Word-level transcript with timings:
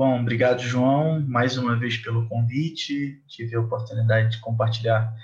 Bom, 0.00 0.18
obrigado, 0.18 0.62
João, 0.62 1.20
mais 1.28 1.58
uma 1.58 1.78
vez 1.78 1.98
pelo 1.98 2.26
convite. 2.26 3.22
Tive 3.28 3.54
a 3.54 3.60
oportunidade 3.60 4.30
de 4.30 4.40
compartilhar 4.40 5.14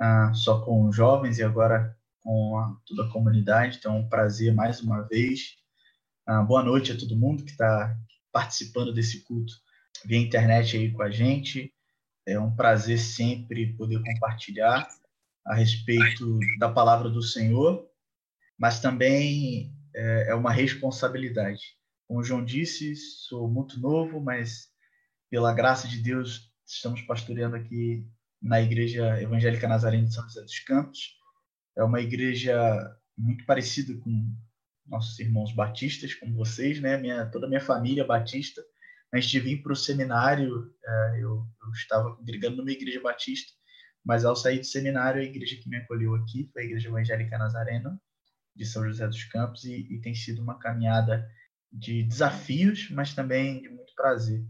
uh, 0.00 0.34
só 0.34 0.64
com 0.64 0.88
os 0.88 0.96
jovens 0.96 1.38
e 1.38 1.42
agora 1.42 1.94
com 2.22 2.56
a, 2.56 2.74
toda 2.86 3.04
a 3.04 3.10
comunidade. 3.10 3.76
Então, 3.76 3.96
é 3.96 3.98
um 3.98 4.08
prazer 4.08 4.54
mais 4.54 4.80
uma 4.80 5.02
vez. 5.02 5.56
Uh, 6.26 6.42
boa 6.46 6.62
noite 6.62 6.90
a 6.90 6.96
todo 6.96 7.18
mundo 7.18 7.44
que 7.44 7.50
está 7.50 7.94
participando 8.32 8.94
desse 8.94 9.22
culto 9.24 9.52
via 10.06 10.16
internet 10.16 10.74
aí 10.74 10.90
com 10.90 11.02
a 11.02 11.10
gente. 11.10 11.70
É 12.26 12.40
um 12.40 12.56
prazer 12.56 12.98
sempre 12.98 13.74
poder 13.74 14.02
compartilhar 14.02 14.88
a 15.46 15.54
respeito 15.54 16.38
da 16.58 16.70
palavra 16.70 17.10
do 17.10 17.20
Senhor, 17.20 17.86
mas 18.58 18.80
também 18.80 19.70
é, 19.94 20.30
é 20.30 20.34
uma 20.34 20.50
responsabilidade 20.50 21.76
como 22.14 22.20
o 22.20 22.24
João 22.24 22.44
disse, 22.44 22.94
sou 22.94 23.50
muito 23.50 23.80
novo, 23.80 24.20
mas 24.20 24.68
pela 25.28 25.52
graça 25.52 25.88
de 25.88 25.98
Deus 26.00 26.48
estamos 26.64 27.02
pastoreando 27.02 27.56
aqui 27.56 28.06
na 28.40 28.62
Igreja 28.62 29.20
Evangélica 29.20 29.66
Nazarena 29.66 30.06
de 30.06 30.14
São 30.14 30.22
José 30.22 30.42
dos 30.42 30.60
Campos. 30.60 31.18
É 31.76 31.82
uma 31.82 32.00
igreja 32.00 32.56
muito 33.18 33.44
parecida 33.44 34.00
com 34.00 34.32
nossos 34.86 35.18
irmãos 35.18 35.52
batistas, 35.52 36.14
como 36.14 36.36
vocês, 36.36 36.80
né? 36.80 36.96
Minha, 36.96 37.26
toda 37.26 37.46
a 37.46 37.48
minha 37.48 37.60
família 37.60 38.02
é 38.02 38.06
batista. 38.06 38.62
Antes 39.12 39.28
de 39.28 39.40
vir 39.40 39.60
para 39.60 39.72
o 39.72 39.76
seminário, 39.76 40.72
é, 40.86 41.16
eu, 41.16 41.44
eu 41.64 41.70
estava 41.72 42.14
congregando 42.14 42.58
numa 42.58 42.70
igreja 42.70 43.00
batista, 43.00 43.50
mas 44.04 44.24
ao 44.24 44.36
sair 44.36 44.60
do 44.60 44.66
seminário, 44.66 45.20
a 45.20 45.24
igreja 45.24 45.56
que 45.56 45.68
me 45.68 45.78
acolheu 45.78 46.14
aqui 46.14 46.48
foi 46.52 46.62
a 46.62 46.64
Igreja 46.66 46.88
Evangélica 46.88 47.38
Nazarena 47.38 48.00
de 48.54 48.64
São 48.64 48.84
José 48.84 49.04
dos 49.04 49.24
Campos 49.24 49.64
e, 49.64 49.84
e 49.90 50.00
tem 50.00 50.14
sido 50.14 50.40
uma 50.40 50.60
caminhada 50.60 51.28
de 51.74 52.04
desafios, 52.04 52.88
mas 52.90 53.12
também 53.14 53.60
de 53.60 53.68
muito 53.68 53.92
prazer. 53.96 54.44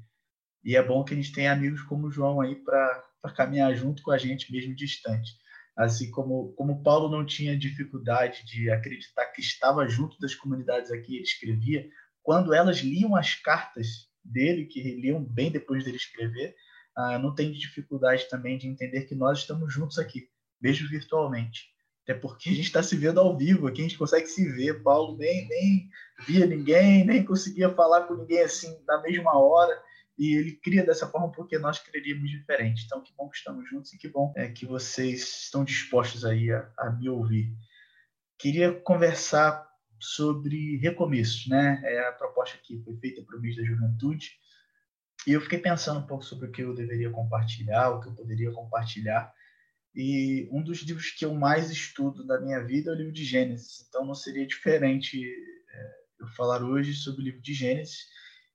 E 0.63 0.77
é 0.77 0.83
bom 0.83 1.03
que 1.05 1.15
a 1.15 1.17
gente 1.17 1.33
tenha 1.33 1.53
amigos 1.53 1.83
como 1.83 2.07
o 2.07 2.11
João 2.11 2.41
aí 2.41 2.55
para 2.57 3.35
caminhar 3.35 3.75
junto 3.75 4.03
com 4.03 4.11
a 4.11 4.19
gente, 4.19 4.53
mesmo 4.53 4.75
distante. 4.75 5.33
Assim 5.77 6.11
como, 6.11 6.53
como 6.53 6.83
Paulo 6.83 7.11
não 7.11 7.27
tinha 7.27 7.59
dificuldade 7.59 8.45
de 8.45 8.71
acreditar 8.71 9.27
que 9.27 9.41
estava 9.41 9.89
junto 9.89 10.19
das 10.21 10.35
comunidades 10.35 10.93
aqui, 10.93 11.17
ele 11.17 11.25
escrevia, 11.25 11.89
quando 12.23 12.55
elas 12.55 12.79
liam 12.79 13.17
as 13.17 13.35
cartas 13.35 14.09
dele, 14.23 14.67
que 14.67 14.81
liam 15.01 15.25
bem 15.25 15.51
depois 15.51 15.85
dele 15.85 15.97
escrever, 15.97 16.55
ah, 16.97 17.19
não 17.19 17.35
tem 17.35 17.53
dificuldade 17.53 18.29
também 18.29 18.57
de 18.57 18.69
entender 18.69 19.03
que 19.03 19.15
nós 19.15 19.41
estamos 19.41 19.73
juntos 19.73 19.99
aqui, 19.99 20.29
mesmo 20.61 20.89
virtualmente. 20.89 21.74
Até 22.05 22.13
porque 22.13 22.51
a 22.51 22.53
gente 22.53 22.67
está 22.67 22.83
se 22.83 22.97
vendo 22.97 23.19
ao 23.19 23.37
vivo, 23.37 23.67
aqui 23.67 23.81
a 23.81 23.85
gente 23.85 23.97
consegue 23.97 24.27
se 24.27 24.47
ver. 24.53 24.83
Paulo 24.83 25.17
nem, 25.17 25.49
nem 25.49 25.89
via 26.27 26.47
ninguém, 26.47 27.05
nem 27.05 27.25
conseguia 27.25 27.71
falar 27.71 28.03
com 28.03 28.15
ninguém 28.15 28.43
assim 28.43 28.79
na 28.87 29.01
mesma 29.01 29.37
hora. 29.37 29.83
E 30.19 30.37
ele 30.37 30.53
cria 30.53 30.85
dessa 30.85 31.09
forma 31.09 31.33
porque 31.33 31.59
nós 31.59 31.79
creríamos 31.79 32.31
diferente. 32.31 32.85
Então, 32.85 33.03
que 33.03 33.13
bom 33.17 33.29
que 33.31 33.39
estamos 33.39 33.69
juntos 33.69 33.93
e 33.93 33.99
que 33.99 34.09
bom 34.09 34.33
é, 34.37 34.49
que 34.49 34.67
vocês 34.67 35.45
estão 35.45 35.65
dispostos 35.65 36.25
aí 36.27 36.53
a, 36.53 36.71
a 36.79 36.91
me 36.91 37.09
ouvir. 37.09 37.51
Queria 38.39 38.73
conversar 38.73 39.67
sobre 39.99 40.77
recomeços, 40.77 41.49
né? 41.49 41.81
É 41.85 42.09
a 42.09 42.13
proposta 42.13 42.59
que 42.63 42.83
foi 42.85 42.97
feita 42.99 43.23
para 43.23 43.39
o 43.39 43.41
mês 43.41 43.57
da 43.57 43.65
juventude. 43.65 44.33
E 45.27 45.33
eu 45.33 45.41
fiquei 45.41 45.59
pensando 45.59 46.01
um 46.01 46.07
pouco 46.07 46.23
sobre 46.23 46.49
o 46.49 46.53
que 46.53 46.63
eu 46.63 46.75
deveria 46.75 47.11
compartilhar, 47.11 47.91
o 47.91 48.01
que 48.01 48.09
eu 48.09 48.15
poderia 48.15 48.53
compartilhar. 48.53 49.33
E 49.95 50.49
um 50.51 50.63
dos 50.63 50.83
livros 50.83 51.11
que 51.11 51.25
eu 51.25 51.35
mais 51.35 51.71
estudo 51.71 52.27
da 52.27 52.41
minha 52.41 52.61
vida 52.65 52.91
é 52.91 52.95
o 52.95 52.97
livro 52.97 53.13
de 53.13 53.25
Gênesis. 53.25 53.87
Então 53.89 54.05
não 54.05 54.15
seria 54.15 54.47
diferente 54.47 55.25
é, 55.25 55.95
eu 56.21 56.27
falar 56.29 56.63
hoje 56.63 56.95
sobre 56.95 57.23
o 57.23 57.25
livro 57.25 57.41
de 57.41 57.55
Gênesis 57.55 58.09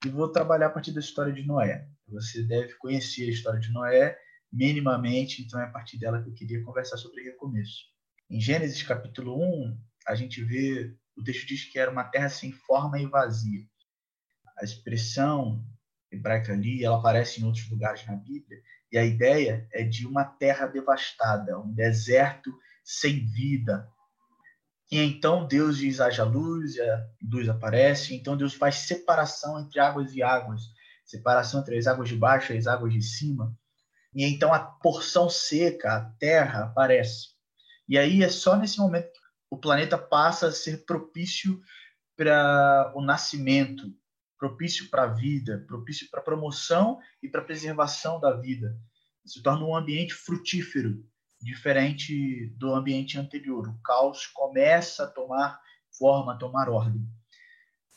e 0.05 0.09
vou 0.09 0.31
trabalhar 0.31 0.67
a 0.67 0.71
partir 0.71 0.91
da 0.91 0.99
história 0.99 1.31
de 1.31 1.45
Noé. 1.45 1.87
Você 2.07 2.43
deve 2.43 2.73
conhecer 2.75 3.23
a 3.23 3.31
história 3.31 3.59
de 3.59 3.71
Noé 3.71 4.17
minimamente, 4.51 5.41
então 5.41 5.59
é 5.61 5.65
a 5.65 5.71
partir 5.71 5.97
dela 5.97 6.21
que 6.21 6.29
eu 6.29 6.33
queria 6.33 6.63
conversar 6.63 6.97
sobre 6.97 7.23
recomeço. 7.23 7.85
Em 8.29 8.41
Gênesis 8.41 8.83
capítulo 8.83 9.37
1, 9.65 9.77
a 10.07 10.15
gente 10.15 10.43
vê, 10.43 10.93
o 11.15 11.23
texto 11.23 11.47
diz 11.47 11.65
que 11.65 11.79
era 11.79 11.91
uma 11.91 12.03
terra 12.03 12.29
sem 12.29 12.51
forma 12.51 12.99
e 12.99 13.05
vazia. 13.05 13.63
A 14.57 14.65
expressão 14.65 15.63
hebraica 16.11 16.53
ali, 16.53 16.83
ela 16.83 16.97
aparece 16.97 17.41
em 17.41 17.45
outros 17.45 17.69
lugares 17.69 18.05
na 18.05 18.15
Bíblia, 18.15 18.61
e 18.91 18.97
a 18.97 19.05
ideia 19.05 19.67
é 19.71 19.83
de 19.83 20.07
uma 20.07 20.25
terra 20.25 20.65
devastada, 20.65 21.59
um 21.59 21.71
deserto 21.71 22.51
sem 22.83 23.25
vida. 23.25 23.87
E 24.91 24.97
então 24.97 25.47
Deus 25.47 25.77
diz: 25.77 25.99
haja 25.99 26.23
luz, 26.23 26.75
e 26.75 26.81
a 26.81 27.07
luz 27.21 27.47
aparece. 27.47 28.15
Então 28.15 28.35
Deus 28.35 28.53
faz 28.55 28.75
separação 28.75 29.59
entre 29.59 29.79
águas 29.79 30.13
e 30.13 30.23
águas, 30.23 30.63
separação 31.05 31.61
entre 31.61 31.77
as 31.77 31.85
águas 31.85 32.09
de 32.09 32.15
baixo 32.15 32.51
e 32.51 32.57
as 32.57 32.65
águas 32.65 32.91
de 32.91 33.01
cima. 33.03 33.55
E 34.15 34.25
então 34.25 34.51
a 34.51 34.59
porção 34.59 35.29
seca, 35.29 35.95
a 35.95 36.05
terra, 36.17 36.63
aparece. 36.63 37.29
E 37.87 37.97
aí 37.97 38.23
é 38.23 38.29
só 38.29 38.55
nesse 38.55 38.79
momento 38.79 39.11
que 39.11 39.19
o 39.51 39.57
planeta 39.57 39.97
passa 39.97 40.47
a 40.47 40.51
ser 40.51 40.83
propício 40.85 41.61
para 42.17 42.91
o 42.95 43.01
nascimento, 43.01 43.93
propício 44.39 44.89
para 44.89 45.03
a 45.03 45.13
vida, 45.13 45.63
propício 45.67 46.09
para 46.09 46.21
a 46.21 46.23
promoção 46.23 46.97
e 47.21 47.27
para 47.27 47.41
a 47.41 47.45
preservação 47.45 48.19
da 48.19 48.31
vida. 48.31 48.75
Se 49.25 49.43
torna 49.43 49.65
um 49.65 49.75
ambiente 49.75 50.13
frutífero, 50.13 51.05
diferente 51.41 52.47
do 52.57 52.73
ambiente 52.73 53.19
anterior. 53.19 53.67
O 53.67 53.81
caos 53.83 54.25
começa 54.27 55.03
a 55.03 55.07
tomar 55.07 55.59
forma, 55.97 56.33
a 56.33 56.37
tomar 56.37 56.69
ordem. 56.69 57.05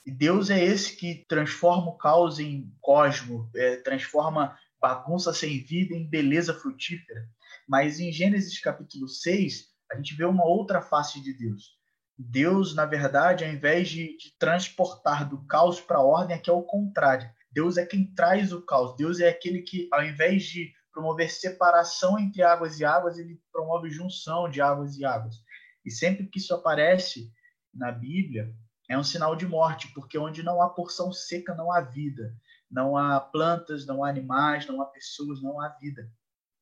E 0.04 0.10
Deus 0.10 0.50
é 0.50 0.62
esse 0.62 0.97
que 0.97 1.25
transforma 1.28 1.86
o 1.86 1.97
caos 1.97 2.41
em 2.41 2.75
cosmo, 2.81 3.48
é, 3.54 3.76
transforma 3.76 4.58
bagunça 4.81 5.32
sem 5.32 5.62
vida 5.62 5.94
em 5.94 6.08
beleza 6.08 6.52
frutífera. 6.52 7.25
Mas 7.69 8.00
em 8.00 8.12
Gênesis 8.12 8.60
capítulo 8.60 9.06
6, 9.06 9.69
a 9.92 9.97
gente 9.97 10.14
vê 10.16 10.25
uma 10.25 10.44
outra 10.44 10.82
face 10.82 11.22
de 11.22 11.32
Deus. 11.32 11.81
Deus, 12.19 12.75
na 12.75 12.84
verdade, 12.84 13.45
ao 13.45 13.50
invés 13.50 13.89
de, 13.89 14.17
de 14.17 14.37
transportar 14.39 15.28
do 15.28 15.45
caos 15.47 15.81
para 15.81 15.99
a 15.99 16.05
ordem, 16.05 16.37
aqui 16.37 16.50
é 16.50 16.53
o 16.53 16.62
contrário. 16.62 17.31
Deus 17.50 17.77
é 17.77 17.84
quem 17.84 18.06
traz 18.15 18.53
o 18.53 18.62
caos. 18.62 18.97
Deus 18.97 19.21
é 19.21 19.28
aquele 19.28 19.62
que, 19.62 19.89
ao 19.93 20.05
invés 20.05 20.45
de 20.45 20.73
promover 20.93 21.31
separação 21.31 22.19
entre 22.19 22.43
águas 22.43 22.78
e 22.78 22.84
águas, 22.84 23.19
ele 23.19 23.41
promove 23.50 23.91
junção 23.91 24.49
de 24.49 24.61
águas 24.61 24.97
e 24.97 25.05
águas. 25.05 25.37
E 25.84 25.91
sempre 25.91 26.27
que 26.27 26.39
isso 26.39 26.55
aparece 26.55 27.33
na 27.75 27.91
Bíblia, 27.91 28.55
é 28.89 28.99
um 28.99 29.05
sinal 29.05 29.34
de 29.34 29.47
morte, 29.47 29.89
porque 29.94 30.19
onde 30.19 30.43
não 30.43 30.61
há 30.61 30.69
porção 30.69 31.12
seca, 31.12 31.55
não 31.55 31.73
há 31.73 31.81
vida. 31.81 32.34
Não 32.71 32.97
há 32.97 33.21
plantas, 33.21 33.87
não 33.87 34.05
há 34.05 34.09
animais, 34.09 34.67
não 34.67 34.81
há 34.81 34.87
pessoas, 34.87 35.43
não 35.43 35.61
há 35.61 35.69
vida. 35.69 36.11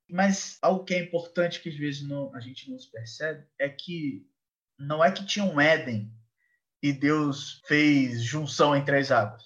Mas 0.09 0.59
algo 0.61 0.85
que 0.85 0.95
é 0.95 1.03
importante 1.03 1.61
que 1.61 1.69
às 1.69 1.77
vezes 1.77 2.03
não, 2.03 2.35
a 2.35 2.41
gente 2.41 2.69
não 2.71 2.79
se 2.79 2.91
percebe 2.91 3.47
é 3.59 3.69
que 3.69 4.29
não 4.81 5.05
é 5.05 5.13
que 5.13 5.27
tinha 5.27 5.45
um 5.45 5.61
Éden 5.61 6.11
e 6.83 6.93
Deus 6.93 7.61
fez 7.67 8.23
junção 8.23 8.75
entre 8.75 8.97
as 8.97 9.11
águas, 9.11 9.43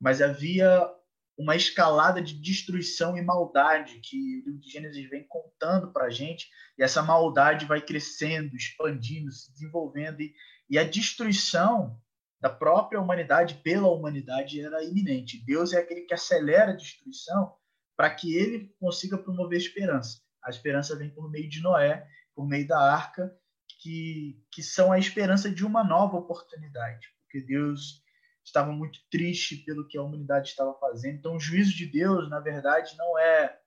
mas 0.00 0.20
havia 0.20 0.92
uma 1.38 1.54
escalada 1.54 2.20
de 2.20 2.34
destruição 2.34 3.16
e 3.16 3.22
maldade 3.22 4.00
que 4.00 4.16
o 4.16 4.46
livro 4.46 4.60
de 4.60 4.70
Gênesis 4.70 5.08
vem 5.08 5.24
contando 5.28 5.92
para 5.92 6.06
a 6.06 6.10
gente, 6.10 6.48
e 6.76 6.82
essa 6.82 7.00
maldade 7.00 7.64
vai 7.64 7.80
crescendo, 7.80 8.56
expandindo, 8.56 9.30
se 9.30 9.52
desenvolvendo, 9.52 10.20
e, 10.20 10.34
e 10.68 10.76
a 10.76 10.82
destruição 10.82 11.96
da 12.40 12.50
própria 12.50 13.00
humanidade 13.00 13.54
pela 13.62 13.88
humanidade 13.88 14.60
era 14.60 14.82
iminente. 14.82 15.44
Deus 15.44 15.72
é 15.72 15.78
aquele 15.78 16.02
que 16.02 16.14
acelera 16.14 16.72
a 16.72 16.76
destruição 16.76 17.54
para 17.96 18.12
que 18.12 18.36
ele 18.36 18.74
consiga 18.80 19.16
promover 19.16 19.58
esperança. 19.58 20.20
A 20.42 20.50
esperança 20.50 20.96
vem 20.96 21.10
por 21.10 21.30
meio 21.30 21.48
de 21.48 21.60
Noé, 21.60 22.04
por 22.34 22.48
meio 22.48 22.66
da 22.66 22.80
arca, 22.80 23.32
que, 23.78 24.42
que 24.50 24.62
são 24.62 24.92
a 24.92 24.98
esperança 24.98 25.50
de 25.50 25.64
uma 25.64 25.84
nova 25.84 26.16
oportunidade, 26.16 27.08
porque 27.22 27.40
Deus 27.40 28.02
estava 28.44 28.72
muito 28.72 28.98
triste 29.10 29.56
pelo 29.58 29.86
que 29.86 29.96
a 29.96 30.02
humanidade 30.02 30.48
estava 30.48 30.74
fazendo. 30.74 31.16
Então, 31.16 31.36
o 31.36 31.40
juízo 31.40 31.74
de 31.74 31.86
Deus, 31.86 32.28
na 32.28 32.40
verdade, 32.40 32.96
não 32.96 33.18
é 33.18 33.58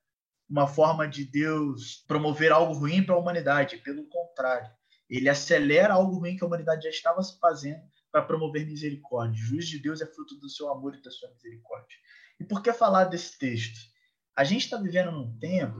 uma 0.48 0.66
forma 0.66 1.08
de 1.08 1.24
Deus 1.24 2.04
promover 2.06 2.52
algo 2.52 2.74
ruim 2.74 3.02
para 3.02 3.14
a 3.14 3.18
humanidade, 3.18 3.78
pelo 3.78 4.06
contrário, 4.06 4.70
ele 5.08 5.28
acelera 5.28 5.94
algo 5.94 6.18
ruim 6.18 6.36
que 6.36 6.44
a 6.44 6.46
humanidade 6.46 6.84
já 6.84 6.90
estava 6.90 7.20
fazendo 7.40 7.82
para 8.10 8.22
promover 8.22 8.66
misericórdia. 8.66 9.42
O 9.42 9.46
juízo 9.46 9.70
de 9.70 9.78
Deus 9.78 10.00
é 10.00 10.06
fruto 10.06 10.36
do 10.36 10.48
seu 10.48 10.70
amor 10.70 10.94
e 10.94 11.02
da 11.02 11.10
sua 11.10 11.30
misericórdia. 11.30 11.96
E 12.38 12.44
por 12.44 12.62
que 12.62 12.72
falar 12.72 13.04
desse 13.04 13.38
texto? 13.38 13.78
A 14.36 14.44
gente 14.44 14.64
está 14.64 14.76
vivendo 14.76 15.12
num 15.12 15.38
tempo, 15.38 15.78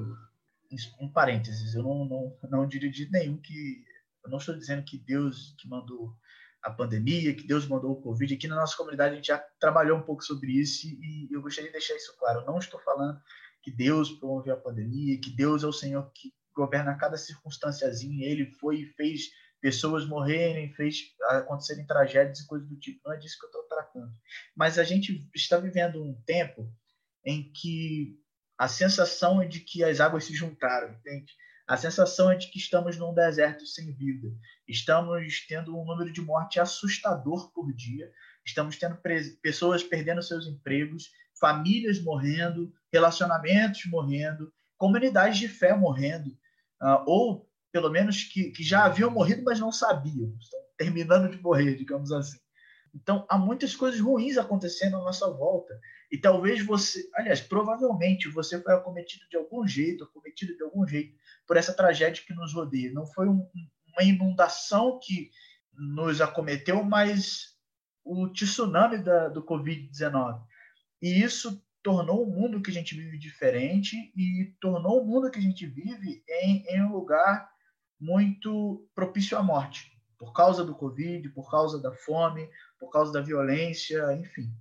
um 1.00 1.11
parênteses, 1.11 1.75
eu 1.75 1.82
não, 1.82 2.05
não, 2.05 2.38
não 2.50 2.69
diria 2.69 2.90
de 2.90 3.11
nenhum 3.11 3.38
que 3.38 3.85
eu 4.24 4.30
não 4.30 4.38
estou 4.38 4.56
dizendo 4.56 4.84
que 4.84 4.98
Deus 4.98 5.54
que 5.58 5.69
mandou 5.69 6.16
a 6.62 6.70
pandemia, 6.70 7.34
que 7.34 7.46
Deus 7.46 7.66
mandou 7.66 7.92
o 7.92 8.00
Covid. 8.00 8.34
Aqui 8.34 8.46
na 8.46 8.56
nossa 8.56 8.76
comunidade 8.76 9.12
a 9.12 9.16
gente 9.16 9.26
já 9.26 9.38
trabalhou 9.58 9.98
um 9.98 10.02
pouco 10.02 10.22
sobre 10.22 10.52
isso 10.52 10.86
e 10.86 11.28
eu 11.30 11.42
gostaria 11.42 11.70
de 11.70 11.76
deixar 11.76 11.96
isso 11.96 12.16
claro. 12.19 12.40
Eu 12.40 12.46
não 12.46 12.58
estou 12.58 12.80
falando 12.80 13.20
que 13.62 13.70
Deus 13.70 14.10
promoveu 14.12 14.54
a 14.54 14.60
pandemia, 14.60 15.20
que 15.20 15.30
Deus 15.30 15.64
é 15.64 15.66
o 15.66 15.72
Senhor 15.72 16.10
que 16.12 16.32
governa 16.54 16.96
cada 16.96 17.16
circunstânciazinha. 17.16 18.28
Ele 18.28 18.46
foi 18.46 18.82
e 18.82 18.86
fez 18.86 19.30
pessoas 19.60 20.06
morrerem, 20.06 20.72
fez 20.75 21.14
acontecerem 21.30 21.86
tragédias 21.86 22.40
e 22.40 22.46
coisas 22.46 22.68
do 22.68 22.76
tipo. 22.76 23.00
Não 23.04 23.12
é 23.12 23.18
disso 23.18 23.38
que 23.38 23.46
eu 23.46 23.48
estou 23.48 23.62
tratando. 23.64 24.12
Mas 24.54 24.78
a 24.78 24.84
gente 24.84 25.28
está 25.34 25.56
vivendo 25.56 26.02
um 26.02 26.14
tempo 26.26 26.72
em 27.25 27.52
que 27.52 28.18
a 28.58 28.68
sensação 28.68 29.42
é 29.42 29.46
de 29.46 29.60
que 29.60 29.82
as 29.82 30.00
águas 30.00 30.25
se 30.25 30.34
juntaram, 30.34 30.94
entende? 30.94 31.32
A 31.67 31.76
sensação 31.76 32.31
é 32.31 32.37
de 32.37 32.49
que 32.49 32.59
estamos 32.59 32.97
num 32.99 33.14
deserto 33.14 33.67
sem 33.67 33.93
vida. 33.93 34.29
Estamos 34.67 35.47
tendo 35.47 35.79
um 35.79 35.85
número 35.85 36.12
de 36.12 36.20
morte 36.20 36.59
assustador 36.59 37.53
por 37.53 37.73
dia. 37.73 38.11
Estamos 38.44 38.76
tendo 38.76 38.99
pessoas 39.41 39.82
perdendo 39.82 40.23
seus 40.23 40.47
empregos, 40.47 41.11
famílias 41.38 42.03
morrendo, 42.03 42.73
relacionamentos 42.93 43.87
morrendo, 43.87 44.53
comunidades 44.76 45.38
de 45.38 45.49
fé 45.49 45.75
morrendo, 45.75 46.31
uh, 46.81 47.03
ou 47.06 47.49
pelo 47.70 47.88
menos 47.88 48.25
que, 48.25 48.50
que 48.50 48.62
já 48.62 48.85
haviam 48.85 49.11
morrido, 49.11 49.43
mas 49.44 49.61
não 49.61 49.70
sabiam. 49.70 50.37
Estão 50.41 50.61
terminando 50.76 51.31
de 51.31 51.41
morrer, 51.41 51.76
digamos 51.76 52.11
assim. 52.12 52.38
Então, 52.94 53.26
há 53.28 53.38
muitas 53.38 53.74
coisas 53.74 54.00
ruins 54.00 54.36
acontecendo 54.36 54.96
à 54.96 55.00
nossa 55.00 55.30
volta. 55.30 55.80
E 56.10 56.18
talvez 56.18 56.64
você, 56.64 57.08
aliás, 57.14 57.40
provavelmente 57.40 58.28
você 58.28 58.60
foi 58.60 58.74
acometido 58.74 59.26
de 59.30 59.36
algum 59.36 59.66
jeito, 59.66 60.04
acometido 60.04 60.54
de 60.54 60.62
algum 60.62 60.86
jeito 60.86 61.16
por 61.46 61.56
essa 61.56 61.72
tragédia 61.72 62.22
que 62.24 62.34
nos 62.34 62.52
rodeia. 62.52 62.92
Não 62.92 63.06
foi 63.06 63.28
um, 63.28 63.48
uma 63.88 64.02
inundação 64.02 65.00
que 65.02 65.30
nos 65.72 66.20
acometeu, 66.20 66.84
mas 66.84 67.56
o 68.04 68.28
tsunami 68.28 68.98
da, 68.98 69.28
do 69.28 69.42
Covid-19. 69.42 70.42
E 71.00 71.22
isso 71.22 71.64
tornou 71.82 72.22
o 72.22 72.30
mundo 72.30 72.60
que 72.60 72.70
a 72.70 72.74
gente 72.74 72.94
vive 72.94 73.18
diferente 73.18 73.96
e 74.16 74.54
tornou 74.60 75.02
o 75.02 75.06
mundo 75.06 75.30
que 75.30 75.38
a 75.38 75.42
gente 75.42 75.66
vive 75.66 76.22
em, 76.28 76.64
em 76.68 76.82
um 76.82 76.92
lugar 76.92 77.50
muito 77.98 78.88
propício 78.94 79.36
à 79.38 79.42
morte, 79.42 79.90
por 80.18 80.32
causa 80.32 80.64
do 80.64 80.74
Covid, 80.74 81.28
por 81.30 81.50
causa 81.50 81.80
da 81.80 81.92
fome, 81.92 82.48
por 82.82 82.90
causa 82.90 83.12
da 83.12 83.20
violência, 83.20 84.12
enfim. 84.14 84.52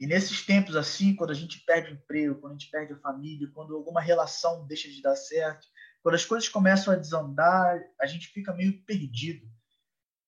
E 0.00 0.08
nesses 0.08 0.44
tempos 0.44 0.74
assim, 0.74 1.14
quando 1.14 1.30
a 1.30 1.34
gente 1.34 1.60
perde 1.60 1.92
o 1.92 1.94
emprego, 1.94 2.40
quando 2.40 2.54
a 2.54 2.58
gente 2.58 2.68
perde 2.68 2.92
a 2.92 2.98
família, 2.98 3.48
quando 3.54 3.76
alguma 3.76 4.00
relação 4.00 4.66
deixa 4.66 4.88
de 4.88 5.00
dar 5.00 5.14
certo, 5.14 5.68
quando 6.02 6.16
as 6.16 6.24
coisas 6.24 6.48
começam 6.48 6.92
a 6.92 6.96
desandar, 6.96 7.80
a 8.00 8.06
gente 8.06 8.26
fica 8.26 8.52
meio 8.52 8.84
perdido. 8.84 9.48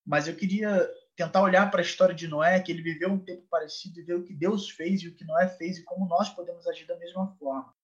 Mas 0.07 0.29
eu 0.29 0.37
queria 0.37 0.89
tentar 1.17 1.43
olhar 1.43 1.69
para 1.69 1.81
a 1.81 1.85
história 1.85 2.15
de 2.15 2.29
Noé, 2.29 2.61
que 2.61 2.71
ele 2.71 2.81
viveu 2.81 3.11
um 3.11 3.19
tempo 3.19 3.45
parecido 3.51 3.99
e 3.99 4.05
ver 4.05 4.15
o 4.15 4.23
que 4.23 4.33
Deus 4.33 4.71
fez 4.71 5.03
e 5.03 5.09
o 5.09 5.15
que 5.17 5.25
Noé 5.25 5.49
fez 5.49 5.79
e 5.79 5.83
como 5.83 6.07
nós 6.07 6.29
podemos 6.29 6.65
agir 6.69 6.87
da 6.87 6.97
mesma 6.97 7.35
forma. 7.41 7.75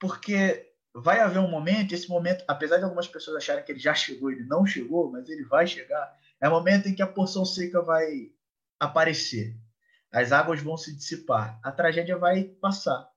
Porque 0.00 0.72
vai 0.94 1.20
haver 1.20 1.40
um 1.40 1.50
momento, 1.50 1.92
esse 1.92 2.08
momento, 2.08 2.42
apesar 2.48 2.78
de 2.78 2.84
algumas 2.84 3.06
pessoas 3.06 3.36
acharem 3.36 3.62
que 3.62 3.70
ele 3.70 3.78
já 3.78 3.94
chegou, 3.94 4.30
ele 4.30 4.44
não 4.44 4.64
chegou, 4.64 5.12
mas 5.12 5.28
ele 5.28 5.44
vai 5.44 5.66
chegar, 5.66 6.10
é 6.40 6.48
o 6.48 6.52
momento 6.52 6.88
em 6.88 6.94
que 6.94 7.02
a 7.02 7.06
porção 7.06 7.44
seca 7.44 7.82
vai 7.82 8.32
aparecer. 8.78 9.56
As 10.12 10.32
águas 10.32 10.62
vão 10.62 10.76
se 10.76 10.94
dissipar. 10.94 11.60
A 11.62 11.70
tragédia 11.70 12.16
vai 12.16 12.44
passar. 12.44 13.08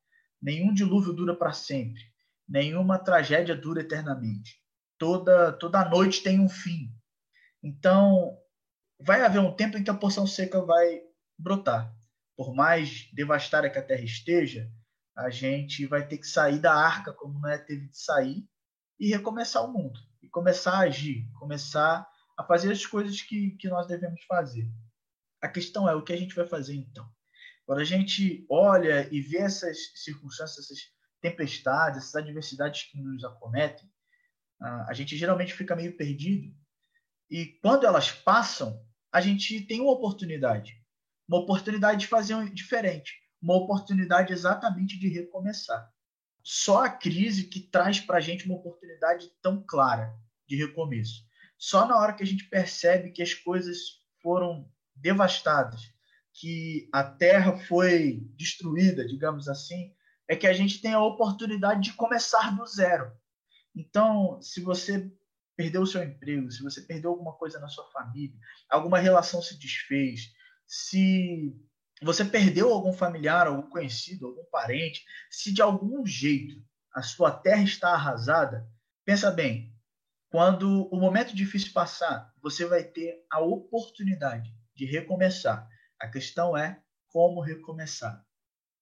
Nenhum 0.42 0.74
dilúvio 0.74 1.14
dura 1.14 1.36
para 1.36 1.54
sempre. 1.54 2.02
Nenhuma 2.48 3.00
tragédia 3.00 3.56
dura 3.56 3.82
eternamente. 3.82 4.60
Toda 4.98 5.54
toda 5.54 5.88
noite 5.88 6.22
tem 6.22 6.40
um 6.40 6.50
fim. 6.50 6.94
Então, 7.64 8.38
vai 9.00 9.22
haver 9.22 9.40
um 9.40 9.56
tempo 9.56 9.78
em 9.78 9.84
que 9.84 9.90
a 9.90 9.96
porção 9.96 10.28
seca 10.28 10.62
vai 10.62 11.02
brotar. 11.38 11.96
Por 12.36 12.54
mais 12.54 13.10
devastada 13.14 13.70
que 13.70 13.78
a 13.78 13.84
terra 13.84 14.04
esteja, 14.04 14.70
a 15.16 15.30
gente 15.30 15.86
vai 15.86 16.08
ter 16.08 16.18
que 16.18 16.28
sair 16.28 16.60
da 16.60 16.74
arca, 16.74 17.14
como 17.14 17.40
Noé 17.40 17.58
teve 17.58 17.88
de 17.88 17.98
sair, 17.98 18.48
e 19.00 19.10
recomeçar 19.10 19.64
o 19.64 19.72
mundo. 19.72 20.00
E 20.22 20.28
começar 20.28 20.74
a 20.74 20.80
agir, 20.82 21.28
começar 21.34 22.08
a 22.38 22.44
fazer 22.44 22.72
as 22.72 22.86
coisas 22.86 23.22
que, 23.22 23.52
que 23.52 23.68
nós 23.70 23.88
devemos 23.88 24.24
fazer. 24.24 24.68
A 25.42 25.48
questão 25.48 25.90
é 25.90 25.96
o 25.96 26.04
que 26.04 26.14
a 26.14 26.18
gente 26.18 26.36
vai 26.36 26.48
fazer 26.48 26.76
então. 26.76 27.10
Quando 27.66 27.80
a 27.80 27.86
gente 27.86 28.46
olha 28.50 29.08
e 29.12 29.22
vê 29.22 29.40
essas 29.40 29.78
circunstâncias, 29.96 30.66
essas 30.66 30.80
tempestades, 31.22 32.00
essas 32.00 32.16
adversidades 32.16 32.84
que 32.84 33.02
nos 33.02 33.24
acometem, 33.24 33.90
a 34.60 34.94
gente 34.94 35.18
geralmente 35.18 35.54
fica 35.54 35.76
meio 35.76 35.98
perdido. 35.98 36.54
E 37.30 37.58
quando 37.62 37.86
elas 37.86 38.12
passam, 38.12 38.86
a 39.12 39.22
gente 39.22 39.62
tem 39.62 39.82
uma 39.82 39.94
oportunidade. 39.94 40.80
Uma 41.28 41.40
oportunidade 41.40 42.02
de 42.02 42.08
fazer 42.08 42.36
um 42.36 42.46
diferente. 42.46 43.14
Uma 43.42 43.56
oportunidade 43.56 44.34
exatamente 44.34 45.00
de 45.00 45.08
recomeçar. 45.08 45.92
Só 46.44 46.86
a 46.86 46.90
crise 46.90 47.46
que 47.46 47.60
traz 47.60 48.00
para 48.00 48.18
a 48.18 48.22
gente 48.22 48.46
uma 48.46 48.56
oportunidade 48.56 49.32
tão 49.42 49.64
clara 49.64 50.14
de 50.48 50.56
recomeço. 50.56 51.24
Só 51.58 51.88
na 51.88 51.98
hora 51.98 52.14
que 52.14 52.24
a 52.24 52.26
gente 52.26 52.50
percebe 52.50 53.12
que 53.12 53.22
as 53.22 53.34
coisas 53.34 54.02
foram 54.22 54.70
devastadas, 55.02 55.82
que 56.34 56.90
a 56.94 57.04
terra 57.04 57.58
foi 57.58 58.22
destruída, 58.38 59.06
digamos 59.06 59.48
assim, 59.48 59.94
é 60.28 60.36
que 60.36 60.48
a 60.48 60.54
gente 60.54 60.82
tem 60.82 60.94
a 60.94 61.04
oportunidade 61.04 61.82
de 61.82 61.94
começar 61.94 62.56
do 62.56 62.66
zero. 62.66 63.12
Então, 63.76 64.42
se 64.42 64.62
você 64.62 65.12
perdeu 65.58 65.82
o 65.82 65.88
seu 65.88 66.04
emprego, 66.04 66.50
se 66.52 66.64
você 66.64 66.82
perdeu 66.82 67.12
alguma 67.12 67.34
coisa 67.34 67.60
na 67.60 67.68
sua 67.68 67.90
família, 67.92 68.38
alguma 68.70 68.98
relação 68.98 69.42
se 69.42 69.60
desfez, 69.60 70.32
se 70.66 71.54
você 72.02 72.24
perdeu 72.24 72.72
algum 72.72 72.94
familiar, 72.94 73.48
algum 73.48 73.70
conhecido, 73.70 74.28
algum 74.28 74.46
parente, 74.46 75.04
se 75.30 75.54
de 75.54 75.62
algum 75.62 76.06
jeito 76.06 76.64
a 76.94 77.02
sua 77.02 77.32
terra 77.32 77.64
está 77.64 77.90
arrasada, 77.90 78.68
pensa 79.06 79.32
bem, 79.32 79.74
quando 80.30 80.88
o 80.88 81.00
momento 81.00 81.36
difícil 81.36 81.74
passar, 81.74 82.34
você 82.42 82.66
vai 82.66 82.84
ter 82.84 83.26
a 83.30 83.42
oportunidade 83.42 84.50
de 84.82 84.86
recomeçar. 84.86 85.70
A 86.00 86.08
questão 86.08 86.58
é 86.58 86.82
como 87.10 87.40
recomeçar. 87.40 88.26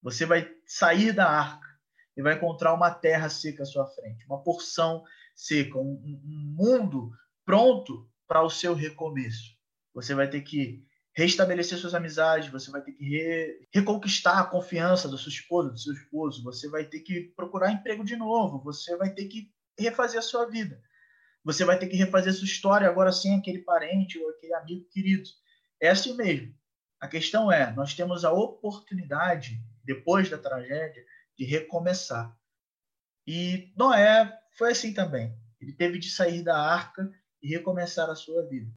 Você 0.02 0.24
vai 0.24 0.50
sair 0.64 1.12
da 1.12 1.28
arca 1.28 1.68
e 2.16 2.22
vai 2.22 2.34
encontrar 2.34 2.72
uma 2.72 2.90
terra 2.90 3.28
seca 3.28 3.64
à 3.64 3.66
sua 3.66 3.86
frente, 3.86 4.24
uma 4.24 4.42
porção 4.42 5.04
seca, 5.34 5.78
um, 5.78 6.00
um 6.02 6.54
mundo 6.56 7.10
pronto 7.44 8.08
para 8.26 8.42
o 8.42 8.48
seu 8.48 8.72
recomeço. 8.72 9.54
Você 9.92 10.14
vai 10.14 10.30
ter 10.30 10.40
que 10.40 10.82
restabelecer 11.12 11.76
suas 11.76 11.94
amizades, 11.94 12.48
você 12.48 12.70
vai 12.70 12.80
ter 12.80 12.92
que 12.92 13.04
re, 13.04 13.68
reconquistar 13.70 14.38
a 14.38 14.46
confiança 14.46 15.06
da 15.06 15.18
sua 15.18 15.30
esposa, 15.30 15.70
do 15.70 15.78
seu 15.78 15.92
esposo, 15.92 16.42
você 16.42 16.66
vai 16.70 16.84
ter 16.84 17.00
que 17.00 17.32
procurar 17.36 17.72
emprego 17.72 18.04
de 18.04 18.16
novo, 18.16 18.62
você 18.62 18.96
vai 18.96 19.12
ter 19.12 19.26
que 19.26 19.50
refazer 19.78 20.18
a 20.18 20.22
sua 20.22 20.46
vida. 20.46 20.80
Você 21.44 21.64
vai 21.64 21.78
ter 21.78 21.88
que 21.88 21.96
refazer 21.96 22.32
a 22.32 22.36
sua 22.36 22.46
história 22.46 22.88
agora 22.88 23.12
sem 23.12 23.34
aquele 23.36 23.58
parente 23.58 24.18
ou 24.18 24.30
aquele 24.30 24.54
amigo 24.54 24.86
querido. 24.90 25.28
É 25.80 25.88
assim 25.88 26.16
mesmo. 26.16 26.54
A 27.00 27.08
questão 27.08 27.50
é, 27.50 27.72
nós 27.72 27.94
temos 27.94 28.24
a 28.24 28.32
oportunidade, 28.32 29.58
depois 29.82 30.28
da 30.28 30.36
tragédia, 30.36 31.04
de 31.36 31.44
recomeçar. 31.44 32.36
E 33.26 33.72
Noé 33.76 34.38
foi 34.52 34.72
assim 34.72 34.92
também. 34.92 35.34
Ele 35.60 35.72
teve 35.72 35.98
de 35.98 36.10
sair 36.10 36.42
da 36.42 36.58
arca 36.58 37.10
e 37.42 37.48
recomeçar 37.48 38.10
a 38.10 38.14
sua 38.14 38.46
vida. 38.46 38.70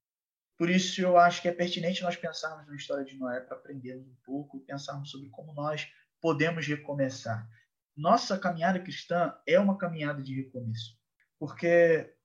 Por 0.58 0.70
isso, 0.70 1.02
eu 1.02 1.18
acho 1.18 1.42
que 1.42 1.48
é 1.48 1.52
pertinente 1.52 2.04
nós 2.04 2.16
pensarmos 2.16 2.68
na 2.68 2.76
história 2.76 3.04
de 3.04 3.18
Noé 3.18 3.42
para 3.42 3.58
aprendermos 3.58 4.08
um 4.08 4.16
pouco 4.24 4.58
e 4.58 4.62
pensarmos 4.62 5.12
sobre 5.12 5.30
como 5.30 5.54
nós 5.54 5.92
podemos 6.22 6.66
recomeçar. 6.66 7.50
Nossa 7.96 8.40
caminhada 8.40 8.80
cristã 8.80 9.36
é 9.46 9.60
uma 9.60 9.78
caminhada 9.78 10.22
de 10.22 10.34
recomeço, 10.36 10.98
porque 11.38 12.16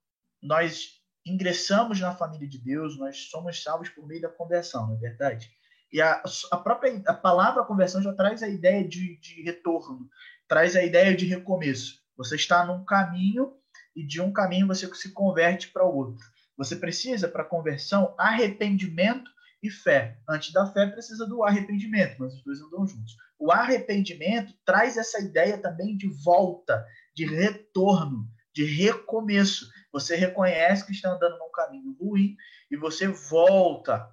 nós 0.41 0.98
ingressamos 1.25 1.99
na 1.99 2.15
família 2.15 2.47
de 2.47 2.57
Deus, 2.57 2.97
nós 2.97 3.29
somos 3.29 3.61
salvos 3.61 3.89
por 3.89 4.07
meio 4.07 4.21
da 4.21 4.29
conversão, 4.29 4.87
não 4.87 4.95
é 4.95 4.99
verdade? 4.99 5.49
E 5.91 6.01
a, 6.01 6.21
a 6.51 6.57
própria 6.57 7.01
a 7.07 7.13
palavra 7.13 7.65
conversão 7.65 8.01
já 8.01 8.13
traz 8.13 8.43
a 8.43 8.47
ideia 8.47 8.87
de, 8.87 9.19
de 9.19 9.41
retorno, 9.41 10.07
traz 10.47 10.75
a 10.75 10.83
ideia 10.83 11.15
de 11.15 11.25
recomeço. 11.25 11.99
Você 12.15 12.35
está 12.35 12.65
num 12.65 12.85
caminho 12.85 13.53
e 13.95 14.05
de 14.05 14.21
um 14.21 14.31
caminho 14.31 14.67
você 14.67 14.93
se 14.95 15.11
converte 15.11 15.69
para 15.69 15.85
o 15.85 15.95
outro. 15.95 16.23
Você 16.57 16.75
precisa, 16.75 17.27
para 17.27 17.43
conversão, 17.43 18.13
arrependimento 18.17 19.31
e 19.63 19.69
fé. 19.69 20.19
Antes 20.27 20.51
da 20.51 20.67
fé, 20.67 20.87
precisa 20.87 21.25
do 21.25 21.43
arrependimento, 21.43 22.17
mas 22.19 22.33
os 22.33 22.43
dois 22.43 22.61
andam 22.61 22.85
juntos. 22.85 23.15
O 23.37 23.51
arrependimento 23.51 24.53
traz 24.65 24.97
essa 24.97 25.19
ideia 25.21 25.57
também 25.57 25.95
de 25.95 26.07
volta, 26.23 26.85
de 27.15 27.25
retorno, 27.25 28.27
de 28.53 28.63
recomeço. 28.63 29.69
Você 29.91 30.15
reconhece 30.15 30.85
que 30.85 30.91
está 30.91 31.11
andando 31.11 31.37
num 31.37 31.51
caminho 31.51 31.95
ruim 31.99 32.35
e 32.69 32.77
você 32.77 33.07
volta. 33.07 34.09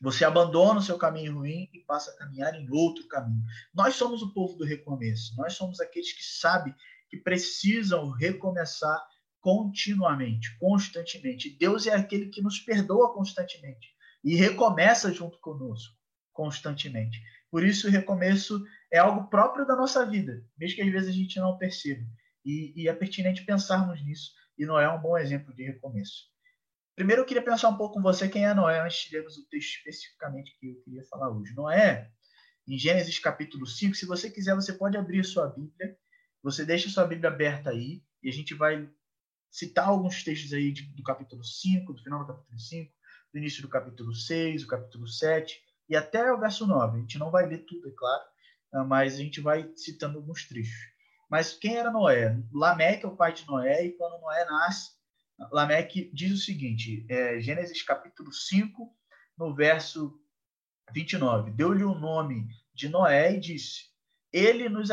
Você 0.00 0.24
abandona 0.24 0.78
o 0.78 0.82
seu 0.82 0.96
caminho 0.96 1.38
ruim 1.38 1.68
e 1.72 1.80
passa 1.80 2.12
a 2.12 2.16
caminhar 2.16 2.54
em 2.54 2.70
outro 2.70 3.06
caminho. 3.08 3.42
Nós 3.74 3.96
somos 3.96 4.22
o 4.22 4.32
povo 4.32 4.56
do 4.56 4.64
recomeço. 4.64 5.34
Nós 5.36 5.54
somos 5.54 5.80
aqueles 5.80 6.12
que 6.12 6.24
sabem 6.24 6.74
que 7.08 7.16
precisam 7.16 8.10
recomeçar 8.10 9.02
continuamente, 9.40 10.56
constantemente. 10.58 11.56
Deus 11.58 11.86
é 11.86 11.94
aquele 11.94 12.26
que 12.26 12.42
nos 12.42 12.60
perdoa 12.60 13.12
constantemente 13.12 13.88
e 14.22 14.36
recomeça 14.36 15.12
junto 15.12 15.38
conosco 15.40 15.98
constantemente. 16.32 17.20
Por 17.50 17.64
isso, 17.64 17.88
o 17.88 17.90
recomeço 17.90 18.62
é 18.92 18.98
algo 18.98 19.28
próprio 19.28 19.66
da 19.66 19.74
nossa 19.74 20.06
vida, 20.06 20.44
mesmo 20.56 20.76
que 20.76 20.82
às 20.82 20.92
vezes 20.92 21.08
a 21.08 21.12
gente 21.12 21.40
não 21.40 21.58
perceba. 21.58 22.04
E, 22.44 22.72
e 22.76 22.88
é 22.88 22.92
pertinente 22.92 23.44
pensarmos 23.44 24.02
nisso, 24.04 24.32
e 24.56 24.64
Noé 24.64 24.84
é 24.84 24.88
um 24.88 25.00
bom 25.00 25.16
exemplo 25.16 25.54
de 25.54 25.64
recomeço. 25.64 26.26
Primeiro, 26.94 27.22
eu 27.22 27.26
queria 27.26 27.44
pensar 27.44 27.68
um 27.68 27.76
pouco 27.76 27.94
com 27.94 28.02
você 28.02 28.28
quem 28.28 28.44
é 28.44 28.52
Noé, 28.52 28.80
antes 28.80 29.08
de 29.08 29.14
lermos 29.14 29.36
o 29.36 29.48
texto 29.48 29.76
especificamente 29.76 30.58
que 30.58 30.68
eu 30.68 30.82
queria 30.82 31.04
falar 31.04 31.30
hoje. 31.30 31.54
Noé, 31.54 32.10
em 32.66 32.76
Gênesis 32.76 33.18
capítulo 33.18 33.66
5. 33.66 33.94
Se 33.94 34.04
você 34.04 34.28
quiser, 34.28 34.54
você 34.54 34.72
pode 34.72 34.96
abrir 34.96 35.24
sua 35.24 35.46
Bíblia. 35.48 35.96
Você 36.42 36.64
deixa 36.64 36.90
sua 36.90 37.06
Bíblia 37.06 37.30
aberta 37.30 37.70
aí 37.70 38.02
e 38.22 38.28
a 38.28 38.32
gente 38.32 38.52
vai 38.52 38.88
citar 39.50 39.88
alguns 39.88 40.22
textos 40.22 40.52
aí 40.52 40.72
de, 40.72 40.82
do 40.94 41.02
capítulo 41.02 41.42
5, 41.44 41.92
do 41.92 42.02
final 42.02 42.20
do 42.20 42.26
capítulo 42.26 42.58
5, 42.58 42.92
do 43.32 43.38
início 43.38 43.62
do 43.62 43.68
capítulo 43.68 44.14
6, 44.14 44.62
do 44.62 44.68
capítulo 44.68 45.06
7 45.06 45.62
e 45.88 45.96
até 45.96 46.32
o 46.32 46.38
verso 46.38 46.66
9. 46.66 46.98
A 46.98 47.00
gente 47.00 47.18
não 47.18 47.30
vai 47.30 47.46
ler 47.46 47.64
tudo, 47.64 47.88
é 47.88 47.92
claro, 47.92 48.24
mas 48.86 49.14
a 49.14 49.18
gente 49.18 49.40
vai 49.40 49.70
citando 49.74 50.18
alguns 50.18 50.46
trechos. 50.46 50.97
Mas 51.28 51.52
quem 51.52 51.76
era 51.76 51.90
Noé? 51.90 52.36
Lameque 52.52 53.04
é 53.04 53.08
o 53.08 53.16
pai 53.16 53.32
de 53.32 53.46
Noé, 53.46 53.84
e 53.84 53.92
quando 53.92 54.20
Noé 54.20 54.44
nasce, 54.46 54.92
Lameque 55.52 56.10
diz 56.12 56.32
o 56.32 56.42
seguinte, 56.42 57.06
é, 57.08 57.40
Gênesis 57.40 57.82
capítulo 57.82 58.32
5, 58.32 58.92
no 59.36 59.54
verso 59.54 60.18
29. 60.92 61.52
Deu-lhe 61.52 61.84
o 61.84 61.94
nome 61.94 62.48
de 62.74 62.88
Noé 62.88 63.34
e 63.34 63.40
disse: 63.40 63.84
Ele 64.32 64.68
nos 64.68 64.88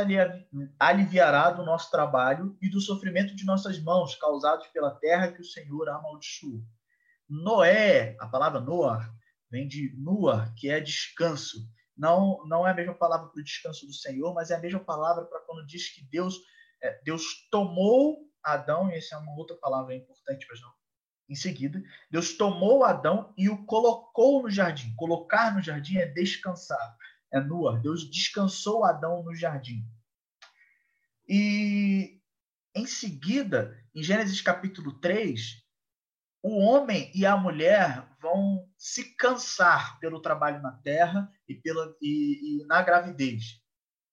aliviará 0.80 1.50
do 1.52 1.66
nosso 1.66 1.90
trabalho 1.90 2.58
e 2.62 2.70
do 2.70 2.80
sofrimento 2.80 3.36
de 3.36 3.46
nossas 3.46 3.80
mãos, 3.80 4.16
causados 4.16 4.68
pela 4.68 4.92
terra 4.92 5.32
que 5.32 5.42
o 5.42 5.46
Senhor 5.46 5.90
amaldiçoou. 5.90 6.64
Noé, 7.28 8.16
a 8.20 8.28
palavra 8.28 8.60
Noah, 8.60 9.12
vem 9.50 9.68
de 9.68 9.96
Nua, 9.98 10.54
que 10.58 10.70
é 10.70 10.80
descanso. 10.80 11.68
Não, 11.98 12.46
não 12.46 12.68
é 12.68 12.72
a 12.72 12.76
mesma 12.76 12.94
palavra 12.94 13.30
para 13.30 13.40
o 13.40 13.44
descanso 13.44 13.86
do 13.86 13.94
Senhor, 13.94 14.34
mas 14.34 14.52
é 14.52 14.56
a 14.56 14.60
mesma 14.60 14.80
palavra 14.80 15.26
para 15.26 15.40
quando 15.42 15.66
diz 15.66 15.94
que 15.94 16.04
Deus, 16.04 16.36
é, 16.82 17.02
Deus 17.04 17.48
tomou 17.50 18.30
Adão, 18.44 18.92
e 18.92 18.96
essa 18.96 19.16
é 19.16 19.18
uma 19.18 19.36
outra 19.36 19.56
palavra 19.56 19.96
importante 19.96 20.46
para 20.46 20.56
em 21.28 21.36
seguida, 21.36 21.82
Deus 22.10 22.38
tomou 22.38 22.84
Adão 22.84 23.34
e 23.38 23.50
o 23.50 23.66
colocou 23.66 24.44
no 24.44 24.50
jardim. 24.50 24.94
Colocar 24.96 25.56
no 25.56 25.62
jardim 25.62 25.98
é 25.98 26.06
descansar, 26.06 26.98
é 27.32 27.40
nua. 27.40 27.80
Deus 27.80 28.10
descansou 28.10 28.86
Adão 28.86 29.24
no 29.24 29.34
jardim. 29.34 29.84
E 31.28 32.22
em 32.76 32.86
seguida, 32.86 33.76
em 33.94 34.04
Gênesis 34.04 34.40
capítulo 34.40 35.00
3, 35.00 35.64
o 36.44 36.60
homem 36.60 37.12
e 37.16 37.26
a 37.26 37.36
mulher 37.36 38.08
vão 38.22 38.70
se 38.86 39.16
cansar 39.16 40.00
pelo 40.00 40.22
trabalho 40.22 40.62
na 40.62 40.72
terra 40.72 41.28
e, 41.50 41.56
pela, 41.56 41.98
e, 42.00 42.62
e 42.62 42.66
na 42.68 42.84
gravidez. 42.84 43.60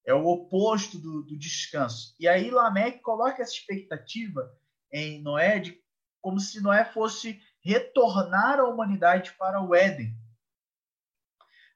É 0.03 0.15
o 0.15 0.25
oposto 0.25 0.97
do, 0.97 1.21
do, 1.21 1.37
descanso. 1.37 2.15
E 2.19 2.27
aí 2.27 2.49
Lameque 2.49 2.99
coloca 3.01 3.43
essa 3.43 3.53
expectativa 3.53 4.51
em 4.91 5.21
Noé 5.21 5.59
de 5.59 5.79
como 6.19 6.39
se 6.39 6.59
Noé 6.59 6.83
fosse 6.85 7.39
retornar 7.63 8.59
a 8.59 8.67
humanidade 8.67 9.33
para 9.33 9.61
o 9.61 9.75
Éden. 9.75 10.17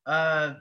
Ah, 0.04 0.60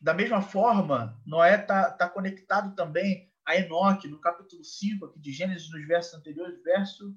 da 0.00 0.14
mesma 0.14 0.40
forma, 0.40 1.20
Noé 1.26 1.60
está 1.60 1.90
tá 1.90 2.08
conectado 2.08 2.74
também 2.74 3.30
a 3.44 3.54
Enoque, 3.54 4.08
no 4.08 4.18
capítulo 4.18 4.64
5 4.64 5.04
aqui 5.04 5.20
de 5.20 5.30
Gênesis, 5.30 5.70
nos 5.70 5.86
versos 5.86 6.14
anteriores, 6.14 6.62
verso 6.62 7.14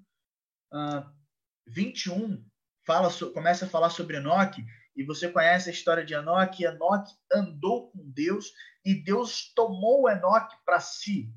ah, 0.70 1.10
21 1.66 2.49
fala, 2.90 3.14
começa 3.32 3.66
a 3.66 3.70
falar 3.70 3.92
sobre 3.92 4.18
Enoque, 4.18 4.66
e 4.96 5.04
você 5.04 5.30
conhece 5.30 5.70
a 5.70 5.72
história 5.72 6.04
de 6.04 6.16
Enoque, 6.16 6.66
Enoque 6.66 7.14
andou 7.32 7.92
com 7.92 8.00
Deus 8.10 8.52
e 8.84 8.96
Deus 8.96 9.54
tomou 9.54 10.10
Enoque 10.10 10.56
para 10.66 10.80
si. 10.80 11.32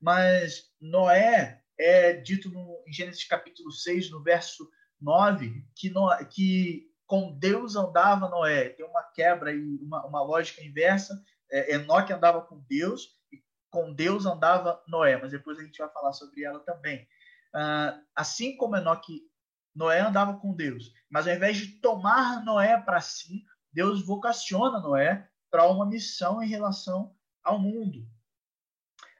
Mas 0.00 0.64
Noé 0.80 1.62
é 1.78 2.14
dito 2.14 2.50
no, 2.50 2.82
em 2.88 2.92
Gênesis 2.92 3.22
capítulo 3.24 3.70
6, 3.70 4.10
no 4.10 4.20
verso 4.20 4.68
9, 5.00 5.64
que, 5.76 5.92
que 6.28 6.90
com 7.06 7.38
Deus 7.38 7.76
andava 7.76 8.28
Noé. 8.28 8.70
Tem 8.70 8.84
uma 8.84 9.04
quebra 9.14 9.54
e 9.54 9.62
uma, 9.80 10.04
uma 10.04 10.22
lógica 10.24 10.60
inversa. 10.60 11.22
É, 11.52 11.76
Enoque 11.76 12.12
andava 12.12 12.40
com 12.40 12.64
Deus 12.68 13.16
e 13.32 13.40
com 13.70 13.94
Deus 13.94 14.26
andava 14.26 14.82
Noé, 14.88 15.16
mas 15.16 15.30
depois 15.30 15.56
a 15.56 15.62
gente 15.62 15.78
vai 15.78 15.88
falar 15.90 16.12
sobre 16.12 16.42
ela 16.42 16.58
também. 16.60 17.06
Uh, 17.54 18.02
assim 18.16 18.56
como 18.56 18.76
Enoque 18.76 19.29
Noé 19.74 20.00
andava 20.00 20.38
com 20.38 20.54
Deus. 20.54 20.92
Mas 21.08 21.26
ao 21.26 21.34
invés 21.34 21.56
de 21.56 21.68
tomar 21.80 22.44
Noé 22.44 22.80
para 22.80 23.00
si, 23.00 23.44
Deus 23.72 24.04
vocaciona 24.04 24.80
Noé 24.80 25.28
para 25.50 25.68
uma 25.68 25.86
missão 25.86 26.42
em 26.42 26.48
relação 26.48 27.14
ao 27.42 27.58
mundo. 27.58 28.06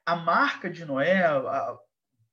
A 0.05 0.17
marca 0.17 0.71
de 0.71 0.85
Noé, 0.85 1.25
a, 1.25 1.79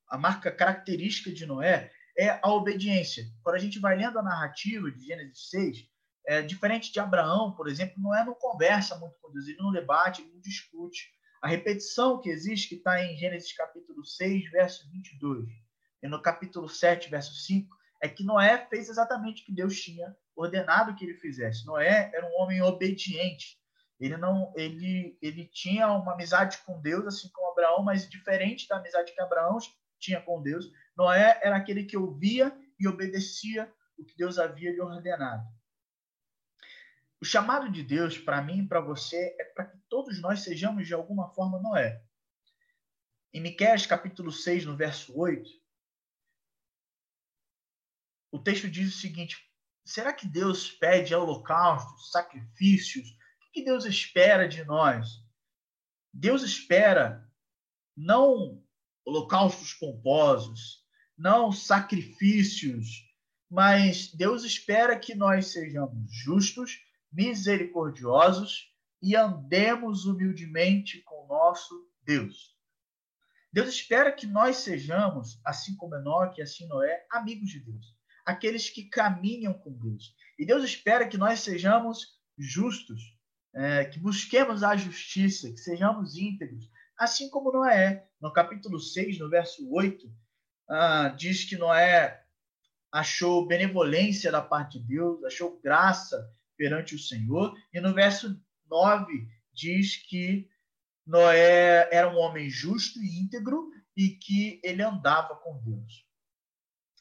a 0.10 0.18
marca 0.18 0.52
característica 0.52 1.32
de 1.32 1.46
Noé 1.46 1.92
é 2.18 2.40
a 2.42 2.50
obediência. 2.50 3.26
Quando 3.44 3.56
a 3.56 3.60
gente 3.60 3.80
vai 3.80 3.96
lendo 3.96 4.18
a 4.18 4.24
narrativa 4.24 4.92
de 4.92 5.06
Gênesis 5.06 5.50
6, 5.50 5.78
é, 6.26 6.42
diferente 6.42 6.92
de 6.92 7.00
Abraão, 7.00 7.54
por 7.54 7.68
exemplo, 7.68 8.02
Noé 8.02 8.24
não 8.26 8.34
conversa 8.34 8.98
muito 8.98 9.16
com 9.22 9.32
Deus, 9.32 9.48
ele 9.48 9.58
não 9.58 9.72
debate, 9.72 10.22
ele 10.22 10.32
não 10.34 10.42
discute. 10.42 11.10
A 11.42 11.48
repetição 11.48 12.20
que 12.20 12.30
existe, 12.30 12.68
que 12.68 12.76
está 12.76 13.02
em 13.02 13.16
Gênesis 13.16 13.54
capítulo 13.54 14.04
6, 14.04 14.50
verso 14.52 14.90
22, 14.92 15.48
e 16.02 16.08
no 16.08 16.22
capítulo 16.22 16.68
7, 16.68 17.10
verso 17.10 17.34
5, 17.34 17.76
é 18.01 18.08
que 18.08 18.24
Noé 18.24 18.66
fez 18.70 18.89
exatamente 18.89 19.42
o 19.42 19.46
que 19.46 19.54
Deus 19.54 19.80
tinha 19.80 20.16
ordenado 20.36 20.96
que 20.96 21.04
ele 21.04 21.16
fizesse. 21.16 21.66
Noé 21.66 22.12
era 22.13 22.25
um 22.25 22.42
homem 22.42 22.62
obediente. 22.62 23.60
Ele 24.00 24.16
não, 24.16 24.54
ele, 24.56 25.18
ele 25.22 25.46
tinha 25.46 25.92
uma 25.92 26.13
amizade 26.13 26.60
com 26.60 26.80
Deus, 26.80 27.06
assim 27.08 27.30
como 27.34 27.51
Abraão, 27.51 27.84
mas 27.84 28.08
diferente 28.08 28.68
da 28.68 28.77
amizade 28.77 29.13
que 29.13 29.22
Abraão 29.22 29.58
tinha 30.00 30.22
com 30.22 30.42
Deus. 30.42 30.72
Noé 30.96 31.39
era 31.42 31.58
aquele 31.58 31.84
que 31.84 31.98
ouvia 31.98 32.56
e 32.80 32.88
obedecia 32.88 33.72
o 33.98 34.06
que 34.06 34.16
Deus 34.16 34.38
havia 34.38 34.72
lhe 34.72 34.80
ordenado. 34.80 35.44
O 37.20 37.25
chamado 37.25 37.72
de 37.72 37.82
Deus 37.82 38.16
para 38.16 38.42
mim 38.44 38.68
para 38.68 38.80
você 38.80 39.36
é 39.39 39.44
para 39.46 39.66
que 39.66 39.77
todos 39.89 40.22
nós 40.22 40.42
sejamos 40.42 40.86
de 40.86 40.94
alguma 40.94 41.30
forma 41.34 41.60
Noé. 41.60 42.04
Em 43.34 43.42
Miqueias 43.42 43.88
capítulo 43.88 44.32
6, 44.32 44.66
no 44.66 44.77
verso 44.77 45.18
8, 45.20 45.50
o 48.31 48.39
texto 48.39 48.69
diz 48.69 48.93
o 48.93 49.00
seguinte: 49.00 49.38
será 49.86 50.13
que 50.13 50.27
Deus 50.27 50.72
pede 50.72 51.15
holocaustos, 51.15 52.12
sacrifícios? 52.12 53.10
O 53.10 53.51
que 53.53 53.63
Deus 53.63 53.86
espera 53.86 54.48
de 54.48 54.63
nós? 54.63 55.07
Deus 56.13 56.43
espera 56.43 57.27
não 57.96 58.63
holocaustos 59.05 59.74
pomposos, 59.74 60.86
não 61.17 61.51
sacrifícios, 61.51 63.05
mas 63.50 64.13
Deus 64.13 64.43
espera 64.43 65.00
que 65.00 65.15
nós 65.15 65.48
sejamos 65.48 66.12
justos, 66.12 66.79
misericordiosos 67.12 68.74
e 69.01 69.15
andemos 69.15 70.05
humildemente 70.05 71.01
com 71.03 71.24
o 71.24 71.27
nosso 71.27 71.89
Deus. 72.03 72.55
Deus 73.53 73.69
espera 73.69 74.12
que 74.12 74.27
nós 74.27 74.57
sejamos, 74.57 75.39
assim 75.46 75.75
como 75.77 75.96
Enoque 75.96 76.41
e 76.41 76.43
assim 76.43 76.67
Noé, 76.67 77.05
amigos 77.10 77.50
de 77.50 77.62
Deus 77.62 77.97
aqueles 78.27 78.69
que 78.69 78.84
caminham 78.84 79.53
com 79.53 79.72
Deus. 79.72 80.13
E 80.38 80.46
Deus 80.46 80.62
espera 80.65 81.07
que 81.07 81.17
nós 81.17 81.39
sejamos 81.39 82.19
justos, 82.38 83.01
é, 83.55 83.86
que 83.86 83.98
busquemos 84.00 84.63
a 84.63 84.75
justiça, 84.75 85.50
que 85.50 85.57
sejamos 85.57 86.17
íntegros, 86.17 86.69
assim 87.00 87.29
como 87.29 87.53
Noé. 87.53 88.05
No 88.19 88.34
capítulo 88.34 88.81
6, 88.81 89.17
no 89.19 89.29
verso 89.29 89.72
8, 89.72 90.13
ah, 90.69 91.07
diz 91.17 91.46
que 91.46 91.55
Noé 91.55 92.22
achou 92.91 93.48
benevolência 93.48 94.29
da 94.29 94.41
parte 94.41 94.77
de 94.77 94.88
Deus, 94.88 95.24
achou 95.24 95.62
graça 95.62 96.29
perante 96.57 96.96
o 96.96 97.00
Senhor. 97.00 97.55
E 97.74 97.79
no 97.79 97.93
verso 97.93 98.38
9 98.69 99.25
diz 99.53 99.96
que 99.96 100.50
Noé 101.05 101.88
era 101.93 102.13
um 102.13 102.17
homem 102.17 102.50
justo 102.50 103.01
e 103.01 103.22
íntegro 103.22 103.72
e 103.96 104.10
que 104.10 104.60
ele 104.62 104.84
andava 104.84 105.34
com 105.38 105.63
Deus 105.63 106.07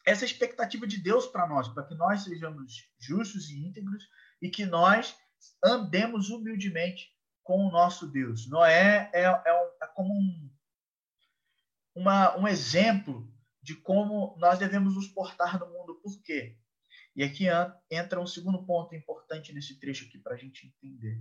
essa 0.06 0.24
expectativa 0.24 0.86
de 0.86 1.02
Deus 1.02 1.26
para 1.26 1.48
nós, 1.48 1.68
para 1.68 1.82
que 1.82 1.94
nós 1.96 2.22
sejamos 2.22 2.88
justos 2.96 3.50
e 3.50 3.66
íntegros 3.66 4.08
e 4.40 4.48
que 4.48 4.64
nós 4.64 5.16
andemos 5.62 6.30
humildemente 6.30 7.12
com 7.42 7.66
o 7.66 7.70
nosso 7.72 8.06
Deus. 8.06 8.48
Noé 8.48 9.10
é, 9.12 9.20
é, 9.24 9.72
é 9.82 9.86
como 9.88 10.14
um, 10.14 10.50
uma, 11.92 12.38
um 12.38 12.46
exemplo 12.46 13.28
de 13.60 13.74
como 13.74 14.36
nós 14.38 14.60
devemos 14.60 14.94
nos 14.94 15.08
portar 15.08 15.58
no 15.58 15.66
mundo. 15.66 15.96
Por 15.96 16.22
quê? 16.22 16.56
E 17.16 17.24
aqui 17.24 17.46
entra 17.90 18.20
um 18.20 18.26
segundo 18.26 18.64
ponto 18.64 18.94
importante 18.94 19.52
nesse 19.52 19.80
trecho 19.80 20.04
aqui 20.04 20.18
para 20.18 20.34
a 20.34 20.38
gente 20.38 20.68
entender. 20.68 21.20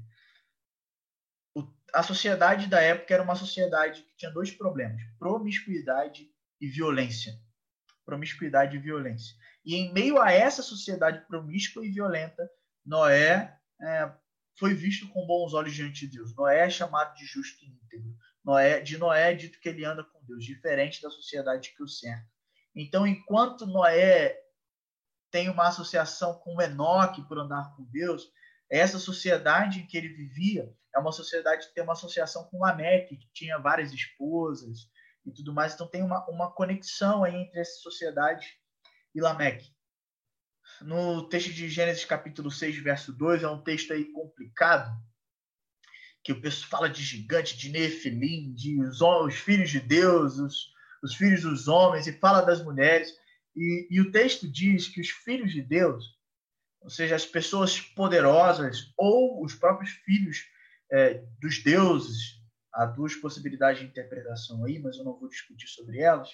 O, 1.55 1.67
a 1.91 2.03
sociedade 2.03 2.67
da 2.67 2.81
época 2.81 3.13
era 3.13 3.23
uma 3.23 3.35
sociedade 3.35 4.03
que 4.03 4.15
tinha 4.15 4.29
dois 4.29 4.51
problemas: 4.51 5.01
promiscuidade 5.17 6.29
e 6.61 6.67
violência 6.67 7.44
promiscuidade 8.05 8.75
e 8.75 8.79
violência. 8.79 9.35
E 9.65 9.75
em 9.75 9.91
meio 9.91 10.21
a 10.21 10.31
essa 10.31 10.61
sociedade 10.61 11.25
promíscua 11.27 11.85
e 11.85 11.91
violenta, 11.91 12.47
Noé 12.85 13.57
é, 13.81 14.11
foi 14.57 14.73
visto 14.73 15.07
com 15.09 15.25
bons 15.25 15.53
olhos 15.53 15.73
diante 15.73 16.07
de 16.07 16.17
Deus. 16.17 16.35
Noé 16.35 16.59
é 16.59 16.69
chamado 16.69 17.15
de 17.15 17.25
justo 17.25 17.65
e 17.65 17.69
íntegro. 17.69 18.15
Noé, 18.43 18.79
de 18.79 18.97
Noé 18.97 19.31
é 19.31 19.35
dito 19.35 19.59
que 19.59 19.67
ele 19.67 19.83
anda 19.83 20.03
com 20.03 20.23
Deus, 20.23 20.45
diferente 20.45 21.01
da 21.01 21.09
sociedade 21.09 21.73
que 21.75 21.81
o 21.81 21.87
cerca. 21.87 22.29
Então, 22.75 23.07
enquanto 23.07 23.65
Noé 23.65 24.37
tem 25.31 25.49
uma 25.49 25.67
associação 25.67 26.35
com 26.35 26.61
Enoque 26.61 27.27
por 27.27 27.39
andar 27.39 27.75
com 27.75 27.83
Deus, 27.85 28.29
essa 28.69 28.99
sociedade 28.99 29.79
em 29.79 29.87
que 29.87 29.97
ele 29.97 30.09
vivia 30.09 30.71
é 30.93 30.99
uma 30.99 31.11
sociedade 31.11 31.67
que 31.67 31.73
tem 31.73 31.83
uma 31.83 31.93
associação 31.93 32.45
com 32.45 32.59
Lameque, 32.59 33.17
que 33.17 33.29
tinha 33.33 33.57
várias 33.57 33.91
esposas 33.91 34.89
e 35.25 35.31
tudo 35.31 35.53
mais. 35.53 35.73
Então 35.73 35.87
tem 35.87 36.03
uma, 36.03 36.25
uma 36.29 36.51
conexão 36.51 37.23
aí 37.23 37.35
entre 37.35 37.59
essa 37.59 37.79
sociedade 37.79 38.47
e 39.13 39.21
Lameque. 39.21 39.73
No 40.81 41.27
texto 41.29 41.53
de 41.53 41.69
Gênesis 41.69 42.05
capítulo 42.05 42.51
6, 42.51 42.77
verso 42.77 43.13
2, 43.13 43.43
é 43.43 43.49
um 43.49 43.61
texto 43.61 43.93
aí 43.93 44.05
complicado, 44.11 44.91
que 46.23 46.31
o 46.31 46.41
pessoal 46.41 46.69
fala 46.69 46.89
de 46.89 47.03
gigante, 47.03 47.57
de 47.57 47.69
Nefilim, 47.69 48.53
de 48.53 48.81
os, 48.83 48.99
os 48.99 49.35
filhos 49.35 49.69
de 49.69 49.79
Deus, 49.79 50.37
os, 50.37 50.73
os 51.03 51.15
filhos 51.15 51.43
dos 51.43 51.67
homens, 51.67 52.07
e 52.07 52.19
fala 52.19 52.41
das 52.41 52.63
mulheres. 52.63 53.13
E, 53.55 53.87
e 53.89 54.01
o 54.01 54.11
texto 54.11 54.51
diz 54.51 54.87
que 54.87 54.99
os 54.99 55.09
filhos 55.09 55.53
de 55.53 55.61
Deus, 55.61 56.03
ou 56.81 56.89
seja, 56.89 57.15
as 57.15 57.25
pessoas 57.25 57.79
poderosas 57.79 58.91
ou 58.97 59.43
os 59.43 59.53
próprios 59.55 59.91
filhos 59.91 60.45
é, 60.91 61.23
dos 61.39 61.63
deuses, 61.63 62.41
há 62.75 62.85
duas 62.85 63.15
possibilidades 63.15 63.79
de 63.79 63.87
interpretação 63.87 64.63
aí, 64.65 64.79
mas 64.79 64.97
eu 64.97 65.05
não 65.05 65.17
vou 65.17 65.29
discutir 65.29 65.67
sobre 65.67 65.99
elas, 66.01 66.29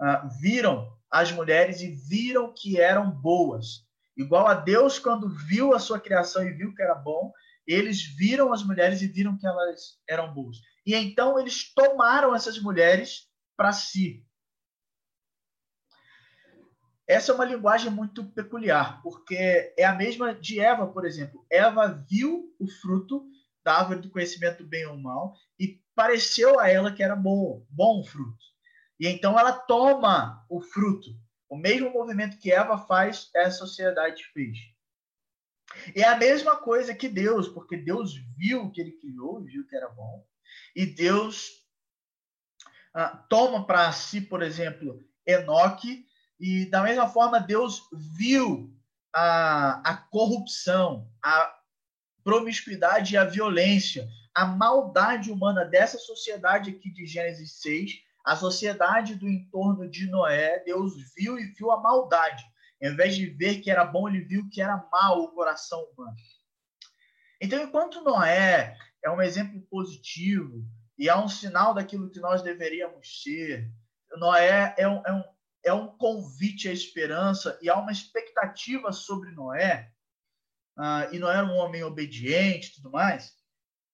uh, 0.00 0.28
viram 0.40 0.92
as 1.10 1.30
mulheres 1.32 1.80
e 1.80 1.94
viram 2.08 2.52
que 2.54 2.80
eram 2.80 3.10
boas. 3.10 3.86
Igual 4.16 4.48
a 4.48 4.54
Deus, 4.54 4.98
quando 4.98 5.28
viu 5.28 5.72
a 5.72 5.78
sua 5.78 6.00
criação 6.00 6.46
e 6.46 6.52
viu 6.52 6.74
que 6.74 6.82
era 6.82 6.94
bom, 6.94 7.32
eles 7.66 8.02
viram 8.02 8.52
as 8.52 8.64
mulheres 8.64 9.00
e 9.00 9.06
viram 9.06 9.38
que 9.38 9.46
elas 9.46 9.98
eram 10.08 10.34
boas. 10.34 10.56
E 10.84 10.94
então 10.94 11.38
eles 11.38 11.72
tomaram 11.72 12.34
essas 12.34 12.58
mulheres 12.58 13.28
para 13.56 13.72
si. 13.72 14.24
Essa 17.06 17.32
é 17.32 17.34
uma 17.34 17.44
linguagem 17.44 17.90
muito 17.90 18.24
peculiar, 18.32 19.00
porque 19.02 19.72
é 19.78 19.84
a 19.84 19.94
mesma 19.94 20.34
de 20.34 20.60
Eva, 20.60 20.86
por 20.86 21.06
exemplo. 21.06 21.46
Eva 21.50 21.88
viu 21.88 22.54
o 22.58 22.66
fruto 22.66 23.26
árvore 23.68 24.00
do 24.00 24.10
conhecimento 24.10 24.62
do 24.62 24.68
bem 24.68 24.86
ou 24.86 24.96
mal 24.96 25.34
e 25.58 25.80
pareceu 25.94 26.58
a 26.58 26.68
ela 26.68 26.92
que 26.92 27.02
era 27.02 27.16
bom, 27.16 27.66
bom 27.68 28.04
fruto. 28.04 28.44
E 29.00 29.06
então 29.06 29.38
ela 29.38 29.52
toma 29.52 30.44
o 30.48 30.60
fruto. 30.60 31.08
O 31.48 31.56
mesmo 31.56 31.90
movimento 31.90 32.38
que 32.38 32.52
Eva 32.52 32.78
faz, 32.78 33.30
a 33.34 33.50
sociedade 33.50 34.24
fez. 34.32 34.58
E 35.94 36.02
é 36.02 36.08
a 36.08 36.16
mesma 36.16 36.56
coisa 36.56 36.94
que 36.94 37.08
Deus, 37.08 37.48
porque 37.48 37.76
Deus 37.76 38.14
viu 38.36 38.64
o 38.64 38.70
que 38.70 38.80
ele 38.80 38.92
criou, 38.92 39.42
viu 39.44 39.66
que 39.66 39.76
era 39.76 39.88
bom, 39.88 40.26
e 40.74 40.86
Deus 40.86 41.50
ah, 42.94 43.16
toma 43.28 43.66
para 43.66 43.92
si, 43.92 44.20
por 44.20 44.42
exemplo, 44.42 45.02
Enoque, 45.26 46.06
e 46.40 46.66
da 46.66 46.82
mesma 46.82 47.08
forma 47.08 47.38
Deus 47.38 47.82
viu 47.92 48.74
a, 49.14 49.80
a 49.90 49.96
corrupção, 49.96 51.10
a 51.22 51.57
promiscuidade 52.28 53.14
e 53.14 53.16
a 53.16 53.24
violência, 53.24 54.06
a 54.34 54.44
maldade 54.44 55.32
humana 55.32 55.64
dessa 55.64 55.96
sociedade 55.96 56.68
aqui 56.68 56.90
de 56.90 57.06
Gênesis 57.06 57.58
6, 57.62 58.02
a 58.22 58.36
sociedade 58.36 59.14
do 59.14 59.26
entorno 59.26 59.88
de 59.88 60.10
Noé, 60.10 60.58
Deus 60.62 60.92
viu 61.16 61.38
e 61.38 61.46
viu 61.54 61.70
a 61.70 61.80
maldade. 61.80 62.44
Em 62.82 62.94
vez 62.94 63.16
de 63.16 63.24
ver 63.24 63.62
que 63.62 63.70
era 63.70 63.82
bom, 63.82 64.10
ele 64.10 64.20
viu 64.20 64.46
que 64.50 64.60
era 64.60 64.76
mal 64.92 65.22
o 65.22 65.32
coração 65.32 65.82
humano. 65.84 66.14
Então, 67.40 67.62
enquanto 67.62 68.04
Noé 68.04 68.76
é 69.02 69.08
um 69.08 69.22
exemplo 69.22 69.62
positivo 69.62 70.62
e 70.98 71.08
é 71.08 71.16
um 71.16 71.30
sinal 71.30 71.72
daquilo 71.72 72.10
que 72.10 72.20
nós 72.20 72.42
deveríamos 72.42 73.22
ser, 73.22 73.72
Noé 74.18 74.74
é 74.76 74.86
um, 74.86 75.02
é 75.06 75.12
um, 75.14 75.24
é 75.64 75.72
um 75.72 75.86
convite 75.96 76.68
à 76.68 76.72
esperança 76.74 77.58
e 77.62 77.70
há 77.70 77.78
uma 77.78 77.90
expectativa 77.90 78.92
sobre 78.92 79.30
Noé, 79.30 79.90
uh, 80.78 81.12
e 81.12 81.18
Noé 81.18 81.36
era 81.36 81.46
um 81.46 81.56
homem 81.56 81.82
obediente 81.82 82.74
tudo 82.76 82.90
mais, 82.90 83.30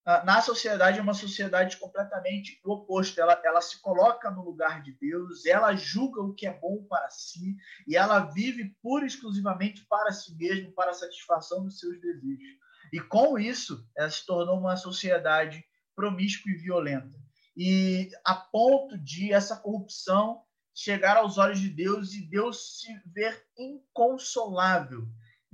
uh, 0.07 0.25
na 0.25 0.41
sociedade 0.41 0.99
é 0.99 1.03
uma 1.03 1.15
sociedade 1.15 1.77
completamente 1.79 2.61
oposta. 2.65 3.21
Ela, 3.21 3.41
ela 3.45 3.61
se 3.61 3.81
coloca 3.81 4.31
no 4.31 4.45
lugar 4.45 4.83
de 4.83 4.93
Deus, 4.93 5.47
ela 5.47 5.75
julga 5.75 6.21
o 6.21 6.35
que 6.35 6.47
é 6.47 6.53
bom 6.53 6.85
para 6.89 7.09
si 7.11 7.57
e 7.89 7.97
ela 7.97 8.21
vive 8.21 8.77
pura 8.83 9.05
e 9.05 9.09
exclusivamente 9.09 9.85
para 9.87 10.13
si 10.13 10.37
mesma, 10.37 10.71
para 10.73 10.91
a 10.91 10.95
satisfação 10.95 11.65
dos 11.65 11.79
seus 11.79 12.01
desejos. 12.01 12.65
E 12.93 13.01
com 13.01 13.39
isso, 13.39 13.85
ela 13.97 14.11
se 14.11 14.25
tornou 14.25 14.59
uma 14.59 14.77
sociedade 14.77 15.65
promíscua 15.97 16.53
e 16.53 16.57
violenta. 16.57 17.19
E 17.57 18.11
a 18.25 18.35
ponto 18.35 18.99
de 18.99 19.33
essa 19.33 19.57
corrupção 19.57 20.43
chegar 20.75 21.17
aos 21.17 21.39
olhos 21.39 21.61
de 21.61 21.71
Deus 21.71 22.13
e 22.15 22.29
Deus 22.29 22.81
se 22.81 22.93
ver 23.07 23.47
inconsolável. 23.57 25.07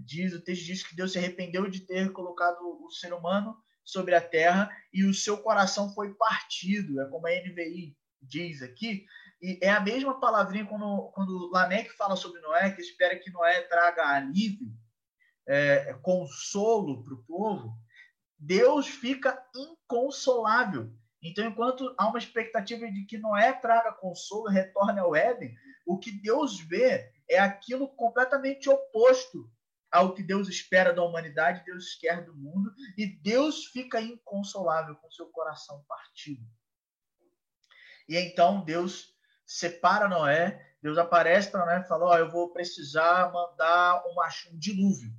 Diz, 0.05 0.33
o 0.33 0.41
texto 0.41 0.65
diz 0.65 0.87
que 0.87 0.97
Deus 0.97 1.13
se 1.13 1.19
arrependeu 1.19 1.69
de 1.69 1.81
ter 1.81 2.13
colocado 2.13 2.59
o 2.63 2.91
ser 2.91 3.13
humano 3.13 3.57
sobre 3.85 4.15
a 4.15 4.21
terra 4.21 4.71
e 4.93 5.05
o 5.05 5.15
seu 5.15 5.39
coração 5.39 5.93
foi 5.95 6.15
partido. 6.15 7.01
É 7.01 7.09
como 7.09 7.27
a 7.27 7.31
NVI 7.31 7.97
diz 8.23 8.63
aqui. 8.63 9.05
E 9.43 9.59
é 9.63 9.71
a 9.71 9.81
mesma 9.81 10.21
palavrinha 10.21 10.67
quando, 10.67 11.11
quando 11.15 11.51
Lameque 11.51 11.97
fala 11.97 12.15
sobre 12.15 12.41
Noé, 12.41 12.71
que 12.71 12.81
espera 12.81 13.19
que 13.19 13.31
Noé 13.31 13.63
traga 13.63 14.07
alívio, 14.07 14.69
é, 15.47 15.95
consolo 16.03 17.03
para 17.03 17.15
o 17.15 17.25
povo. 17.25 17.75
Deus 18.39 18.87
fica 18.87 19.43
inconsolável. 19.55 20.93
Então, 21.23 21.47
enquanto 21.47 21.95
há 21.99 22.09
uma 22.09 22.19
expectativa 22.19 22.91
de 22.91 23.05
que 23.05 23.19
Noé 23.19 23.53
traga 23.53 23.93
consolo, 23.93 24.49
retorne 24.49 25.01
ao 25.01 25.15
Éden, 25.15 25.55
o 25.87 25.99
que 25.99 26.11
Deus 26.11 26.61
vê 26.61 27.11
é 27.29 27.39
aquilo 27.39 27.89
completamente 27.89 28.69
oposto 28.69 29.51
ao 29.91 30.15
que 30.15 30.23
Deus 30.23 30.49
espera 30.49 30.93
da 30.93 31.03
humanidade, 31.03 31.65
Deus 31.65 31.95
quer 31.95 32.25
do 32.25 32.35
mundo, 32.35 32.73
e 32.97 33.07
Deus 33.07 33.67
fica 33.67 34.01
inconsolável 34.01 34.95
com 34.97 35.11
seu 35.11 35.27
coração 35.27 35.85
partido. 35.89 36.45
E 38.09 38.17
então 38.17 38.65
Deus 38.65 39.15
separa 39.47 40.09
Noé, 40.09 40.77
Deus 40.83 40.97
aparece 40.97 41.51
para 41.51 41.67
Noé 41.67 41.81
e 41.81 41.89
fala: 41.89 42.07
Ó, 42.07 42.15
oh, 42.15 42.19
eu 42.19 42.31
vou 42.31 42.53
precisar 42.53 43.33
mandar 43.33 44.03
um, 44.07 44.59
dilúvio. 44.59 45.13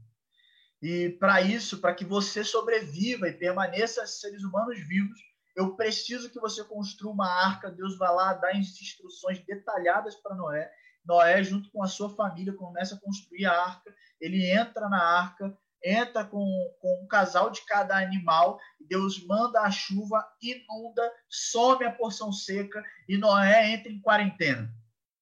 E 0.82 1.10
para 1.20 1.42
isso, 1.42 1.80
para 1.80 1.94
que 1.94 2.04
você 2.04 2.44
sobreviva 2.44 3.28
e 3.28 3.34
permaneça 3.34 4.06
seres 4.08 4.44
humanos 4.44 4.80
vivos, 4.88 5.20
eu 5.56 5.76
preciso 5.76 6.30
que 6.30 6.40
você 6.40 6.64
construa 6.64 7.14
uma 7.14 7.30
arca. 7.30 7.70
Deus 7.70 7.98
vai 7.98 8.14
lá 8.14 8.34
dar 8.34 8.56
instruções 8.56 9.40
detalhadas 9.46 10.16
para 10.16 10.36
Noé. 10.36 10.72
Noé, 11.06 11.44
junto 11.44 11.70
com 11.72 11.84
a 11.84 11.88
sua 11.88 12.16
família, 12.16 12.54
começa 12.54 12.96
a 12.96 13.00
construir 13.00 13.46
a 13.46 13.54
arca. 13.54 13.94
Ele 14.20 14.46
entra 14.52 14.88
na 14.88 15.02
arca, 15.02 15.58
entra 15.84 16.24
com, 16.24 16.46
com 16.80 17.04
um 17.04 17.08
casal 17.08 17.50
de 17.50 17.66
cada 17.66 17.98
animal. 17.98 18.60
Deus 18.80 19.26
manda 19.26 19.62
a 19.62 19.72
chuva, 19.72 20.26
inunda, 20.42 21.12
some 21.30 21.84
a 21.86 21.92
porção 21.92 22.32
seca 22.32 22.84
e 23.08 23.18
Noé 23.18 23.72
entra 23.72 23.92
em 23.92 24.00
quarentena. 24.00 24.72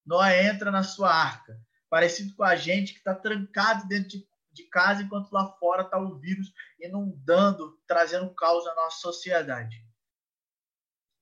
Noé 0.05 0.47
entra 0.47 0.71
na 0.71 0.83
sua 0.83 1.13
arca, 1.13 1.57
parecido 1.89 2.35
com 2.35 2.43
a 2.43 2.55
gente 2.55 2.93
que 2.93 2.99
está 2.99 3.13
trancado 3.13 3.87
dentro 3.87 4.09
de, 4.09 4.27
de 4.51 4.63
casa 4.69 5.03
enquanto 5.03 5.31
lá 5.31 5.47
fora 5.59 5.83
está 5.83 5.97
o 5.97 6.17
vírus 6.19 6.51
inundando, 6.79 7.77
trazendo 7.87 8.33
caos 8.33 8.65
à 8.67 8.75
nossa 8.75 8.99
sociedade. 8.99 9.88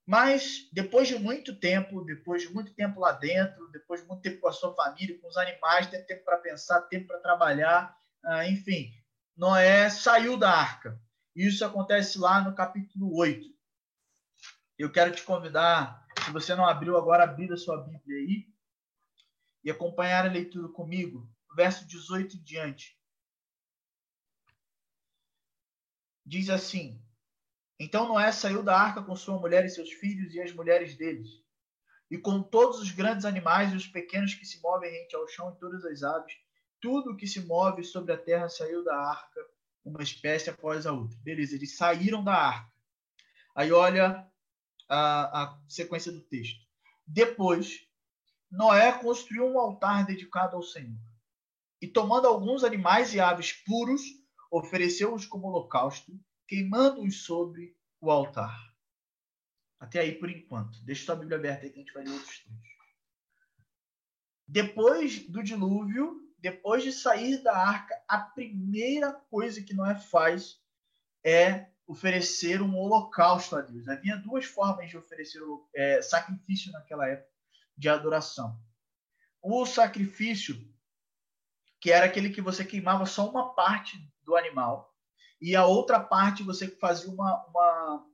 Mas 0.08 0.66
depois 0.72 1.06
de 1.06 1.18
muito 1.18 1.54
tempo, 1.54 2.02
depois 2.02 2.40
de 2.40 2.48
muito 2.48 2.72
tempo 2.72 2.98
lá 2.98 3.12
dentro, 3.12 3.70
depois 3.70 4.00
de 4.00 4.06
muito 4.06 4.22
tempo 4.22 4.40
com 4.40 4.48
a 4.48 4.52
sua 4.52 4.74
família, 4.74 5.18
com 5.20 5.28
os 5.28 5.36
animais, 5.36 5.86
tem 5.86 6.02
tempo 6.02 6.24
para 6.24 6.38
pensar, 6.38 6.80
tempo 6.88 7.08
para 7.08 7.18
trabalhar, 7.18 7.94
ah, 8.24 8.48
enfim, 8.48 8.90
Noé 9.36 9.90
saiu 9.90 10.38
da 10.38 10.50
arca. 10.50 10.98
Isso 11.36 11.62
acontece 11.62 12.18
lá 12.18 12.40
no 12.40 12.54
capítulo 12.54 13.14
8. 13.18 13.54
Eu 14.78 14.90
quero 14.90 15.14
te 15.14 15.22
convidar, 15.22 16.06
se 16.24 16.30
você 16.30 16.54
não 16.54 16.66
abriu 16.66 16.96
agora, 16.96 17.24
abrir 17.24 17.52
a 17.52 17.56
sua 17.58 17.76
Bíblia 17.76 18.16
aí 18.16 18.48
e 19.62 19.70
acompanhar 19.70 20.24
a 20.24 20.32
leitura 20.32 20.68
comigo, 20.68 21.30
verso 21.54 21.86
18 21.86 22.34
em 22.34 22.42
diante. 22.42 22.98
Diz 26.24 26.48
assim: 26.48 26.98
então 27.78 28.08
Noé 28.08 28.32
saiu 28.32 28.62
da 28.62 28.76
arca 28.76 29.02
com 29.02 29.14
sua 29.14 29.38
mulher 29.38 29.64
e 29.64 29.68
seus 29.68 29.90
filhos 29.92 30.34
e 30.34 30.40
as 30.40 30.52
mulheres 30.52 30.96
deles, 30.96 31.28
e 32.10 32.18
com 32.18 32.42
todos 32.42 32.80
os 32.80 32.90
grandes 32.90 33.24
animais 33.24 33.72
e 33.72 33.76
os 33.76 33.86
pequenos 33.86 34.34
que 34.34 34.44
se 34.44 34.60
movem 34.60 34.90
rente 34.90 35.14
ao 35.14 35.28
chão 35.28 35.52
e 35.52 35.60
todas 35.60 35.84
as 35.84 36.02
aves, 36.02 36.32
tudo 36.80 37.16
que 37.16 37.26
se 37.26 37.40
move 37.40 37.84
sobre 37.84 38.12
a 38.12 38.18
terra 38.18 38.48
saiu 38.48 38.82
da 38.84 38.96
arca, 38.96 39.40
uma 39.84 40.02
espécie 40.02 40.50
após 40.50 40.86
a 40.86 40.92
outra. 40.92 41.18
Beleza, 41.22 41.54
eles 41.54 41.76
saíram 41.76 42.22
da 42.22 42.34
arca. 42.34 42.72
Aí 43.54 43.72
olha 43.72 44.26
a, 44.88 45.42
a 45.42 45.58
sequência 45.68 46.12
do 46.12 46.20
texto. 46.20 46.60
Depois, 47.06 47.86
Noé 48.50 48.92
construiu 48.92 49.46
um 49.46 49.58
altar 49.58 50.06
dedicado 50.06 50.56
ao 50.56 50.62
Senhor. 50.62 50.98
E 51.80 51.86
tomando 51.86 52.26
alguns 52.26 52.64
animais 52.64 53.14
e 53.14 53.20
aves 53.20 53.52
puros, 53.52 54.02
ofereceu-os 54.50 55.26
como 55.26 55.48
holocausto 55.48 56.12
queimando-os 56.48 57.22
sobre 57.22 57.76
o 58.00 58.10
altar. 58.10 58.74
Até 59.78 60.00
aí 60.00 60.12
por 60.12 60.28
enquanto. 60.30 60.82
Deixa 60.82 61.04
sua 61.04 61.14
Bíblia 61.14 61.38
aberta 61.38 61.66
aí 61.66 61.70
que 61.70 61.78
a 61.78 61.82
gente 61.82 61.92
vai 61.92 62.02
ler 62.02 62.12
outros 62.12 62.40
trechos. 62.40 62.68
Depois 64.46 65.28
do 65.28 65.42
dilúvio, 65.42 66.26
depois 66.38 66.82
de 66.82 66.92
sair 66.92 67.42
da 67.42 67.56
arca, 67.56 67.94
a 68.08 68.18
primeira 68.18 69.12
coisa 69.12 69.62
que 69.62 69.74
Noé 69.74 69.94
faz 69.94 70.60
é 71.22 71.68
oferecer 71.86 72.62
um 72.62 72.76
holocausto 72.76 73.56
a 73.56 73.60
Deus. 73.60 73.88
Havia 73.88 74.16
duas 74.16 74.46
formas 74.46 74.88
de 74.88 74.96
oferecer 74.96 75.40
é, 75.74 76.00
sacrifício 76.00 76.72
naquela 76.72 77.06
época 77.06 77.30
de 77.76 77.88
adoração. 77.88 78.58
O 79.42 79.64
sacrifício, 79.66 80.56
que 81.80 81.92
era 81.92 82.06
aquele 82.06 82.30
que 82.30 82.40
você 82.40 82.64
queimava 82.64 83.06
só 83.06 83.28
uma 83.28 83.54
parte 83.54 83.96
do 84.22 84.34
animal, 84.34 84.87
e 85.40 85.54
a 85.54 85.64
outra 85.64 86.00
parte 86.00 86.42
você 86.42 86.68
fazia 86.68 87.10
uma, 87.10 87.44
uma, 87.46 88.06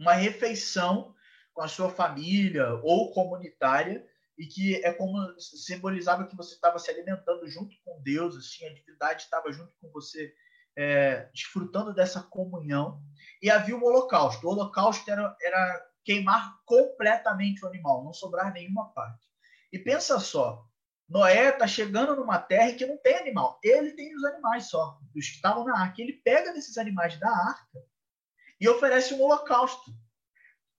uma 0.00 0.12
refeição 0.12 1.14
com 1.52 1.62
a 1.62 1.68
sua 1.68 1.88
família 1.88 2.74
ou 2.82 3.12
comunitária, 3.12 4.06
e 4.38 4.46
que 4.46 4.84
é 4.84 4.92
como 4.92 5.16
simbolizava 5.40 6.26
que 6.26 6.36
você 6.36 6.54
estava 6.54 6.78
se 6.78 6.90
alimentando 6.90 7.48
junto 7.48 7.74
com 7.84 8.02
Deus, 8.02 8.36
assim, 8.36 8.66
a 8.66 8.74
divindade 8.74 9.22
estava 9.22 9.50
junto 9.50 9.72
com 9.80 9.90
você, 9.90 10.34
é, 10.76 11.30
desfrutando 11.32 11.94
dessa 11.94 12.22
comunhão. 12.22 13.02
E 13.40 13.50
havia 13.50 13.74
um 13.74 13.82
holocausto. 13.82 14.46
O 14.46 14.50
holocausto 14.50 15.10
era, 15.10 15.34
era 15.40 15.86
queimar 16.04 16.58
completamente 16.66 17.64
o 17.64 17.68
animal, 17.68 18.04
não 18.04 18.12
sobrar 18.12 18.52
nenhuma 18.52 18.92
parte. 18.92 19.26
E 19.72 19.78
pensa 19.78 20.20
só, 20.20 20.66
Noé 21.08 21.50
está 21.50 21.66
chegando 21.66 22.16
numa 22.16 22.38
terra 22.38 22.72
que 22.72 22.84
não 22.84 22.96
tem 22.98 23.16
animal. 23.16 23.60
Ele 23.62 23.92
tem 23.92 24.14
os 24.14 24.24
animais 24.24 24.68
só, 24.68 24.98
os 25.14 25.28
que 25.28 25.36
estavam 25.36 25.64
na 25.64 25.78
arca. 25.78 26.02
Ele 26.02 26.14
pega 26.14 26.52
desses 26.52 26.76
animais 26.76 27.18
da 27.18 27.30
arca 27.30 27.84
e 28.60 28.68
oferece 28.68 29.14
um 29.14 29.22
holocausto. 29.22 29.92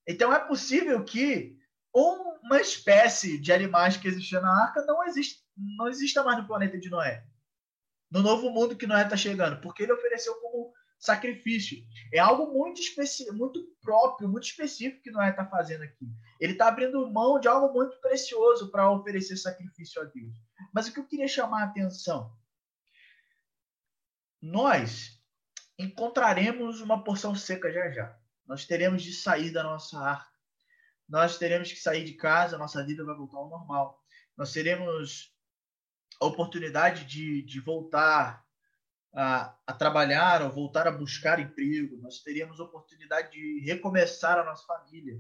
Então 0.08 0.34
é 0.34 0.40
possível 0.40 1.04
que 1.04 1.58
uma 1.94 2.62
espécie 2.62 3.38
de 3.40 3.52
animais 3.52 3.98
que 3.98 4.08
existia 4.08 4.40
na 4.40 4.64
arca 4.64 4.86
não 4.86 5.04
existe, 5.06 5.44
não 5.56 5.88
exista 5.88 6.24
mais 6.24 6.38
no 6.38 6.48
planeta 6.48 6.78
de 6.78 6.90
Noé. 6.90 7.26
No 8.12 8.22
novo 8.22 8.50
mundo 8.50 8.76
que 8.76 8.88
Noé 8.88 9.04
está 9.04 9.18
chegando, 9.18 9.60
porque 9.62 9.84
ele 9.84 9.92
ofereceu 9.92 10.34
sacrifício. 11.00 11.78
É 12.14 12.20
algo 12.20 12.54
muito 12.54 12.82
específico, 12.82 13.36
muito 13.36 13.64
próprio, 13.82 14.30
muito 14.30 14.46
específico 14.46 15.02
que 15.04 15.12
Noé 15.12 15.30
está 15.30 15.46
fazendo 15.46 15.84
aqui. 15.84 16.08
Ele 16.40 16.54
está 16.54 16.68
abrindo 16.68 17.12
mão 17.12 17.40
de 17.40 17.48
algo 17.48 17.74
muito 17.74 18.00
precioso 18.00 18.72
para 18.72 18.92
oferecer 18.92 19.38
sacrifício 19.38 20.02
a 20.02 20.06
Deus. 20.06 20.36
Mas 20.74 20.88
o 20.88 20.94
que 20.94 21.00
eu 21.00 21.08
queria 21.08 21.28
chamar 21.28 21.62
a 21.62 21.66
atenção? 21.66 22.36
Nós 24.42 25.22
encontraremos 25.78 26.82
uma 26.82 27.04
porção 27.04 27.36
seca 27.36 27.72
já 27.72 27.92
já. 27.92 28.18
Nós 28.46 28.66
teremos 28.66 29.04
de 29.04 29.14
sair 29.14 29.52
da 29.52 29.64
nossa 29.64 30.00
arca 30.00 30.38
nós 31.08 31.38
teremos 31.38 31.72
que 31.72 31.80
sair 31.80 32.04
de 32.04 32.14
casa, 32.14 32.58
nossa 32.58 32.86
vida 32.86 33.04
vai 33.06 33.16
voltar 33.16 33.38
ao 33.38 33.50
normal. 33.50 34.04
Nós 34.36 34.52
teremos 34.52 35.34
a 36.22 36.26
oportunidade 36.26 37.06
de, 37.06 37.42
de 37.44 37.60
voltar 37.62 38.46
a, 39.20 39.58
a 39.66 39.74
trabalhar 39.74 40.44
ou 40.44 40.52
voltar 40.52 40.88
a 40.88 40.92
buscar 40.92 41.40
emprego. 41.40 41.98
Nós 41.98 42.20
teremos 42.20 42.60
a 42.60 42.64
oportunidade 42.64 43.32
de 43.32 43.62
recomeçar 43.62 44.38
a 44.38 44.44
nossa 44.44 44.64
família. 44.68 45.20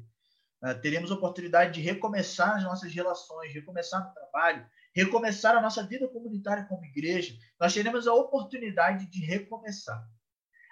Uh, 0.62 0.80
teremos 0.82 1.12
a 1.12 1.16
oportunidade 1.16 1.74
de 1.74 1.82
recomeçar 1.82 2.58
as 2.58 2.64
nossas 2.64 2.94
relações, 2.94 3.52
recomeçar 3.52 4.06
no 4.06 4.14
trabalho, 4.14 4.68
recomeçar 4.94 5.56
a 5.56 5.62
nossa 5.62 5.82
vida 5.82 6.08
comunitária 6.10 6.66
como 6.66 6.86
igreja. 6.86 7.36
Nós 7.60 7.74
teremos 7.74 8.08
a 8.08 8.14
oportunidade 8.14 9.08
de 9.08 9.26
recomeçar. 9.26 10.08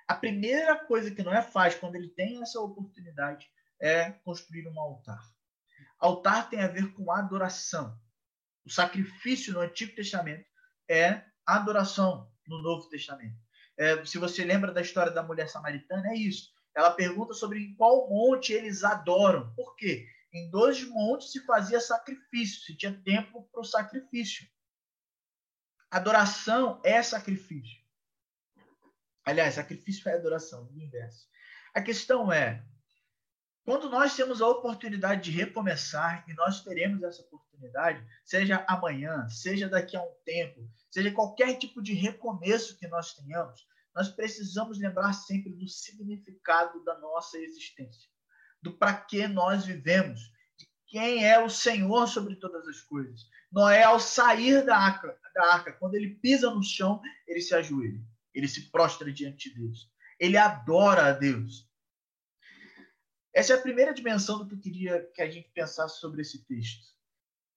A 0.08 0.14
primeira 0.14 0.78
coisa 0.86 1.10
que 1.10 1.24
Noé 1.24 1.42
faz 1.42 1.74
quando 1.74 1.96
ele 1.96 2.10
tem 2.10 2.40
essa 2.44 2.60
oportunidade 2.60 3.50
é 3.82 4.12
construir 4.24 4.68
um 4.68 4.80
altar. 4.80 5.22
Altar 5.98 6.48
tem 6.48 6.62
a 6.62 6.68
ver 6.68 6.94
com 6.94 7.12
adoração. 7.12 8.00
O 8.64 8.70
sacrifício 8.70 9.52
no 9.52 9.62
Antigo 9.62 9.96
Testamento 9.96 10.46
é 10.88 11.24
adoração 11.44 12.35
no 12.48 12.62
Novo 12.62 12.88
Testamento. 12.90 13.38
É, 13.78 14.04
se 14.06 14.18
você 14.18 14.44
lembra 14.44 14.72
da 14.72 14.82
história 14.82 15.12
da 15.12 15.24
mulher 15.24 15.50
samaritana, 15.50 16.10
é 16.12 16.16
isso. 16.16 16.54
Ela 16.76 16.92
pergunta 16.92 17.34
sobre 17.34 17.60
em 17.60 17.76
qual 17.76 18.10
monte 18.10 18.54
eles 18.54 18.84
adoram. 18.84 19.54
Por 19.56 19.76
quê? 19.76 20.08
Em 20.34 20.50
dois 20.50 20.84
montes 20.84 21.32
se 21.32 21.46
fazia 21.46 21.80
sacrifício, 21.80 22.62
se 22.62 22.76
tinha 22.76 22.94
tempo 23.04 23.48
para 23.52 23.62
o 23.62 23.66
sacrifício. 23.66 24.46
Adoração 25.90 26.82
é 26.84 27.02
sacrifício. 27.02 27.86
Aliás, 29.24 29.56
sacrifício 29.56 30.10
é 30.10 30.14
adoração, 30.14 30.66
no 30.72 30.82
inverso. 30.82 31.28
A 31.74 31.82
questão 31.82 32.32
é, 32.32 32.64
quando 33.64 33.90
nós 33.90 34.16
temos 34.16 34.42
a 34.42 34.48
oportunidade 34.48 35.24
de 35.24 35.32
recomeçar, 35.32 36.24
e 36.30 36.34
nós 36.34 36.64
teremos 36.64 37.02
essa 37.02 37.22
oportunidade, 37.24 37.45
seja 38.24 38.66
amanhã, 38.68 39.28
seja 39.30 39.70
daqui 39.70 39.96
a 39.96 40.04
um 40.04 40.14
tempo, 40.24 40.68
seja 40.90 41.12
qualquer 41.12 41.58
tipo 41.58 41.82
de 41.82 41.94
recomeço 41.94 42.78
que 42.78 42.88
nós 42.88 43.14
tenhamos, 43.14 43.66
nós 43.96 44.10
precisamos 44.10 44.78
lembrar 44.78 45.14
sempre 45.14 45.54
do 45.54 45.68
significado 45.68 46.84
da 46.84 47.00
nossa 47.00 47.38
existência, 47.38 48.10
do 48.62 48.78
para 48.78 48.94
que 48.94 49.28
nós 49.28 49.66
vivemos, 49.66 50.20
de 50.58 50.68
quem 50.88 51.26
é 51.26 51.40
o 51.40 51.50
Senhor 51.50 52.08
sobre 52.08 52.36
todas 52.36 52.68
as 52.68 52.82
coisas. 52.82 53.22
Noé, 53.52 53.84
ao 53.84 54.00
sair 54.00 54.66
da 54.66 54.78
arca, 54.78 55.18
da 55.34 55.54
arca, 55.54 55.72
quando 55.74 55.96
ele 55.96 56.16
pisa 56.16 56.52
no 56.52 56.62
chão, 56.62 57.02
ele 57.26 57.42
se 57.42 57.56
ajoelha, 57.56 58.02
ele 58.34 58.48
se 58.48 58.70
prostra 58.70 59.12
diante 59.12 59.50
de 59.50 59.62
Deus, 59.62 59.90
ele 60.20 60.38
adora 60.38 61.08
a 61.08 61.12
Deus. 61.14 61.70
Essa 63.34 63.54
é 63.54 63.56
a 63.58 63.62
primeira 63.62 63.94
dimensão 63.94 64.40
do 64.40 64.48
que 64.48 64.56
eu 64.56 64.60
queria 64.60 65.12
que 65.14 65.22
a 65.22 65.30
gente 65.30 65.50
pensasse 65.54 66.00
sobre 66.00 66.22
esse 66.22 66.46
texto. 66.46 66.95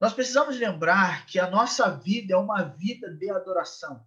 Nós 0.00 0.12
precisamos 0.12 0.58
lembrar 0.58 1.26
que 1.26 1.40
a 1.40 1.50
nossa 1.50 1.90
vida 1.90 2.34
é 2.34 2.36
uma 2.36 2.62
vida 2.62 3.10
de 3.10 3.30
adoração. 3.30 4.06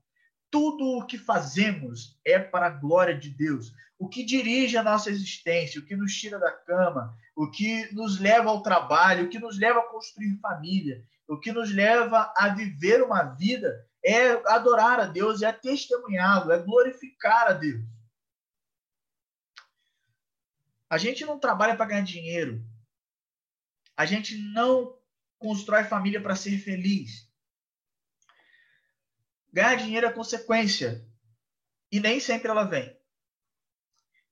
Tudo 0.50 0.98
o 0.98 1.06
que 1.06 1.18
fazemos 1.18 2.20
é 2.26 2.40
para 2.40 2.68
a 2.68 2.70
glória 2.70 3.18
de 3.18 3.30
Deus. 3.30 3.74
O 4.00 4.08
que 4.08 4.24
dirige 4.24 4.78
a 4.78 4.84
nossa 4.84 5.10
existência, 5.10 5.80
o 5.80 5.86
que 5.86 5.96
nos 5.96 6.14
tira 6.14 6.40
da 6.40 6.52
cama, 6.52 7.16
o 7.36 7.50
que 7.50 7.94
nos 7.94 8.20
leva 8.20 8.50
ao 8.50 8.64
trabalho, 8.64 9.26
o 9.26 9.30
que 9.30 9.40
nos 9.40 9.60
leva 9.60 9.80
a 9.80 9.90
construir 9.90 10.40
família, 10.40 11.06
o 11.28 11.40
que 11.40 11.52
nos 11.52 11.72
leva 11.72 12.34
a 12.36 12.50
viver 12.50 13.04
uma 13.04 13.24
vida 13.24 13.88
é 14.04 14.32
adorar 14.52 15.00
a 15.00 15.06
Deus, 15.06 15.42
é 15.42 15.52
testemunhá-lo, 15.52 16.52
é 16.52 16.60
glorificar 16.60 17.48
a 17.48 17.54
Deus. 17.54 17.86
A 20.90 20.98
gente 20.98 21.26
não 21.26 21.40
trabalha 21.40 21.76
para 21.76 21.86
ganhar 21.86 22.02
dinheiro. 22.02 22.62
A 23.96 24.06
gente 24.06 24.38
não 24.38 24.98
constrói 25.42 25.84
família 25.84 26.22
para 26.22 26.36
ser 26.36 26.58
feliz. 26.60 27.28
Ganhar 29.52 29.76
dinheiro 29.76 30.06
é 30.06 30.14
consequência. 30.14 31.06
E 31.92 32.00
nem 32.00 32.20
sempre 32.20 32.48
ela 32.48 32.64
vem. 32.64 32.96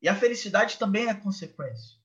E 0.02 0.08
a 0.08 0.16
felicidade 0.16 0.78
também 0.78 1.08
é 1.08 1.14
consequência. 1.14 1.98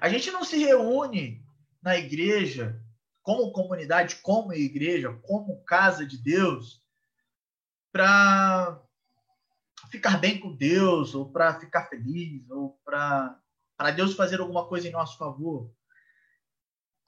A 0.00 0.08
gente 0.08 0.30
não 0.30 0.44
se 0.44 0.56
reúne 0.56 1.44
na 1.82 1.98
igreja, 1.98 2.80
como 3.20 3.52
comunidade, 3.52 4.16
como 4.16 4.54
igreja, 4.54 5.12
como 5.22 5.62
casa 5.64 6.06
de 6.06 6.16
Deus, 6.16 6.82
para 7.92 8.80
ficar 9.90 10.18
bem 10.18 10.38
com 10.38 10.54
Deus, 10.54 11.14
ou 11.14 11.30
para 11.30 11.58
ficar 11.58 11.86
feliz, 11.86 12.48
ou 12.48 12.80
para 12.84 13.42
Deus 13.94 14.14
fazer 14.14 14.40
alguma 14.40 14.66
coisa 14.66 14.88
em 14.88 14.92
nosso 14.92 15.18
favor. 15.18 15.70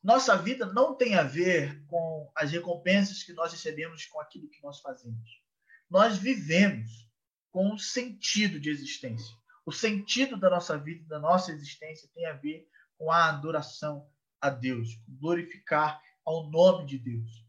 Nossa 0.03 0.37
vida 0.37 0.67
não 0.67 0.97
tem 0.97 1.15
a 1.15 1.23
ver 1.23 1.85
com 1.87 2.31
as 2.35 2.51
recompensas 2.51 3.23
que 3.23 3.33
nós 3.33 3.53
recebemos 3.53 4.05
com 4.07 4.21
aquilo 4.21 4.51
que 4.51 4.63
nós 4.63 4.81
fazemos. 4.81 5.41
Nós 5.89 6.19
vivemos 6.19 7.09
com 7.51 7.73
um 7.73 7.79
sentido 7.79 8.59
de 8.59 8.69
existência. 8.69 9.37
O 9.65 9.71
sentido 9.71 10.37
da 10.37 10.51
nossa 10.51 10.77
vida, 10.77 11.05
da 11.07 11.21
nossa 11.21 11.53
existência, 11.53 12.11
tem 12.15 12.27
a 12.27 12.33
ver 12.33 12.67
com 12.99 13.13
a 13.13 13.29
adoração 13.29 14.11
a 14.41 14.51
Deus, 14.51 14.89
glorificar 15.07 16.03
ao 16.25 16.51
nome 16.51 16.87
de 16.87 16.99
Deus. 16.99 17.47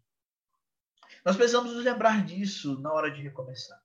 Nós 1.25 1.35
precisamos 1.35 1.73
nos 1.73 1.83
lembrar 1.83 2.23
disso 2.23 2.79
na 2.81 2.91
hora 2.93 3.09
de 3.09 3.21
recomeçar. 3.21 3.81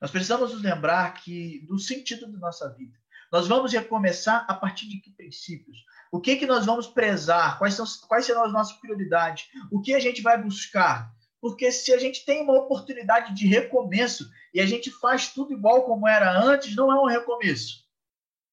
Nós 0.00 0.10
precisamos 0.10 0.52
nos 0.52 0.62
lembrar 0.62 1.12
que 1.14 1.66
do 1.66 1.78
sentido 1.78 2.30
da 2.30 2.38
nossa 2.38 2.72
vida. 2.72 2.96
Nós 3.30 3.46
vamos 3.46 3.72
recomeçar 3.72 4.46
a 4.48 4.54
partir 4.54 4.88
de 4.88 5.00
que 5.00 5.10
princípios? 5.10 5.76
O 6.10 6.20
que 6.20 6.36
que 6.36 6.46
nós 6.46 6.64
vamos 6.64 6.86
prezar? 6.86 7.58
Quais, 7.58 7.74
são, 7.74 7.84
quais 8.06 8.24
serão 8.24 8.44
as 8.44 8.52
nossas 8.52 8.76
prioridades? 8.78 9.48
O 9.70 9.80
que 9.80 9.94
a 9.94 10.00
gente 10.00 10.22
vai 10.22 10.40
buscar? 10.42 11.12
Porque 11.40 11.70
se 11.70 11.92
a 11.92 11.98
gente 11.98 12.24
tem 12.24 12.42
uma 12.42 12.54
oportunidade 12.54 13.34
de 13.34 13.46
recomeço 13.46 14.28
e 14.52 14.60
a 14.60 14.66
gente 14.66 14.90
faz 14.90 15.28
tudo 15.28 15.52
igual 15.52 15.84
como 15.84 16.08
era 16.08 16.40
antes, 16.40 16.74
não 16.74 16.90
é 16.90 17.00
um 17.00 17.06
recomeço. 17.06 17.86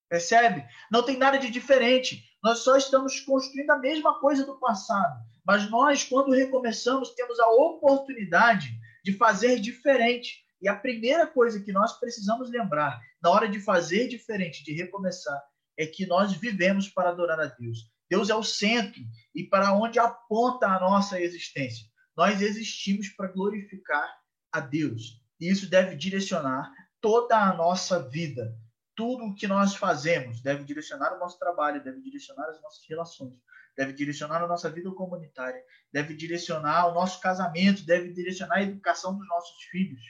Percebe? 0.09 0.65
Não 0.91 1.03
tem 1.03 1.17
nada 1.17 1.37
de 1.37 1.49
diferente. 1.49 2.23
Nós 2.43 2.59
só 2.59 2.77
estamos 2.77 3.19
construindo 3.21 3.71
a 3.71 3.79
mesma 3.79 4.19
coisa 4.19 4.45
do 4.45 4.59
passado. 4.59 5.19
Mas 5.43 5.69
nós, 5.69 6.03
quando 6.03 6.31
recomeçamos, 6.31 7.15
temos 7.15 7.39
a 7.39 7.49
oportunidade 7.49 8.69
de 9.03 9.13
fazer 9.13 9.59
diferente. 9.59 10.45
E 10.61 10.67
a 10.67 10.75
primeira 10.75 11.25
coisa 11.25 11.59
que 11.59 11.71
nós 11.71 11.99
precisamos 11.99 12.49
lembrar 12.49 12.99
na 13.21 13.29
hora 13.29 13.47
de 13.47 13.59
fazer 13.59 14.07
diferente, 14.07 14.63
de 14.63 14.73
recomeçar, 14.73 15.41
é 15.77 15.85
que 15.85 16.05
nós 16.05 16.33
vivemos 16.33 16.89
para 16.89 17.09
adorar 17.09 17.39
a 17.39 17.45
Deus. 17.45 17.91
Deus 18.09 18.29
é 18.29 18.35
o 18.35 18.43
centro 18.43 19.01
e 19.33 19.43
para 19.43 19.73
onde 19.73 19.99
aponta 19.99 20.67
a 20.67 20.79
nossa 20.79 21.19
existência. 21.19 21.87
Nós 22.15 22.41
existimos 22.41 23.09
para 23.09 23.27
glorificar 23.31 24.07
a 24.51 24.59
Deus. 24.59 25.21
E 25.39 25.49
isso 25.49 25.69
deve 25.69 25.95
direcionar 25.95 26.71
toda 27.01 27.37
a 27.37 27.53
nossa 27.53 28.07
vida. 28.07 28.55
tudo 28.95 29.25
o 29.25 29.35
que 29.35 29.45
nós 29.47 29.75
fazemos 29.75 30.41
deve 30.41 30.63
direcionar 30.63 31.13
o 31.13 31.19
nosso 31.19 31.37
trabalho, 31.37 31.83
deve 31.83 32.01
direcionar 32.01 32.47
as 32.49 32.61
nossas 32.61 32.81
relações, 32.87 33.33
deve 33.75 33.91
direcionar 33.91 34.41
a 34.41 34.47
nossa 34.47 34.69
vida 34.69 34.89
comunitária, 34.91 35.61
deve 35.91 36.15
direcionar 36.15 36.87
o 36.87 36.93
nosso 36.93 37.19
casamento, 37.19 37.85
deve 37.85 38.13
direcionar 38.13 38.55
a 38.55 38.63
educação 38.63 39.17
dos 39.17 39.27
nossos 39.27 39.61
filhos. 39.65 40.01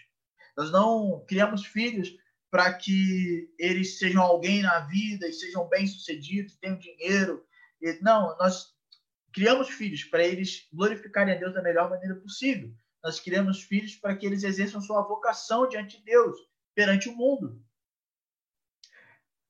Nós 0.56 0.72
não 0.72 1.26
criamos 1.28 1.66
filhos 1.66 2.16
para 2.56 2.74
que 2.74 3.54
eles 3.60 4.00
sejam 4.00 4.24
alguém 4.24 4.62
na 4.62 4.80
vida 4.80 5.28
e 5.28 5.34
sejam 5.34 5.68
bem-sucedidos, 5.68 6.56
tenham 6.56 6.78
dinheiro. 6.78 7.46
Não, 8.02 8.34
nós 8.38 8.74
criamos 9.34 9.68
filhos 9.68 10.06
para 10.06 10.24
eles 10.24 10.66
glorificarem 10.72 11.36
a 11.36 11.38
Deus 11.38 11.54
da 11.54 11.62
melhor 11.62 11.90
maneira 11.90 12.16
possível. 12.16 12.74
Nós 13.04 13.20
criamos 13.20 13.62
filhos 13.64 13.98
para 13.98 14.16
que 14.16 14.26
eles 14.26 14.44
exerçam 14.44 14.80
sua 14.80 15.02
vocação 15.02 15.68
diante 15.68 15.98
de 15.98 16.06
Deus, 16.06 16.40
perante 16.74 17.10
o 17.10 17.16
mundo. 17.18 17.62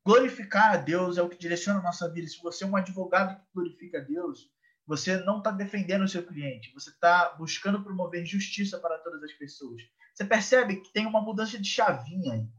Glorificar 0.03 0.73
a 0.73 0.77
Deus 0.77 1.19
é 1.19 1.21
o 1.21 1.29
que 1.29 1.37
direciona 1.37 1.81
a 1.81 1.83
nossa 1.83 2.11
vida. 2.11 2.27
Se 2.27 2.41
você 2.41 2.63
é 2.63 2.67
um 2.67 2.75
advogado 2.75 3.39
que 3.39 3.45
glorifica 3.53 3.99
a 3.99 4.01
Deus, 4.01 4.51
você 4.83 5.17
não 5.17 5.37
está 5.37 5.51
defendendo 5.51 6.05
o 6.05 6.09
seu 6.09 6.25
cliente, 6.25 6.73
você 6.73 6.89
está 6.89 7.35
buscando 7.35 7.83
promover 7.83 8.25
justiça 8.25 8.79
para 8.79 8.97
todas 8.97 9.21
as 9.21 9.33
pessoas. 9.33 9.83
Você 10.11 10.25
percebe 10.25 10.77
que 10.77 10.91
tem 10.91 11.05
uma 11.05 11.21
mudança 11.21 11.59
de 11.59 11.69
chavinha 11.69 12.33
aí. 12.33 12.49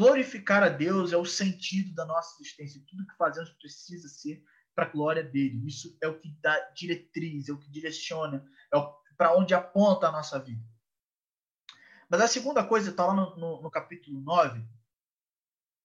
Glorificar 0.00 0.62
a 0.62 0.70
Deus 0.70 1.12
é 1.12 1.16
o 1.18 1.26
sentido 1.26 1.94
da 1.94 2.06
nossa 2.06 2.34
existência. 2.40 2.82
Tudo 2.88 3.06
que 3.06 3.14
fazemos 3.18 3.50
precisa 3.50 4.08
ser 4.08 4.42
para 4.74 4.86
a 4.86 4.88
glória 4.88 5.22
dele. 5.22 5.68
Isso 5.68 5.94
é 6.02 6.08
o 6.08 6.18
que 6.18 6.34
dá 6.40 6.58
diretriz, 6.70 7.50
é 7.50 7.52
o 7.52 7.58
que 7.58 7.70
direciona, 7.70 8.42
é 8.72 8.78
para 9.14 9.36
onde 9.36 9.52
aponta 9.52 10.08
a 10.08 10.10
nossa 10.10 10.38
vida. 10.38 10.64
Mas 12.08 12.22
a 12.22 12.26
segunda 12.26 12.64
coisa 12.64 12.88
está 12.88 13.04
lá 13.04 13.12
no, 13.12 13.36
no, 13.36 13.60
no 13.60 13.70
capítulo 13.70 14.22
9, 14.22 14.66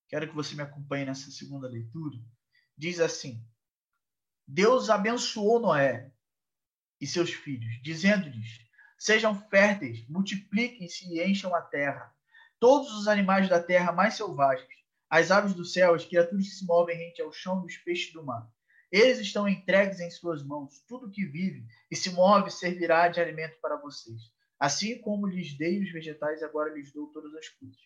quero 0.07 0.29
que 0.29 0.33
você 0.33 0.55
me 0.55 0.61
acompanhe 0.61 1.03
nessa 1.03 1.29
segunda 1.29 1.67
leitura, 1.67 2.17
diz 2.77 3.01
assim: 3.01 3.45
Deus 4.47 4.89
abençoou 4.89 5.59
Noé 5.59 6.09
e 7.01 7.05
seus 7.05 7.31
filhos, 7.33 7.81
dizendo-lhes: 7.83 8.61
Sejam 8.97 9.37
férteis, 9.49 10.07
multipliquem-se 10.07 11.05
e 11.05 11.21
encham 11.21 11.53
a 11.53 11.61
terra. 11.61 12.14
Todos 12.67 12.91
os 12.95 13.07
animais 13.07 13.47
da 13.47 13.61
terra 13.61 13.91
mais 13.91 14.15
selvagens, 14.15 14.67
as 15.07 15.29
aves 15.29 15.53
do 15.53 15.63
céu, 15.63 15.93
as 15.93 16.03
criaturas 16.03 16.45
que 16.45 16.55
se 16.55 16.65
movem 16.65 16.97
rente 16.97 17.21
ao 17.21 17.31
chão 17.31 17.61
e 17.61 17.67
os 17.67 17.77
peixes 17.77 18.11
do 18.11 18.25
mar. 18.25 18.49
Eles 18.91 19.19
estão 19.19 19.47
entregues 19.47 19.99
em 19.99 20.09
suas 20.09 20.43
mãos. 20.43 20.83
Tudo 20.87 21.11
que 21.11 21.27
vive 21.27 21.63
e 21.91 21.95
se 21.95 22.09
move 22.09 22.49
servirá 22.49 23.07
de 23.07 23.21
alimento 23.21 23.61
para 23.61 23.77
vocês. 23.77 24.19
Assim 24.59 24.99
como 24.99 25.27
lhes 25.27 25.55
dei 25.55 25.79
os 25.79 25.91
vegetais, 25.91 26.41
agora 26.41 26.73
lhes 26.73 26.91
dou 26.91 27.05
todas 27.11 27.35
as 27.35 27.47
coisas 27.49 27.77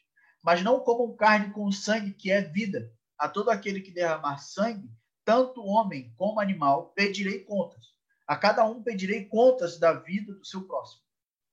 mas 0.41 0.63
não 0.63 0.79
comam 0.79 1.13
carne 1.13 1.51
com 1.51 1.69
sangue, 1.73 2.13
que 2.13 2.31
é 2.31 2.41
vida. 2.41 2.89
A 3.17 3.27
todo 3.27 3.49
aquele 3.49 3.81
que 3.81 3.91
derramar 3.91 4.37
sangue, 4.37 4.89
tanto 5.25 5.61
homem 5.61 6.13
como 6.15 6.39
animal, 6.39 6.93
pedirei 6.95 7.43
contas. 7.43 7.83
A 8.25 8.37
cada 8.37 8.63
um 8.65 8.81
pedirei 8.81 9.25
contas 9.25 9.77
da 9.77 9.91
vida 9.91 10.33
do 10.33 10.45
seu 10.45 10.65
próximo. 10.65 11.08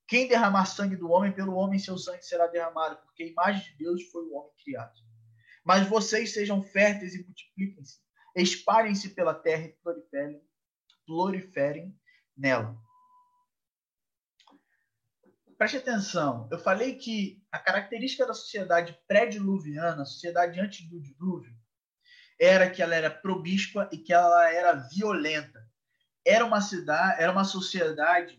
Quem 0.07 0.29
derramar 0.29 0.67
sangue 0.67 0.97
do 0.97 1.11
homem, 1.11 1.33
pelo 1.33 1.55
homem 1.55 1.79
seu 1.79 1.99
sangue 1.99 2.23
será 2.23 2.47
derramado, 2.47 2.97
porque 3.05 3.25
a 3.25 3.29
imagem 3.29 3.63
de 3.73 3.79
Deus 3.79 4.03
foi 4.11 4.23
o 4.25 4.35
homem 4.35 4.53
criado. 4.63 4.95
Mas 5.65 5.89
vocês 5.89 6.33
sejam 6.33 6.63
férteis 6.63 7.15
e 7.15 7.25
multipliquem-se, 7.25 7.99
espalhem-se 8.37 9.11
pela 9.11 9.35
terra 9.35 9.65
e 9.65 9.77
proliferem, 9.83 10.41
proliferem 11.05 11.99
nela 12.37 12.77
preste 15.57 15.79
atenção. 15.79 16.49
Eu 16.51 16.59
falei 16.59 16.95
que 16.95 17.43
a 17.51 17.59
característica 17.59 18.27
da 18.27 18.35
sociedade 18.35 18.99
pré-diluviana, 19.09 20.03
a 20.03 20.07
sociedade 20.07 20.61
antes 20.61 20.89
do 20.89 21.01
dilúvio, 21.01 21.55
era 22.39 22.69
que 22.69 22.83
ela 22.83 22.95
era 22.95 23.11
probíscua 23.11 23.89
e 23.91 23.99
que 23.99 24.13
ela 24.13 24.53
era 24.53 24.75
violenta. 24.75 25.67
Era 26.25 26.45
uma 26.45 26.61
cidade, 26.61 27.23
era 27.23 27.33
uma 27.33 27.45
sociedade 27.45 28.39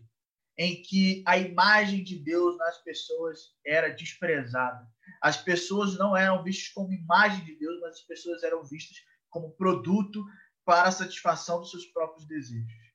em 0.58 0.82
que 0.82 1.24
a 1.26 1.38
imagem 1.38 2.04
de 2.04 2.18
Deus 2.18 2.58
nas 2.58 2.78
pessoas 2.84 3.56
era 3.66 3.90
desprezada. 3.90 4.88
As 5.22 5.38
pessoas 5.38 5.98
não 5.98 6.18
eram 6.18 6.44
vistas 6.44 6.70
como 6.70 6.94
imagem 6.94 7.46
de 7.46 7.56
Deus, 7.56 7.80
mas 7.82 7.96
as 7.98 8.02
pessoas 8.02 8.44
eram 8.44 8.64
vistas 8.64 8.98
como 9.30 9.52
produto 9.52 10.24
para 10.66 10.84
a 10.84 10.92
satisfação 10.92 11.60
dos 11.60 11.72
seus 11.72 11.86
próprios 11.86 12.26
desejos. 12.26 12.88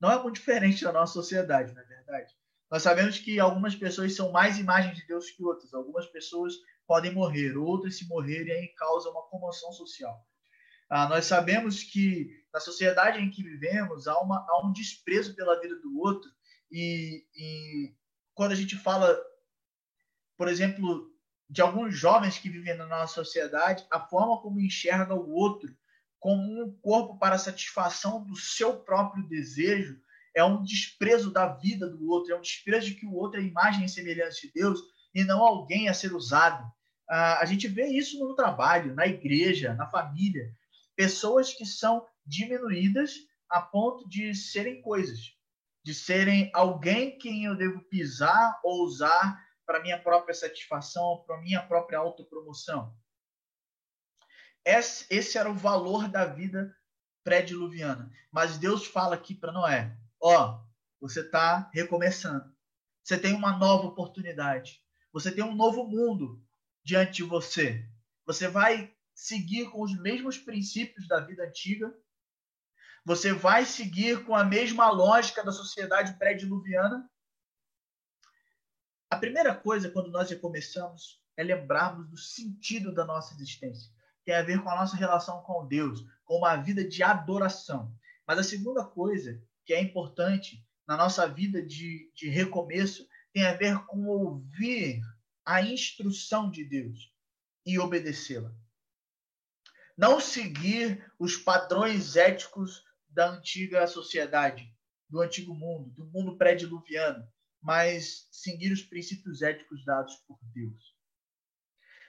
Não 0.00 0.10
é 0.10 0.22
muito 0.22 0.36
diferente 0.36 0.82
da 0.82 0.92
nossa 0.92 1.12
sociedade, 1.12 1.74
não 1.74 1.82
é 1.82 1.84
verdade? 1.84 2.32
Nós 2.70 2.82
sabemos 2.82 3.18
que 3.18 3.38
algumas 3.38 3.74
pessoas 3.74 4.14
são 4.14 4.32
mais 4.32 4.58
imagem 4.58 4.94
de 4.94 5.06
Deus 5.06 5.30
que 5.30 5.44
outras. 5.44 5.74
Algumas 5.74 6.06
pessoas 6.06 6.54
podem 6.86 7.12
morrer, 7.12 7.56
outras, 7.56 7.98
se 7.98 8.08
morrerem, 8.08 8.52
aí 8.52 8.68
causa 8.68 9.10
uma 9.10 9.22
comoção 9.28 9.72
social. 9.72 10.24
Ah, 10.88 11.08
nós 11.08 11.26
sabemos 11.26 11.82
que 11.84 12.28
na 12.52 12.58
sociedade 12.58 13.20
em 13.20 13.30
que 13.30 13.42
vivemos 13.42 14.08
há, 14.08 14.18
uma, 14.20 14.44
há 14.48 14.66
um 14.66 14.72
desprezo 14.72 15.34
pela 15.36 15.60
vida 15.60 15.76
do 15.80 15.98
outro. 15.98 16.30
E, 16.70 17.24
e 17.34 17.94
quando 18.34 18.52
a 18.52 18.56
gente 18.56 18.76
fala, 18.76 19.18
por 20.36 20.48
exemplo, 20.48 21.10
de 21.48 21.60
alguns 21.60 21.96
jovens 21.96 22.38
que 22.38 22.48
vivem 22.48 22.76
na 22.76 22.86
nossa 22.86 23.14
sociedade, 23.14 23.86
a 23.90 24.00
forma 24.00 24.40
como 24.40 24.60
enxerga 24.60 25.14
o 25.14 25.30
outro 25.30 25.74
como 26.20 26.62
um 26.62 26.70
corpo 26.82 27.18
para 27.18 27.38
satisfação 27.38 28.22
do 28.22 28.36
seu 28.36 28.76
próprio 28.76 29.26
desejo 29.26 29.98
é 30.36 30.44
um 30.44 30.62
desprezo 30.62 31.32
da 31.32 31.46
vida 31.46 31.88
do 31.88 32.08
outro, 32.08 32.32
é 32.32 32.36
um 32.36 32.42
desprezo 32.42 32.86
de 32.86 32.94
que 32.94 33.06
o 33.06 33.14
outro 33.14 33.40
é 33.40 33.42
imagem 33.42 33.86
e 33.86 33.88
semelhança 33.88 34.42
de 34.42 34.52
Deus 34.52 34.78
e 35.14 35.24
não 35.24 35.42
alguém 35.42 35.88
a 35.88 35.94
ser 35.94 36.14
usado. 36.14 36.70
a 37.08 37.44
gente 37.46 37.66
vê 37.66 37.86
isso 37.86 38.18
no 38.20 38.36
trabalho, 38.36 38.94
na 38.94 39.06
igreja, 39.06 39.74
na 39.74 39.88
família. 39.88 40.54
Pessoas 40.94 41.52
que 41.52 41.64
são 41.64 42.06
diminuídas 42.24 43.14
a 43.48 43.60
ponto 43.60 44.08
de 44.08 44.32
serem 44.34 44.80
coisas, 44.82 45.34
de 45.82 45.94
serem 45.94 46.50
alguém 46.54 47.18
quem 47.18 47.44
eu 47.44 47.56
devo 47.56 47.80
pisar 47.84 48.60
ou 48.62 48.84
usar 48.84 49.44
para 49.64 49.80
minha 49.80 49.98
própria 49.98 50.34
satisfação, 50.34 51.22
para 51.26 51.40
minha 51.40 51.62
própria 51.62 51.98
autopromoção. 51.98 52.94
Esse, 54.64 55.06
esse 55.08 55.38
era 55.38 55.50
o 55.50 55.54
valor 55.54 56.08
da 56.08 56.26
vida 56.26 56.76
pré-diluviana. 57.24 58.10
Mas 58.30 58.58
Deus 58.58 58.86
fala 58.86 59.14
aqui 59.14 59.34
para 59.34 59.52
Noé: 59.52 59.96
ó, 60.20 60.60
você 61.00 61.20
está 61.20 61.70
recomeçando. 61.72 62.54
Você 63.02 63.18
tem 63.18 63.34
uma 63.34 63.56
nova 63.56 63.86
oportunidade. 63.86 64.82
Você 65.12 65.32
tem 65.32 65.42
um 65.42 65.54
novo 65.54 65.86
mundo 65.86 66.44
diante 66.84 67.16
de 67.16 67.22
você. 67.22 67.88
Você 68.26 68.48
vai 68.48 68.94
seguir 69.14 69.70
com 69.70 69.82
os 69.82 69.98
mesmos 70.00 70.38
princípios 70.38 71.08
da 71.08 71.20
vida 71.20 71.44
antiga. 71.44 71.92
Você 73.04 73.32
vai 73.32 73.64
seguir 73.64 74.24
com 74.24 74.34
a 74.34 74.44
mesma 74.44 74.90
lógica 74.90 75.42
da 75.42 75.52
sociedade 75.52 76.18
pré-diluviana. 76.18 77.08
A 79.10 79.16
primeira 79.16 79.54
coisa, 79.54 79.90
quando 79.90 80.10
nós 80.10 80.30
recomeçamos, 80.30 81.20
é 81.36 81.42
lembrarmos 81.42 82.08
do 82.08 82.16
sentido 82.16 82.94
da 82.94 83.04
nossa 83.04 83.34
existência. 83.34 83.90
Tem 84.24 84.34
a 84.34 84.42
ver 84.42 84.62
com 84.62 84.68
a 84.68 84.76
nossa 84.76 84.96
relação 84.96 85.42
com 85.42 85.66
Deus, 85.66 86.04
com 86.24 86.36
uma 86.36 86.56
vida 86.56 86.86
de 86.86 87.02
adoração. 87.02 87.92
Mas 88.26 88.38
a 88.38 88.44
segunda 88.44 88.84
coisa 88.84 89.42
que 89.64 89.72
é 89.72 89.80
importante 89.80 90.64
na 90.86 90.96
nossa 90.96 91.26
vida 91.26 91.62
de, 91.62 92.12
de 92.14 92.28
recomeço 92.28 93.08
tem 93.32 93.46
a 93.46 93.54
ver 93.54 93.78
com 93.86 94.06
ouvir 94.06 95.00
a 95.44 95.62
instrução 95.62 96.50
de 96.50 96.64
Deus 96.64 97.12
e 97.64 97.78
obedecê-la. 97.78 98.52
Não 99.96 100.20
seguir 100.20 101.12
os 101.18 101.36
padrões 101.36 102.16
éticos 102.16 102.84
da 103.10 103.30
antiga 103.30 103.86
sociedade, 103.86 104.72
do 105.08 105.20
antigo 105.20 105.54
mundo, 105.54 105.90
do 105.90 106.06
mundo 106.06 106.36
pré-diluviano, 106.38 107.26
mas 107.62 108.28
seguir 108.30 108.72
os 108.72 108.82
princípios 108.82 109.42
éticos 109.42 109.84
dados 109.84 110.16
por 110.26 110.38
Deus. 110.54 110.94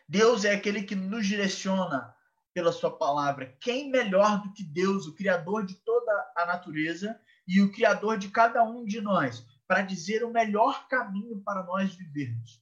Deus 0.08 0.46
é 0.46 0.54
aquele 0.54 0.84
que 0.84 0.96
nos 0.96 1.26
direciona 1.26 2.14
pela 2.54 2.72
sua 2.72 2.96
palavra. 2.96 3.58
Quem 3.60 3.90
melhor 3.90 4.42
do 4.42 4.54
que 4.54 4.64
Deus, 4.64 5.08
o 5.08 5.16
criador 5.16 5.66
de 5.66 5.76
toda 5.76 6.32
a 6.36 6.46
natureza, 6.46 7.20
e 7.48 7.62
o 7.62 7.72
Criador 7.72 8.18
de 8.18 8.30
cada 8.30 8.64
um 8.64 8.86
de 8.86 9.02
nós, 9.02 9.46
para 9.68 9.82
dizer 9.82 10.24
o 10.24 10.32
melhor 10.32 10.88
caminho 10.88 11.42
para 11.42 11.64
nós 11.64 11.94
vivermos. 11.94 12.62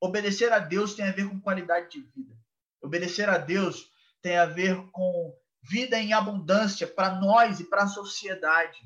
Obedecer 0.00 0.52
a 0.52 0.58
Deus 0.58 0.94
tem 0.94 1.06
a 1.06 1.12
ver 1.12 1.28
com 1.28 1.40
qualidade 1.40 1.90
de 1.90 2.00
vida. 2.00 2.36
Obedecer 2.82 3.28
a 3.28 3.38
Deus 3.38 3.90
tem 4.20 4.36
a 4.36 4.44
ver 4.44 4.76
com 4.90 5.32
vida 5.68 5.98
em 5.98 6.12
abundância 6.12 6.86
para 6.86 7.20
nós 7.20 7.60
e 7.60 7.64
para 7.64 7.84
a 7.84 7.88
sociedade. 7.88 8.78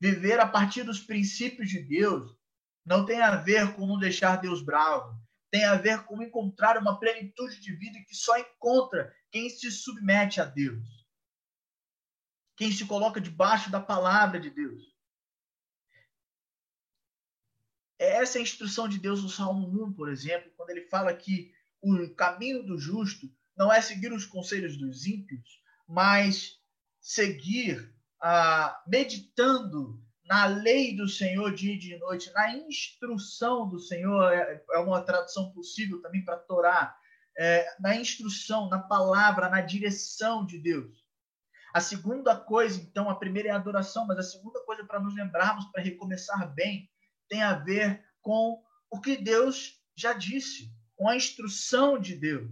Viver 0.00 0.40
a 0.40 0.46
partir 0.46 0.82
dos 0.82 1.00
princípios 1.00 1.68
de 1.68 1.80
Deus 1.80 2.36
não 2.84 3.04
tem 3.04 3.20
a 3.20 3.36
ver 3.36 3.74
com 3.74 3.86
não 3.86 3.98
deixar 3.98 4.36
Deus 4.36 4.62
bravo. 4.62 5.14
Tem 5.50 5.64
a 5.64 5.76
ver 5.76 6.04
com 6.04 6.22
encontrar 6.22 6.78
uma 6.78 6.98
plenitude 6.98 7.60
de 7.60 7.74
vida 7.76 7.98
que 8.06 8.14
só 8.14 8.36
encontra 8.38 9.14
quem 9.30 9.48
se 9.48 9.70
submete 9.70 10.40
a 10.40 10.44
Deus 10.44 11.04
quem 12.56 12.70
se 12.70 12.86
coloca 12.86 13.20
debaixo 13.20 13.70
da 13.70 13.80
palavra 13.80 14.38
de 14.38 14.50
Deus. 14.50 14.94
Essa 17.98 18.38
é 18.38 18.40
a 18.40 18.42
instrução 18.42 18.88
de 18.88 18.98
Deus 18.98 19.22
no 19.22 19.28
Salmo 19.28 19.68
1, 19.86 19.92
por 19.94 20.08
exemplo, 20.08 20.52
quando 20.56 20.70
ele 20.70 20.88
fala 20.88 21.14
que 21.14 21.52
o 21.80 22.14
caminho 22.14 22.62
do 22.64 22.78
justo 22.78 23.32
não 23.56 23.72
é 23.72 23.80
seguir 23.80 24.12
os 24.12 24.26
conselhos 24.26 24.76
dos 24.76 25.06
ímpios, 25.06 25.62
mas 25.86 26.58
seguir 27.00 27.94
ah, 28.20 28.82
meditando 28.86 30.02
na 30.26 30.46
lei 30.46 30.96
do 30.96 31.06
Senhor 31.06 31.54
dia 31.54 31.74
e 31.74 31.78
de 31.78 31.98
noite, 31.98 32.32
na 32.32 32.56
instrução 32.56 33.68
do 33.68 33.78
Senhor, 33.78 34.32
é, 34.32 34.64
é 34.72 34.78
uma 34.78 35.02
tradução 35.02 35.52
possível 35.52 36.00
também 36.00 36.24
para 36.24 36.38
Torá, 36.38 36.96
é, 37.36 37.76
na 37.78 37.94
instrução, 37.96 38.68
na 38.68 38.78
palavra, 38.78 39.50
na 39.50 39.60
direção 39.60 40.46
de 40.46 40.58
Deus. 40.58 41.04
A 41.74 41.80
segunda 41.80 42.36
coisa, 42.36 42.80
então, 42.80 43.10
a 43.10 43.16
primeira 43.16 43.48
é 43.48 43.52
a 43.52 43.56
adoração, 43.56 44.06
mas 44.06 44.18
a 44.18 44.22
segunda 44.22 44.60
coisa 44.64 44.84
para 44.84 45.00
nos 45.00 45.14
lembrarmos, 45.14 45.66
para 45.66 45.82
recomeçar 45.82 46.54
bem, 46.54 46.88
tem 47.28 47.42
a 47.42 47.54
ver 47.54 48.02
com 48.22 48.62
o 48.90 49.00
que 49.00 49.16
Deus 49.16 49.82
já 49.94 50.12
disse, 50.12 50.72
com 50.96 51.08
a 51.08 51.16
instrução 51.16 51.98
de 51.98 52.14
Deus. 52.14 52.50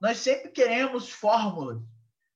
Nós 0.00 0.18
sempre 0.18 0.50
queremos 0.50 1.08
fórmulas 1.08 1.82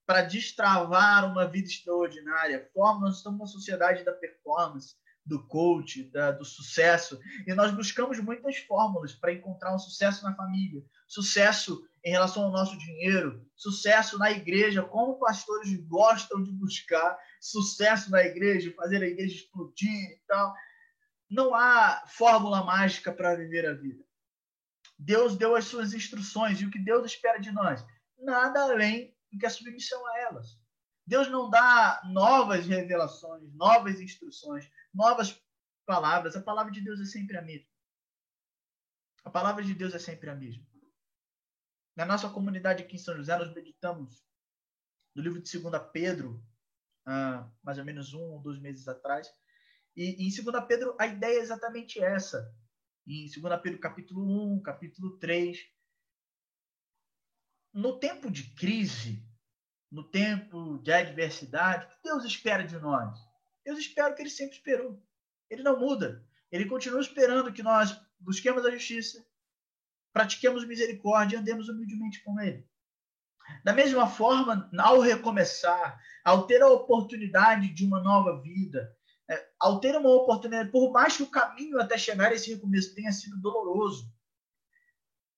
para 0.08 0.22
destravar 0.22 1.30
uma 1.30 1.46
vida 1.46 1.68
extraordinária. 1.68 2.66
Fórmulas, 2.72 3.10
nós 3.10 3.16
estamos 3.18 3.38
numa 3.40 3.46
sociedade 3.46 4.02
da 4.06 4.12
performance, 4.12 4.96
do 5.22 5.46
coach, 5.46 6.04
da, 6.04 6.30
do 6.30 6.46
sucesso, 6.46 7.20
e 7.46 7.52
nós 7.52 7.72
buscamos 7.72 8.18
muitas 8.18 8.56
fórmulas 8.56 9.14
para 9.14 9.34
encontrar 9.34 9.74
um 9.74 9.78
sucesso 9.78 10.24
na 10.24 10.34
família, 10.34 10.82
sucesso 11.06 11.86
em 12.02 12.10
relação 12.10 12.44
ao 12.44 12.50
nosso 12.50 12.78
dinheiro, 12.78 13.46
sucesso 13.54 14.18
na 14.18 14.30
igreja, 14.30 14.82
como 14.82 15.18
pastores 15.18 15.76
gostam 15.86 16.42
de 16.42 16.52
buscar 16.52 17.18
sucesso 17.38 18.10
na 18.10 18.22
igreja, 18.22 18.72
fazer 18.74 19.02
a 19.02 19.06
igreja 19.06 19.34
explodir 19.34 19.92
e 19.92 20.22
tal. 20.26 20.54
Não 21.30 21.54
há 21.54 22.02
fórmula 22.06 22.64
mágica 22.64 23.12
para 23.12 23.36
viver 23.36 23.68
a 23.68 23.74
vida. 23.74 24.02
Deus 24.98 25.36
deu 25.36 25.54
as 25.54 25.66
suas 25.66 25.92
instruções 25.92 26.62
e 26.62 26.64
o 26.64 26.70
que 26.70 26.78
Deus 26.78 27.04
espera 27.04 27.38
de 27.38 27.52
nós? 27.52 27.84
Nada 28.18 28.62
além 28.62 29.14
do 29.30 29.38
que 29.38 29.46
a 29.46 29.50
submissão 29.50 30.04
a 30.06 30.18
elas. 30.20 30.58
Deus 31.06 31.28
não 31.28 31.48
dá 31.48 32.02
novas 32.04 32.66
revelações, 32.66 33.52
novas 33.54 34.00
instruções, 34.00 34.70
novas 34.92 35.42
palavras. 35.86 36.36
A 36.36 36.42
palavra 36.42 36.70
de 36.70 36.82
Deus 36.82 37.00
é 37.00 37.04
sempre 37.06 37.36
a 37.38 37.42
mesma. 37.42 37.68
A 39.24 39.30
palavra 39.30 39.64
de 39.64 39.74
Deus 39.74 39.94
é 39.94 39.98
sempre 39.98 40.28
a 40.28 40.34
mesma. 40.34 40.66
Na 41.96 42.04
nossa 42.04 42.28
comunidade 42.28 42.82
aqui 42.82 42.96
em 42.96 42.98
São 42.98 43.16
José, 43.16 43.36
nós 43.36 43.52
meditamos 43.54 44.24
no 45.14 45.22
livro 45.22 45.42
de 45.42 45.58
2 45.58 45.82
Pedro, 45.92 46.44
ah, 47.06 47.50
mais 47.62 47.78
ou 47.78 47.84
menos 47.84 48.14
um 48.14 48.34
ou 48.34 48.40
dois 48.40 48.58
meses 48.60 48.86
atrás. 48.86 49.28
E 49.96 50.10
em 50.24 50.44
2 50.44 50.64
Pedro, 50.68 50.96
a 51.00 51.06
ideia 51.06 51.38
é 51.38 51.42
exatamente 51.42 52.00
essa. 52.00 52.54
Em 53.06 53.28
2 53.28 53.60
Pedro, 53.62 53.80
capítulo 53.80 54.54
1, 54.54 54.62
capítulo 54.62 55.18
3. 55.18 55.58
No 57.78 57.96
tempo 57.96 58.28
de 58.28 58.42
crise, 58.56 59.24
no 59.88 60.02
tempo 60.02 60.78
de 60.78 60.92
adversidade, 60.92 61.86
o 61.86 61.88
que 61.90 62.02
Deus 62.02 62.24
espera 62.24 62.64
de 62.64 62.76
nós? 62.76 63.16
Deus 63.64 63.78
espera 63.78 64.10
o 64.10 64.16
que 64.16 64.22
ele 64.22 64.30
sempre 64.30 64.56
esperou. 64.56 65.00
Ele 65.48 65.62
não 65.62 65.78
muda. 65.78 66.26
Ele 66.50 66.64
continua 66.64 67.00
esperando 67.00 67.52
que 67.52 67.62
nós 67.62 67.96
busquemos 68.18 68.66
a 68.66 68.72
justiça, 68.72 69.24
pratiquemos 70.12 70.66
misericórdia 70.66 71.36
e 71.36 71.38
andemos 71.38 71.68
humildemente 71.68 72.20
com 72.24 72.40
ele. 72.40 72.68
Da 73.62 73.72
mesma 73.72 74.08
forma, 74.08 74.68
ao 74.76 74.98
recomeçar, 74.98 76.02
ao 76.24 76.48
ter 76.48 76.60
a 76.60 76.68
oportunidade 76.68 77.72
de 77.72 77.86
uma 77.86 78.02
nova 78.02 78.42
vida, 78.42 78.92
é, 79.30 79.50
ao 79.56 79.78
ter 79.78 79.94
uma 79.94 80.10
oportunidade, 80.10 80.72
por 80.72 80.90
mais 80.90 81.16
que 81.16 81.22
o 81.22 81.30
caminho 81.30 81.80
até 81.80 81.96
chegar 81.96 82.32
a 82.32 82.34
esse 82.34 82.52
recomeço 82.52 82.92
tenha 82.96 83.12
sido 83.12 83.40
doloroso, 83.40 84.12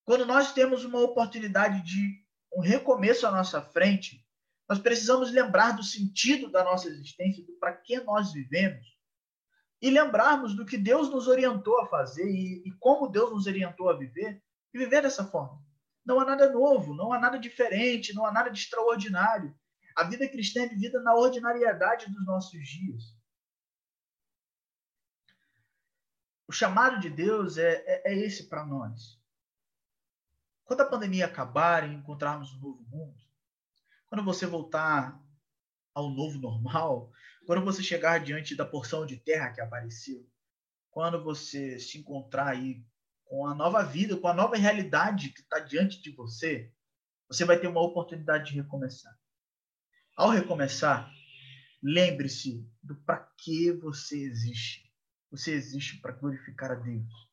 quando 0.06 0.24
nós 0.24 0.54
temos 0.54 0.86
uma 0.86 1.00
oportunidade 1.00 1.82
de 1.82 2.19
um 2.52 2.60
recomeço 2.60 3.26
à 3.26 3.30
nossa 3.30 3.62
frente, 3.62 4.24
nós 4.68 4.78
precisamos 4.78 5.30
lembrar 5.30 5.72
do 5.72 5.82
sentido 5.82 6.50
da 6.50 6.62
nossa 6.62 6.88
existência, 6.88 7.44
do 7.44 7.52
para 7.54 7.72
que 7.72 8.00
nós 8.00 8.32
vivemos, 8.32 8.86
e 9.82 9.90
lembrarmos 9.90 10.54
do 10.54 10.66
que 10.66 10.76
Deus 10.76 11.10
nos 11.10 11.26
orientou 11.26 11.80
a 11.80 11.86
fazer 11.86 12.28
e, 12.28 12.62
e 12.66 12.72
como 12.78 13.08
Deus 13.08 13.30
nos 13.30 13.46
orientou 13.46 13.88
a 13.88 13.96
viver, 13.96 14.42
e 14.72 14.78
viver 14.78 15.02
dessa 15.02 15.24
forma. 15.24 15.60
Não 16.04 16.20
há 16.20 16.24
nada 16.24 16.50
novo, 16.52 16.94
não 16.94 17.12
há 17.12 17.18
nada 17.18 17.38
diferente, 17.38 18.14
não 18.14 18.24
há 18.24 18.32
nada 18.32 18.50
de 18.50 18.58
extraordinário. 18.58 19.54
A 19.96 20.04
vida 20.04 20.28
cristã 20.28 20.62
é 20.62 20.68
vivida 20.68 21.00
na 21.00 21.14
ordinariedade 21.14 22.10
dos 22.10 22.24
nossos 22.24 22.66
dias. 22.68 23.16
O 26.48 26.52
chamado 26.52 26.98
de 26.98 27.08
Deus 27.08 27.58
é, 27.58 27.84
é, 27.86 28.12
é 28.12 28.18
esse 28.18 28.48
para 28.48 28.66
nós. 28.66 29.19
Quando 30.70 30.82
a 30.82 30.86
pandemia 30.86 31.26
acabar 31.26 31.82
e 31.82 31.92
encontrarmos 31.92 32.54
um 32.54 32.60
novo 32.60 32.86
mundo, 32.88 33.20
quando 34.06 34.24
você 34.24 34.46
voltar 34.46 35.20
ao 35.92 36.08
novo 36.10 36.38
normal, 36.38 37.10
quando 37.44 37.64
você 37.64 37.82
chegar 37.82 38.22
diante 38.22 38.54
da 38.54 38.64
porção 38.64 39.04
de 39.04 39.16
terra 39.16 39.50
que 39.50 39.60
apareceu, 39.60 40.24
quando 40.88 41.24
você 41.24 41.76
se 41.80 41.98
encontrar 41.98 42.50
aí 42.50 42.86
com 43.24 43.48
a 43.48 43.52
nova 43.52 43.82
vida, 43.82 44.16
com 44.16 44.28
a 44.28 44.32
nova 44.32 44.56
realidade 44.56 45.30
que 45.30 45.40
está 45.40 45.58
diante 45.58 46.00
de 46.00 46.12
você, 46.12 46.72
você 47.26 47.44
vai 47.44 47.58
ter 47.58 47.66
uma 47.66 47.82
oportunidade 47.82 48.52
de 48.52 48.60
recomeçar. 48.60 49.18
Ao 50.16 50.30
recomeçar, 50.30 51.12
lembre-se 51.82 52.64
do 52.80 52.94
para 52.94 53.28
que 53.38 53.72
você 53.72 54.22
existe. 54.22 54.88
Você 55.32 55.50
existe 55.50 56.00
para 56.00 56.12
glorificar 56.12 56.70
a 56.70 56.76
Deus. 56.76 57.28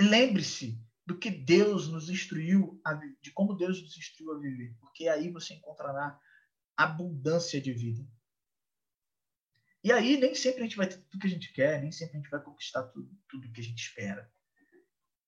Lembre-se 0.00 0.82
do 1.10 1.18
que 1.18 1.28
Deus 1.28 1.88
nos 1.88 2.08
instruiu, 2.08 2.80
a, 2.84 2.94
de 2.94 3.32
como 3.32 3.56
Deus 3.56 3.82
nos 3.82 3.98
instruiu 3.98 4.32
a 4.32 4.38
viver, 4.38 4.76
porque 4.78 5.08
aí 5.08 5.28
você 5.28 5.54
encontrará 5.54 6.16
abundância 6.76 7.60
de 7.60 7.72
vida. 7.72 8.06
E 9.82 9.90
aí 9.90 10.16
nem 10.16 10.36
sempre 10.36 10.60
a 10.60 10.62
gente 10.62 10.76
vai 10.76 10.86
ter 10.86 10.98
tudo 10.98 11.20
que 11.20 11.26
a 11.26 11.30
gente 11.30 11.52
quer, 11.52 11.82
nem 11.82 11.90
sempre 11.90 12.16
a 12.16 12.20
gente 12.20 12.30
vai 12.30 12.40
conquistar 12.40 12.84
tudo, 12.84 13.10
tudo 13.28 13.50
que 13.50 13.60
a 13.60 13.64
gente 13.64 13.80
espera. 13.80 14.30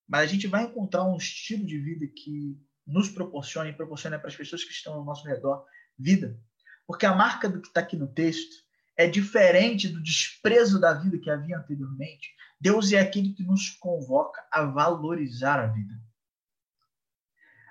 Mas 0.07 0.21
a 0.21 0.33
gente 0.33 0.47
vai 0.47 0.63
encontrar 0.63 1.03
um 1.03 1.17
estilo 1.17 1.65
de 1.65 1.77
vida 1.77 2.07
que 2.07 2.57
nos 2.87 3.09
proporcione 3.09 3.71
e 3.71 3.75
proporcione 3.75 4.17
para 4.17 4.29
as 4.29 4.35
pessoas 4.37 4.63
que 4.63 4.71
estão 4.71 4.93
ao 4.93 5.03
nosso 5.03 5.27
redor 5.27 5.65
vida. 5.99 6.39
Porque 6.87 7.05
a 7.05 7.13
marca 7.13 7.49
do 7.49 7.61
que 7.61 7.67
está 7.67 7.81
aqui 7.81 7.97
no 7.97 8.07
texto 8.07 8.55
é 8.95 9.05
diferente 9.05 9.89
do 9.89 10.01
desprezo 10.01 10.79
da 10.79 10.93
vida 10.93 11.19
que 11.19 11.29
havia 11.29 11.57
anteriormente. 11.57 12.33
Deus 12.63 12.93
é 12.93 12.99
aquele 13.01 13.33
que 13.33 13.43
nos 13.43 13.71
convoca 13.71 14.41
a 14.49 14.63
valorizar 14.63 15.59
a 15.59 15.67
vida, 15.67 16.01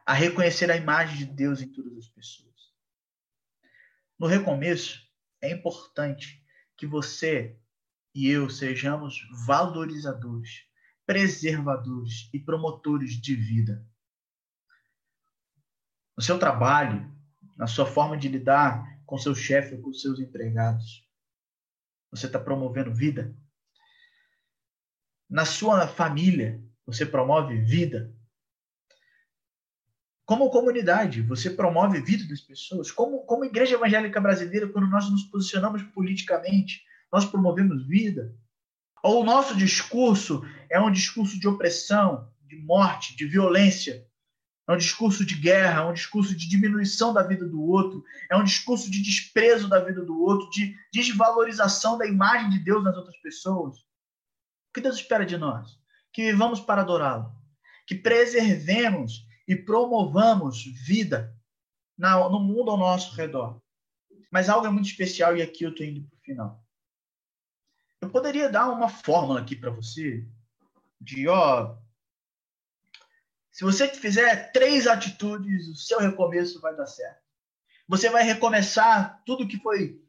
a 0.04 0.12
reconhecer 0.12 0.70
a 0.70 0.76
imagem 0.76 1.16
de 1.16 1.24
Deus 1.24 1.62
em 1.62 1.72
todas 1.72 1.96
as 1.96 2.08
pessoas. 2.08 2.52
No 4.18 4.26
recomeço, 4.26 5.02
é 5.40 5.50
importante 5.50 6.44
que 6.76 6.86
você 6.86 7.58
e 8.14 8.28
eu 8.28 8.50
sejamos 8.50 9.26
valorizadores, 9.46 10.66
preservadores 11.06 12.28
e 12.30 12.38
promotores 12.38 13.12
de 13.12 13.34
vida. 13.34 13.88
No 16.14 16.22
seu 16.22 16.38
trabalho, 16.38 17.10
na 17.56 17.66
sua 17.66 17.86
forma 17.86 18.14
de 18.18 18.28
lidar 18.28 19.02
com 19.06 19.16
seu 19.16 19.34
chefe 19.34 19.74
ou 19.74 19.80
com 19.80 19.94
seus 19.94 20.20
empregados, 20.20 21.08
você 22.10 22.26
está 22.26 22.38
promovendo 22.38 22.94
vida? 22.94 23.34
Na 25.32 25.46
sua 25.46 25.88
família, 25.88 26.62
você 26.84 27.06
promove 27.06 27.56
vida? 27.56 28.14
Como 30.26 30.50
comunidade, 30.50 31.22
você 31.22 31.48
promove 31.48 32.02
vida 32.02 32.28
das 32.28 32.42
pessoas? 32.42 32.90
Como, 32.90 33.24
como 33.24 33.46
igreja 33.46 33.76
evangélica 33.76 34.20
brasileira, 34.20 34.68
quando 34.68 34.88
nós 34.88 35.10
nos 35.10 35.22
posicionamos 35.22 35.82
politicamente, 35.84 36.82
nós 37.10 37.24
promovemos 37.24 37.86
vida? 37.86 38.36
Ou 39.02 39.22
o 39.22 39.24
nosso 39.24 39.56
discurso 39.56 40.46
é 40.70 40.78
um 40.78 40.92
discurso 40.92 41.40
de 41.40 41.48
opressão, 41.48 42.30
de 42.46 42.56
morte, 42.56 43.16
de 43.16 43.24
violência? 43.24 44.06
É 44.68 44.72
um 44.74 44.76
discurso 44.76 45.24
de 45.24 45.34
guerra, 45.36 45.80
é 45.80 45.86
um 45.86 45.94
discurso 45.94 46.36
de 46.36 46.46
diminuição 46.46 47.14
da 47.14 47.22
vida 47.22 47.48
do 47.48 47.62
outro, 47.62 48.04
é 48.30 48.36
um 48.36 48.44
discurso 48.44 48.90
de 48.90 49.02
desprezo 49.02 49.66
da 49.66 49.80
vida 49.82 50.04
do 50.04 50.20
outro, 50.20 50.50
de 50.50 50.76
desvalorização 50.92 51.96
da 51.96 52.06
imagem 52.06 52.50
de 52.50 52.58
Deus 52.58 52.84
nas 52.84 52.98
outras 52.98 53.16
pessoas. 53.22 53.78
O 54.72 54.74
que 54.74 54.80
Deus 54.80 54.96
espera 54.96 55.26
de 55.26 55.36
nós? 55.36 55.78
Que 56.10 56.32
vivamos 56.32 56.58
para 56.58 56.80
adorá-lo, 56.80 57.30
que 57.86 57.94
preservemos 57.94 59.26
e 59.46 59.54
promovamos 59.54 60.64
vida 60.64 61.36
no 61.98 62.40
mundo 62.40 62.70
ao 62.70 62.78
nosso 62.78 63.14
redor. 63.14 63.60
Mas 64.30 64.48
algo 64.48 64.66
é 64.66 64.70
muito 64.70 64.86
especial 64.86 65.36
e 65.36 65.42
aqui 65.42 65.64
eu 65.64 65.72
estou 65.72 65.84
indo 65.84 66.08
para 66.08 66.16
o 66.16 66.22
final. 66.22 66.66
Eu 68.00 68.08
poderia 68.08 68.48
dar 68.48 68.70
uma 68.70 68.88
fórmula 68.88 69.40
aqui 69.40 69.54
para 69.54 69.70
você 69.70 70.26
de, 70.98 71.28
ó, 71.28 71.76
se 73.50 73.62
você 73.62 73.88
fizer 73.88 74.52
três 74.52 74.86
atitudes, 74.86 75.68
o 75.68 75.76
seu 75.76 75.98
recomeço 75.98 76.62
vai 76.62 76.74
dar 76.74 76.86
certo. 76.86 77.20
Você 77.86 78.08
vai 78.08 78.22
recomeçar 78.22 79.22
tudo 79.26 79.46
que 79.46 79.58
foi 79.58 80.02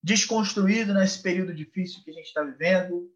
desconstruído 0.00 0.94
nesse 0.94 1.20
período 1.20 1.52
difícil 1.52 2.04
que 2.04 2.10
a 2.12 2.14
gente 2.14 2.26
está 2.26 2.44
vivendo. 2.44 3.12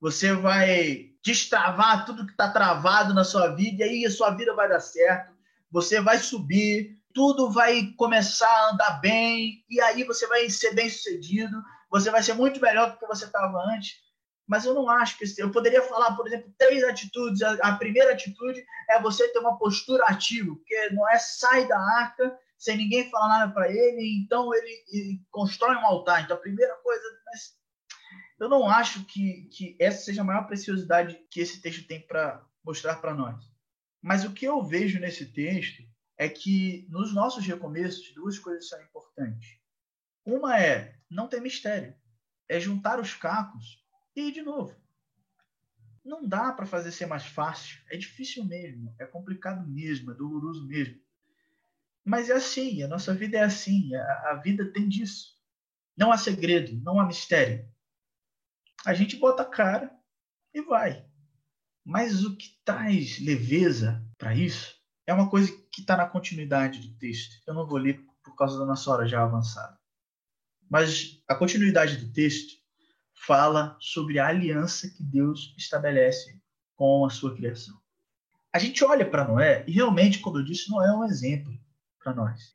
Você 0.00 0.32
vai 0.32 1.10
destravar 1.22 2.06
tudo 2.06 2.24
que 2.24 2.32
está 2.32 2.50
travado 2.50 3.12
na 3.12 3.24
sua 3.24 3.48
vida, 3.54 3.84
e 3.84 3.88
aí 3.88 4.06
a 4.06 4.10
sua 4.10 4.30
vida 4.30 4.54
vai 4.54 4.68
dar 4.68 4.80
certo, 4.80 5.32
você 5.70 6.00
vai 6.00 6.18
subir, 6.18 6.98
tudo 7.12 7.50
vai 7.50 7.92
começar 7.96 8.48
a 8.48 8.70
andar 8.72 9.00
bem, 9.00 9.64
e 9.68 9.80
aí 9.80 10.04
você 10.04 10.26
vai 10.26 10.48
ser 10.48 10.74
bem 10.74 10.88
sucedido, 10.88 11.62
você 11.90 12.10
vai 12.10 12.22
ser 12.22 12.34
muito 12.34 12.60
melhor 12.60 12.90
do 12.90 12.98
que 12.98 13.06
você 13.06 13.24
estava 13.24 13.58
antes. 13.74 13.98
Mas 14.46 14.64
eu 14.64 14.74
não 14.74 14.88
acho 14.88 15.16
que 15.16 15.24
eu 15.38 15.50
poderia 15.52 15.82
falar, 15.82 16.16
por 16.16 16.26
exemplo, 16.26 16.52
três 16.58 16.82
atitudes. 16.82 17.40
A, 17.42 17.76
primeira 17.76 18.12
atitude 18.12 18.64
é 18.88 19.00
você 19.00 19.28
ter 19.28 19.38
uma 19.38 19.56
postura 19.56 20.04
ativa, 20.06 20.54
porque 20.56 20.90
não 20.90 21.08
é 21.08 21.18
sai 21.18 21.68
da 21.68 21.78
arca 21.78 22.36
sem 22.58 22.76
ninguém 22.76 23.08
falar 23.10 23.28
nada 23.28 23.52
para 23.52 23.70
ele, 23.70 24.20
então 24.20 24.52
ele, 24.52 24.84
ele, 24.92 25.20
constrói 25.30 25.76
um 25.76 25.86
altar. 25.86 26.24
Então 26.24 26.36
a 26.36 26.40
primeira 26.40 26.74
coisa, 26.82 27.02
mas 27.26 27.59
eu 28.40 28.48
não 28.48 28.66
acho 28.66 29.04
que, 29.04 29.44
que 29.52 29.76
essa 29.78 30.02
seja 30.02 30.22
a 30.22 30.24
maior 30.24 30.46
preciosidade 30.46 31.22
que 31.30 31.40
esse 31.40 31.60
texto 31.60 31.86
tem 31.86 32.00
para 32.00 32.42
mostrar 32.64 32.96
para 32.96 33.14
nós. 33.14 33.44
Mas 34.00 34.24
o 34.24 34.32
que 34.32 34.46
eu 34.46 34.64
vejo 34.64 34.98
nesse 34.98 35.26
texto 35.26 35.82
é 36.16 36.26
que 36.26 36.86
nos 36.88 37.14
nossos 37.14 37.46
recomeços 37.46 38.14
duas 38.14 38.38
coisas 38.38 38.66
são 38.66 38.82
importantes. 38.82 39.58
Uma 40.24 40.58
é 40.58 40.98
não 41.08 41.28
ter 41.28 41.40
mistério, 41.42 41.94
é 42.48 42.58
juntar 42.58 42.98
os 42.98 43.14
cacos 43.14 43.84
e 44.16 44.28
ir 44.28 44.32
de 44.32 44.40
novo. 44.40 44.74
Não 46.02 46.26
dá 46.26 46.50
para 46.50 46.64
fazer 46.64 46.92
ser 46.92 47.04
mais 47.04 47.26
fácil, 47.26 47.78
é 47.90 47.96
difícil 47.98 48.42
mesmo, 48.46 48.94
é 48.98 49.04
complicado 49.04 49.68
mesmo, 49.68 50.12
é 50.12 50.14
doloroso 50.14 50.66
mesmo. 50.66 50.98
Mas 52.02 52.30
é 52.30 52.32
assim, 52.32 52.82
a 52.82 52.88
nossa 52.88 53.12
vida 53.12 53.36
é 53.36 53.42
assim, 53.42 53.94
a, 53.94 54.30
a 54.30 54.34
vida 54.36 54.72
tem 54.72 54.88
disso. 54.88 55.38
Não 55.94 56.10
há 56.10 56.16
segredo, 56.16 56.80
não 56.82 56.98
há 56.98 57.06
mistério 57.06 57.69
a 58.84 58.94
gente 58.94 59.16
bota 59.16 59.42
a 59.42 59.46
cara 59.46 59.90
e 60.54 60.62
vai. 60.62 61.04
Mas 61.84 62.24
o 62.24 62.36
que 62.36 62.58
traz 62.64 63.18
leveza 63.20 64.04
para 64.18 64.34
isso 64.34 64.74
é 65.06 65.12
uma 65.12 65.28
coisa 65.28 65.50
que 65.72 65.80
está 65.80 65.96
na 65.96 66.06
continuidade 66.06 66.78
do 66.80 66.94
texto. 66.96 67.36
Eu 67.46 67.54
não 67.54 67.66
vou 67.66 67.78
ler 67.78 68.04
por 68.22 68.36
causa 68.36 68.58
da 68.58 68.66
nossa 68.66 68.90
hora 68.90 69.06
já 69.06 69.22
avançada. 69.22 69.78
Mas 70.68 71.22
a 71.26 71.34
continuidade 71.34 71.96
do 71.96 72.12
texto 72.12 72.60
fala 73.26 73.76
sobre 73.80 74.18
a 74.18 74.28
aliança 74.28 74.88
que 74.88 75.02
Deus 75.02 75.54
estabelece 75.58 76.40
com 76.76 77.04
a 77.04 77.10
sua 77.10 77.34
criação. 77.34 77.78
A 78.52 78.58
gente 78.58 78.84
olha 78.84 79.08
para 79.08 79.26
Noé 79.26 79.64
e 79.66 79.72
realmente, 79.72 80.18
como 80.20 80.38
eu 80.38 80.44
disse, 80.44 80.70
Noé 80.70 80.88
é 80.88 80.92
um 80.92 81.04
exemplo 81.04 81.52
para 81.98 82.14
nós. 82.14 82.54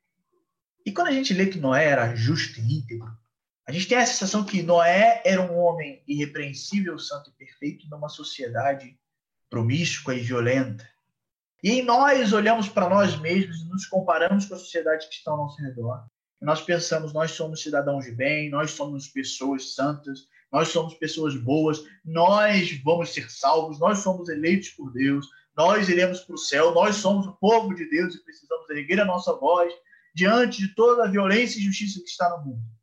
E 0.84 0.92
quando 0.92 1.08
a 1.08 1.12
gente 1.12 1.34
lê 1.34 1.46
que 1.46 1.58
Noé 1.58 1.84
era 1.86 2.14
justo 2.14 2.60
e 2.60 2.78
íntegro, 2.78 3.10
a 3.66 3.72
gente 3.72 3.88
tem 3.88 3.98
a 3.98 4.06
sensação 4.06 4.44
que 4.44 4.62
Noé 4.62 5.20
era 5.24 5.42
um 5.42 5.58
homem 5.58 6.00
irrepreensível, 6.06 6.96
santo 7.00 7.30
e 7.30 7.32
perfeito 7.32 7.88
numa 7.90 8.08
sociedade 8.08 8.96
promíscua 9.50 10.14
e 10.14 10.20
violenta. 10.20 10.88
E 11.60 11.82
nós 11.82 12.32
olhamos 12.32 12.68
para 12.68 12.88
nós 12.88 13.18
mesmos 13.18 13.60
e 13.60 13.68
nos 13.68 13.84
comparamos 13.86 14.46
com 14.46 14.54
a 14.54 14.58
sociedade 14.58 15.08
que 15.08 15.14
está 15.14 15.32
ao 15.32 15.38
nosso 15.38 15.60
redor. 15.60 16.06
E 16.40 16.44
nós 16.44 16.60
pensamos, 16.60 17.12
nós 17.12 17.32
somos 17.32 17.60
cidadãos 17.60 18.04
de 18.04 18.12
bem, 18.12 18.50
nós 18.50 18.70
somos 18.70 19.08
pessoas 19.08 19.74
santas, 19.74 20.28
nós 20.52 20.68
somos 20.68 20.94
pessoas 20.94 21.34
boas, 21.34 21.82
nós 22.04 22.70
vamos 22.84 23.12
ser 23.12 23.28
salvos, 23.28 23.80
nós 23.80 23.98
somos 23.98 24.28
eleitos 24.28 24.68
por 24.70 24.92
Deus, 24.92 25.26
nós 25.56 25.88
iremos 25.88 26.20
para 26.20 26.36
o 26.36 26.38
céu, 26.38 26.72
nós 26.72 26.96
somos 26.96 27.26
o 27.26 27.32
povo 27.32 27.74
de 27.74 27.88
Deus 27.90 28.14
e 28.14 28.22
precisamos 28.22 28.70
erguer 28.70 29.00
a 29.00 29.04
nossa 29.04 29.32
voz 29.32 29.72
diante 30.14 30.58
de 30.58 30.68
toda 30.68 31.04
a 31.04 31.10
violência 31.10 31.58
e 31.58 31.62
injustiça 31.62 32.00
que 32.00 32.08
está 32.08 32.30
no 32.30 32.44
mundo. 32.44 32.75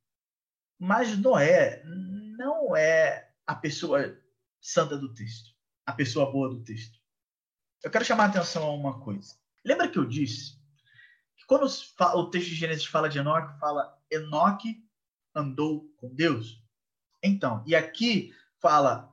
Mas 0.83 1.17
Noé 1.17 1.81
não 1.85 2.75
é 2.75 3.31
a 3.47 3.55
pessoa 3.55 4.19
santa 4.59 4.97
do 4.97 5.13
texto, 5.13 5.51
a 5.85 5.93
pessoa 5.93 6.29
boa 6.29 6.49
do 6.49 6.61
texto. 6.61 6.99
Eu 7.81 7.89
quero 7.89 8.03
chamar 8.03 8.25
a 8.25 8.27
atenção 8.27 8.63
a 8.63 8.73
uma 8.73 8.99
coisa. 8.99 9.33
Lembra 9.63 9.87
que 9.87 9.97
eu 9.97 10.03
disse 10.03 10.59
que 11.37 11.45
quando 11.47 11.65
o 11.65 12.29
texto 12.29 12.49
de 12.49 12.55
Gênesis 12.55 12.83
fala 12.83 13.07
de 13.07 13.17
Enoque, 13.17 13.57
fala 13.61 13.97
Enoque 14.11 14.85
andou 15.33 15.89
com 15.95 16.13
Deus? 16.13 16.61
Então, 17.23 17.63
e 17.65 17.77
aqui 17.77 18.35
fala 18.59 19.09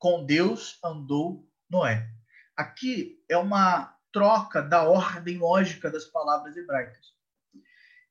com 0.00 0.26
Deus 0.26 0.80
andou 0.82 1.48
Noé. 1.70 2.12
Aqui 2.56 3.22
é 3.28 3.38
uma 3.38 3.96
troca 4.10 4.60
da 4.60 4.82
ordem 4.82 5.38
lógica 5.38 5.92
das 5.92 6.06
palavras 6.06 6.56
hebraicas. 6.56 7.14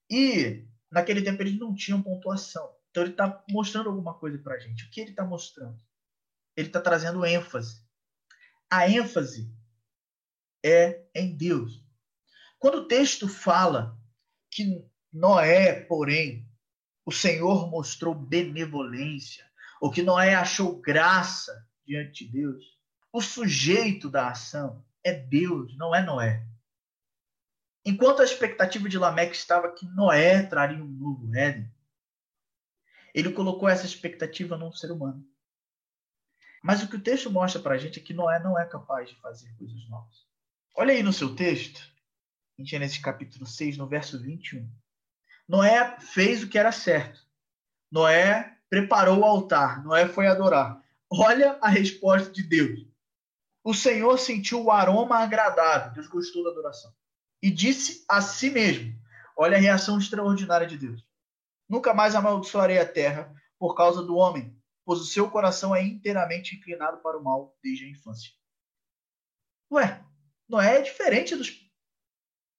E 0.10 0.66
naquele 0.90 1.22
tempo 1.22 1.44
eles 1.44 1.60
não 1.60 1.76
tinham 1.76 2.02
pontuação. 2.02 2.77
Então 2.98 3.06
ele 3.06 3.14
está 3.14 3.44
mostrando 3.52 3.90
alguma 3.90 4.16
coisa 4.16 4.40
para 4.40 4.56
a 4.56 4.60
gente. 4.60 4.86
O 4.86 4.90
que 4.90 5.02
ele 5.02 5.12
está 5.12 5.24
mostrando? 5.24 5.78
Ele 6.56 6.66
está 6.68 6.82
trazendo 6.82 7.24
ênfase. 7.24 7.86
A 8.72 8.90
ênfase 8.90 9.54
é 10.66 11.06
em 11.14 11.38
Deus. 11.38 11.86
Quando 12.58 12.80
o 12.80 12.88
texto 12.88 13.28
fala 13.28 13.96
que 14.50 14.84
Noé, 15.14 15.82
porém, 15.82 16.50
o 17.06 17.12
Senhor 17.12 17.70
mostrou 17.70 18.16
benevolência, 18.16 19.46
ou 19.80 19.92
que 19.92 20.02
Noé 20.02 20.34
achou 20.34 20.82
graça 20.82 21.70
diante 21.86 22.26
de 22.26 22.32
Deus, 22.32 22.64
o 23.14 23.22
sujeito 23.22 24.10
da 24.10 24.30
ação 24.30 24.84
é 25.04 25.14
Deus, 25.14 25.78
não 25.78 25.94
é 25.94 26.02
Noé. 26.02 26.44
Enquanto 27.86 28.24
a 28.24 28.26
expectativa 28.26 28.90
de 28.90 28.98
Lameque 28.98 29.36
estava 29.36 29.72
que 29.72 29.86
Noé 29.86 30.42
traria 30.42 30.84
um 30.84 30.88
novo 30.88 31.32
Éden, 31.36 31.72
ele 33.18 33.32
colocou 33.32 33.68
essa 33.68 33.86
expectativa 33.86 34.56
num 34.56 34.72
ser 34.72 34.92
humano. 34.92 35.28
Mas 36.62 36.84
o 36.84 36.88
que 36.88 36.98
o 36.98 37.02
texto 37.02 37.32
mostra 37.32 37.60
para 37.60 37.74
a 37.74 37.78
gente 37.78 38.00
é 38.00 38.04
que 38.04 38.14
Noé 38.14 38.40
não 38.40 38.60
é 38.60 38.64
capaz 38.64 39.10
de 39.10 39.16
fazer 39.16 39.52
coisas 39.58 39.90
novas. 39.90 40.28
Olha 40.76 40.94
aí 40.94 41.02
no 41.02 41.12
seu 41.12 41.36
texto, 41.36 41.82
em 42.60 42.64
Gênesis 42.64 43.00
capítulo 43.00 43.48
6, 43.48 43.76
no 43.76 43.88
verso 43.88 44.22
21. 44.22 44.70
Noé 45.48 46.00
fez 46.00 46.44
o 46.44 46.48
que 46.48 46.60
era 46.60 46.72
certo. 46.72 47.20
Noé 47.92 48.56
preparou 48.70 49.20
o 49.20 49.26
altar. 49.26 49.84
Noé 49.84 50.08
foi 50.08 50.28
adorar. 50.28 50.80
Olha 51.10 51.58
a 51.60 51.70
resposta 51.70 52.30
de 52.30 52.44
Deus. 52.44 52.86
O 53.64 53.74
Senhor 53.74 54.16
sentiu 54.20 54.64
o 54.64 54.70
aroma 54.70 55.18
agradável. 55.18 55.92
Deus 55.94 56.08
gostou 56.08 56.44
da 56.44 56.52
adoração. 56.52 56.94
E 57.42 57.50
disse 57.50 58.06
a 58.08 58.22
si 58.22 58.52
mesmo: 58.52 58.94
Olha 59.36 59.58
a 59.58 59.60
reação 59.60 59.98
extraordinária 59.98 60.68
de 60.68 60.78
Deus. 60.78 61.07
Nunca 61.68 61.94
mais 61.94 62.16
amaldiçoarei 62.16 62.80
a 62.80 62.88
terra 62.88 63.34
por 63.60 63.76
causa 63.76 64.02
do 64.02 64.16
homem, 64.16 64.58
pois 64.86 65.02
o 65.02 65.06
seu 65.06 65.30
coração 65.30 65.76
é 65.76 65.84
inteiramente 65.84 66.56
inclinado 66.56 67.00
para 67.00 67.18
o 67.18 67.24
mal 67.24 67.58
desde 67.62 67.86
a 67.86 67.90
infância. 67.90 68.32
Ué, 69.72 70.04
Noé 70.48 70.78
é 70.78 70.82
diferente 70.82 71.36
dos. 71.36 71.68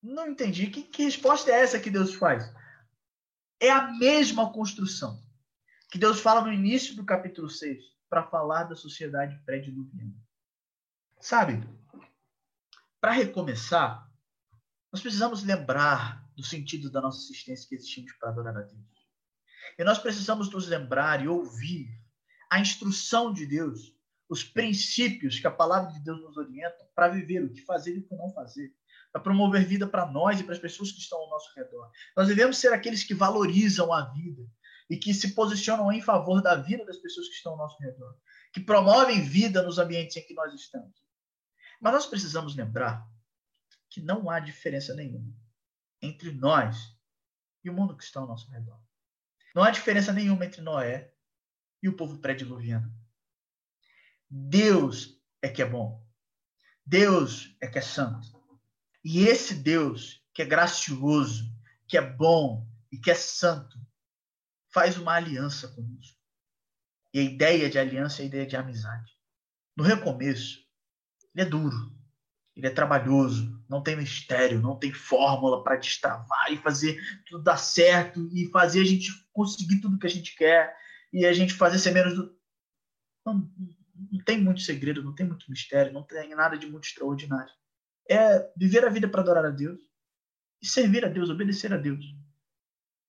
Não 0.03 0.29
entendi. 0.29 0.69
Que, 0.69 0.83
que 0.83 1.05
resposta 1.05 1.51
é 1.51 1.61
essa 1.61 1.81
que 1.81 1.91
Deus 1.91 2.15
faz? 2.15 2.53
É 3.61 3.71
a 3.71 3.91
mesma 3.93 4.53
construção 4.53 5.23
que 5.91 5.99
Deus 5.99 6.21
fala 6.21 6.43
no 6.43 6.53
início 6.53 6.95
do 6.95 7.05
capítulo 7.05 7.49
6 7.49 7.83
para 8.09 8.29
falar 8.29 8.65
da 8.65 8.77
sociedade 8.77 9.39
pré-diluviana. 9.45 10.15
Sabe, 11.21 11.67
para 13.01 13.13
recomeçar, 13.13 14.09
nós 14.93 15.01
precisamos 15.01 15.43
lembrar 15.43 16.29
do 16.37 16.45
sentido 16.45 16.91
da 16.91 17.01
nossa 17.01 17.19
existência 17.25 17.69
que 17.69 17.75
existimos 17.75 18.13
para 18.13 18.29
adorar 18.29 18.57
a 18.57 18.63
Deus. 18.63 18.98
E 19.79 19.85
nós 19.85 19.99
precisamos 19.99 20.51
nos 20.51 20.69
lembrar 20.69 21.23
e 21.23 21.29
ouvir 21.29 21.89
a 22.51 22.61
instrução 22.61 23.33
de 23.33 23.47
Deus, 23.47 23.95
os 24.29 24.45
princípios 24.45 25.39
que 25.39 25.47
a 25.47 25.51
palavra 25.51 25.93
de 25.93 26.01
Deus 26.01 26.21
nos 26.21 26.37
orienta 26.37 26.89
para 26.95 27.09
viver, 27.09 27.45
o 27.45 27.53
que 27.53 27.63
fazer 27.63 27.97
e 27.97 27.99
o 27.99 28.07
que 28.07 28.15
não 28.15 28.31
fazer, 28.33 28.73
para 29.13 29.21
promover 29.21 29.65
vida 29.65 29.87
para 29.87 30.07
nós 30.07 30.41
e 30.41 30.45
para 30.45 30.55
as 30.55 30.59
pessoas 30.59 30.93
que 30.93 31.01
estão 31.01 31.19
ao 31.19 31.31
nosso 31.31 31.53
redor. 31.55 31.91
Nós 32.17 32.29
devemos 32.29 32.59
ser 32.59 32.73
aqueles 32.73 33.05
que 33.05 33.15
valorizam 33.15 33.93
a 33.93 34.13
vida 34.13 34.43
e 34.91 34.97
que 34.97 35.13
se 35.13 35.35
posicionam 35.35 35.93
em 35.93 36.01
favor 36.01 36.43
da 36.43 36.55
vida 36.55 36.85
das 36.85 36.99
pessoas 36.99 37.29
que 37.29 37.35
estão 37.35 37.53
ao 37.53 37.59
nosso 37.59 37.79
redor, 37.83 38.17
que 38.53 38.61
promovem 38.61 39.23
vida 39.23 39.63
nos 39.63 39.79
ambientes 39.79 40.17
em 40.17 40.27
que 40.27 40.35
nós 40.35 40.55
estamos. 40.55 40.95
Mas 41.81 41.93
nós 41.93 42.07
precisamos 42.07 42.57
lembrar 42.57 43.07
que 43.91 44.01
não 44.01 44.29
há 44.31 44.41
diferença 44.41 44.95
nenhuma 44.95 45.33
entre 46.01 46.33
nós 46.33 46.97
e 47.65 47.71
o 47.71 47.73
mundo 47.73 47.97
que 47.97 48.05
está 48.05 48.21
ao 48.21 48.27
nosso 48.27 48.51
redor. 48.51 48.81
Não 49.59 49.65
há 49.65 49.73
diferença 49.73 50.13
nenhuma 50.13 50.45
entre 50.45 50.61
Noé 50.61 51.13
e 51.83 51.89
o 51.89 51.97
povo 51.97 52.21
pré-diluviano. 52.21 52.95
Deus 54.31 55.21
é 55.43 55.49
que 55.49 55.61
é 55.61 55.65
bom. 55.69 56.07
Deus 56.87 57.57
é 57.61 57.67
que 57.67 57.77
é 57.77 57.83
santo. 57.83 58.29
E 59.05 59.25
esse 59.27 59.57
Deus 59.57 60.25
que 60.33 60.43
é 60.43 60.45
gracioso, 60.45 61.53
que 61.89 61.99
é 61.99 62.01
bom 62.01 62.71
e 62.93 62.99
que 62.99 63.11
é 63.11 63.17
santo, 63.17 63.85
faz 64.69 64.97
uma 64.97 65.15
aliança 65.15 65.67
conosco. 65.67 66.17
E 67.13 67.19
a 67.19 67.23
ideia 67.23 67.69
de 67.69 67.81
aliança 67.81 68.23
é 68.23 68.27
a 68.27 68.27
ideia 68.27 68.47
de 68.47 68.55
amizade. 68.55 69.13
No 69.77 69.83
recomeço, 69.83 70.61
ele 71.35 71.45
é 71.45 71.51
duro, 71.51 71.99
ele 72.55 72.69
é 72.69 72.71
trabalhoso, 72.71 73.58
não 73.69 73.83
tem 73.83 73.97
mistério, 73.97 74.61
não 74.61 74.77
tem 74.77 74.93
fórmula 74.93 75.63
para 75.63 75.77
destravar 75.77 76.51
e 76.51 76.57
fazer 76.57 76.99
tudo 77.27 77.43
dar 77.43 77.59
certo 77.59 78.29
e 78.33 78.49
fazer 78.51 78.81
a 78.81 78.85
gente 78.85 79.13
conseguir 79.33 79.81
tudo 79.81 79.99
que 79.99 80.07
a 80.07 80.11
gente 80.11 80.35
quer 80.35 80.75
e 81.13 81.27
a 81.27 81.33
gente 81.33 81.53
fazer 81.55 81.79
ser 81.79 81.93
menos 81.93 82.15
do. 82.15 82.37
Não, 83.25 83.51
Não 84.11 84.25
tem 84.25 84.43
muito 84.43 84.63
segredo, 84.63 85.03
não 85.03 85.15
tem 85.15 85.27
muito 85.27 85.51
mistério, 85.51 85.93
não 85.93 86.03
tem 86.03 86.35
nada 86.35 86.57
de 86.57 86.67
muito 86.67 86.85
extraordinário. 86.85 87.53
É 88.09 88.51
viver 88.57 88.85
a 88.85 88.91
vida 88.91 89.09
para 89.09 89.21
adorar 89.21 89.45
a 89.45 89.51
Deus 89.51 89.81
e 90.63 90.67
servir 90.67 91.05
a 91.05 91.09
Deus, 91.09 91.29
obedecer 91.29 91.73
a 91.73 91.77
Deus, 91.77 92.05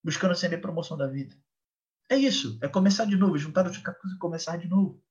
buscando 0.04 0.36
sempre 0.36 0.58
a 0.58 0.62
promoção 0.62 0.98
da 0.98 1.08
vida. 1.08 1.36
É 2.10 2.18
isso, 2.18 2.60
é 2.62 2.68
começar 2.68 3.06
de 3.06 3.16
novo, 3.16 3.38
juntar 3.38 3.66
os 3.66 3.78
capítulos 3.78 4.16
e 4.16 4.20
começar 4.20 4.58
de 4.58 4.68
novo. 4.68 5.02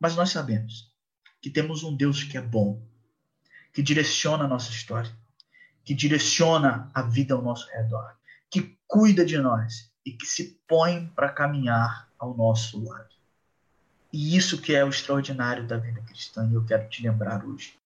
Mas 0.00 0.14
nós 0.14 0.30
sabemos 0.30 0.92
que 1.40 1.50
temos 1.50 1.82
um 1.82 1.96
Deus 1.96 2.22
que 2.22 2.36
é 2.36 2.40
bom, 2.40 2.86
que 3.72 3.82
direciona 3.82 4.44
a 4.44 4.48
nossa 4.48 4.70
história, 4.70 5.10
que 5.84 5.94
direciona 5.94 6.90
a 6.94 7.02
vida 7.02 7.34
ao 7.34 7.42
nosso 7.42 7.68
redor, 7.70 8.16
que 8.50 8.78
cuida 8.86 9.24
de 9.24 9.38
nós 9.38 9.90
e 10.04 10.12
que 10.12 10.26
se 10.26 10.60
põe 10.68 11.06
para 11.08 11.30
caminhar 11.30 12.08
ao 12.18 12.36
nosso 12.36 12.84
lado. 12.84 13.12
E 14.12 14.36
isso 14.36 14.60
que 14.60 14.74
é 14.74 14.84
o 14.84 14.90
extraordinário 14.90 15.66
da 15.66 15.78
vida 15.78 16.02
cristã, 16.02 16.46
e 16.50 16.54
eu 16.54 16.64
quero 16.64 16.88
te 16.88 17.02
lembrar 17.02 17.44
hoje. 17.44 17.78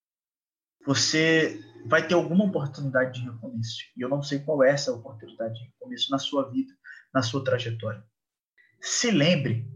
Você 0.84 1.64
vai 1.84 2.06
ter 2.06 2.14
alguma 2.14 2.44
oportunidade 2.44 3.20
de 3.20 3.28
recomeço, 3.28 3.84
e 3.96 4.00
eu 4.00 4.08
não 4.08 4.22
sei 4.22 4.40
qual 4.40 4.62
é 4.64 4.70
essa 4.70 4.92
oportunidade 4.92 5.54
de 5.54 5.64
recomeço 5.66 6.10
na 6.10 6.18
sua 6.18 6.50
vida, 6.50 6.74
na 7.14 7.22
sua 7.22 7.44
trajetória. 7.44 8.04
Se 8.80 9.10
lembre 9.10 9.66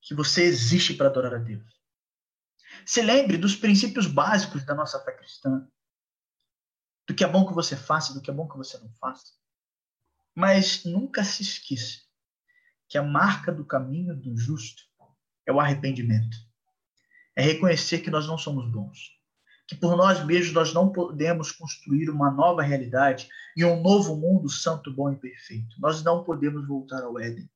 que 0.00 0.14
você 0.14 0.44
existe 0.44 0.94
para 0.94 1.08
adorar 1.08 1.34
a 1.34 1.38
Deus. 1.38 1.77
Se 2.88 3.02
lembre 3.02 3.36
dos 3.36 3.54
princípios 3.54 4.06
básicos 4.06 4.64
da 4.64 4.74
nossa 4.74 4.98
fé 5.04 5.12
cristã. 5.12 5.68
Do 7.06 7.14
que 7.14 7.22
é 7.22 7.28
bom 7.28 7.46
que 7.46 7.52
você 7.52 7.76
faça, 7.76 8.14
do 8.14 8.22
que 8.22 8.30
é 8.30 8.32
bom 8.32 8.48
que 8.48 8.56
você 8.56 8.78
não 8.78 8.90
faça. 8.94 9.34
Mas 10.34 10.86
nunca 10.86 11.22
se 11.22 11.42
esqueça 11.42 11.98
que 12.88 12.96
a 12.96 13.02
marca 13.02 13.52
do 13.52 13.62
caminho 13.62 14.16
do 14.16 14.34
justo 14.38 14.84
é 15.44 15.52
o 15.52 15.60
arrependimento. 15.60 16.34
É 17.36 17.42
reconhecer 17.42 17.98
que 17.98 18.08
nós 18.08 18.26
não 18.26 18.38
somos 18.38 18.72
bons. 18.72 18.98
Que 19.66 19.76
por 19.76 19.94
nós 19.94 20.24
mesmos 20.24 20.54
nós 20.54 20.72
não 20.72 20.90
podemos 20.90 21.52
construir 21.52 22.08
uma 22.08 22.30
nova 22.30 22.62
realidade 22.62 23.28
e 23.54 23.66
um 23.66 23.82
novo 23.82 24.16
mundo 24.16 24.48
santo, 24.48 24.90
bom 24.94 25.12
e 25.12 25.16
perfeito. 25.16 25.78
Nós 25.78 26.02
não 26.02 26.24
podemos 26.24 26.66
voltar 26.66 27.02
ao 27.02 27.20
Éden. 27.20 27.50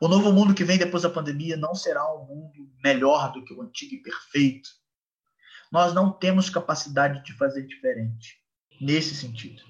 O 0.00 0.06
novo 0.06 0.32
mundo 0.32 0.54
que 0.54 0.64
vem 0.64 0.78
depois 0.78 1.02
da 1.02 1.10
pandemia 1.10 1.56
não 1.56 1.74
será 1.74 2.14
um 2.14 2.24
mundo 2.24 2.70
melhor 2.82 3.32
do 3.32 3.44
que 3.44 3.52
o 3.52 3.62
antigo 3.62 3.94
e 3.94 4.02
perfeito. 4.02 4.68
Nós 5.72 5.92
não 5.92 6.12
temos 6.12 6.48
capacidade 6.48 7.22
de 7.24 7.32
fazer 7.36 7.66
diferente 7.66 8.40
nesse 8.80 9.14
sentido. 9.14 9.62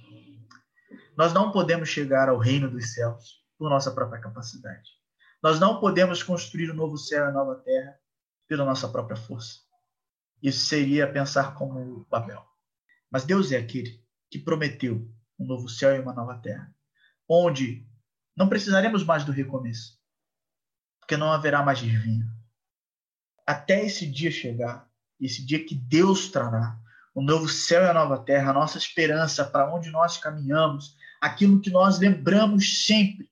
Nós 1.16 1.32
não 1.32 1.50
podemos 1.50 1.88
chegar 1.88 2.28
ao 2.28 2.38
reino 2.38 2.70
dos 2.70 2.92
céus 2.92 3.42
por 3.56 3.70
nossa 3.70 3.90
própria 3.90 4.20
capacidade. 4.20 4.90
Nós 5.42 5.58
não 5.58 5.80
podemos 5.80 6.22
construir 6.22 6.70
um 6.70 6.74
novo 6.74 6.98
céu 6.98 7.28
e 7.28 7.32
nova 7.32 7.56
terra 7.56 7.98
pela 8.46 8.64
nossa 8.64 8.88
própria 8.88 9.16
força. 9.16 9.60
Isso 10.42 10.66
seria 10.66 11.10
pensar 11.10 11.54
como 11.54 12.06
Babel. 12.10 12.44
Mas 13.10 13.24
Deus 13.24 13.50
é 13.50 13.56
aquele 13.56 14.04
que 14.30 14.38
prometeu 14.38 15.10
um 15.38 15.46
novo 15.46 15.68
céu 15.68 15.94
e 15.96 16.00
uma 16.00 16.12
nova 16.12 16.38
terra, 16.38 16.72
onde 17.28 17.86
não 18.36 18.48
precisaremos 18.48 19.04
mais 19.04 19.24
do 19.24 19.32
recomeço, 19.32 19.97
porque 21.08 21.16
não 21.16 21.32
haverá 21.32 21.62
mais 21.62 21.78
desvio. 21.78 22.26
Até 23.46 23.82
esse 23.82 24.06
dia 24.06 24.30
chegar, 24.30 24.86
esse 25.18 25.42
dia 25.42 25.64
que 25.64 25.74
Deus 25.74 26.28
trará 26.28 26.78
o 27.14 27.22
novo 27.22 27.48
céu 27.48 27.82
e 27.82 27.86
a 27.86 27.94
nova 27.94 28.22
terra, 28.22 28.50
a 28.50 28.52
nossa 28.54 28.76
esperança 28.76 29.42
para 29.42 29.74
onde 29.74 29.90
nós 29.90 30.18
caminhamos, 30.18 30.98
aquilo 31.18 31.62
que 31.62 31.70
nós 31.70 31.98
lembramos 31.98 32.84
sempre 32.84 33.26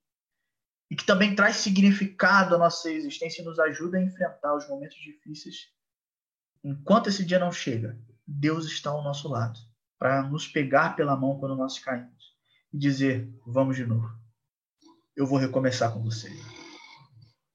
e 0.90 0.96
que 0.96 1.04
também 1.04 1.34
traz 1.34 1.56
significado 1.56 2.54
à 2.54 2.58
nossa 2.58 2.90
existência 2.90 3.42
e 3.42 3.44
nos 3.44 3.58
ajuda 3.58 3.98
a 3.98 4.02
enfrentar 4.02 4.56
os 4.56 4.66
momentos 4.66 4.96
difíceis. 4.96 5.68
Enquanto 6.64 7.10
esse 7.10 7.26
dia 7.26 7.38
não 7.38 7.52
chega, 7.52 8.00
Deus 8.26 8.64
está 8.64 8.88
ao 8.88 9.04
nosso 9.04 9.28
lado 9.28 9.60
para 9.98 10.22
nos 10.22 10.48
pegar 10.48 10.96
pela 10.96 11.14
mão 11.14 11.38
quando 11.38 11.54
nós 11.54 11.78
caímos 11.78 12.34
e 12.72 12.78
dizer: 12.78 13.30
Vamos 13.46 13.76
de 13.76 13.84
novo. 13.84 14.18
Eu 15.14 15.26
vou 15.26 15.38
recomeçar 15.38 15.92
com 15.92 16.02
você. 16.02 16.30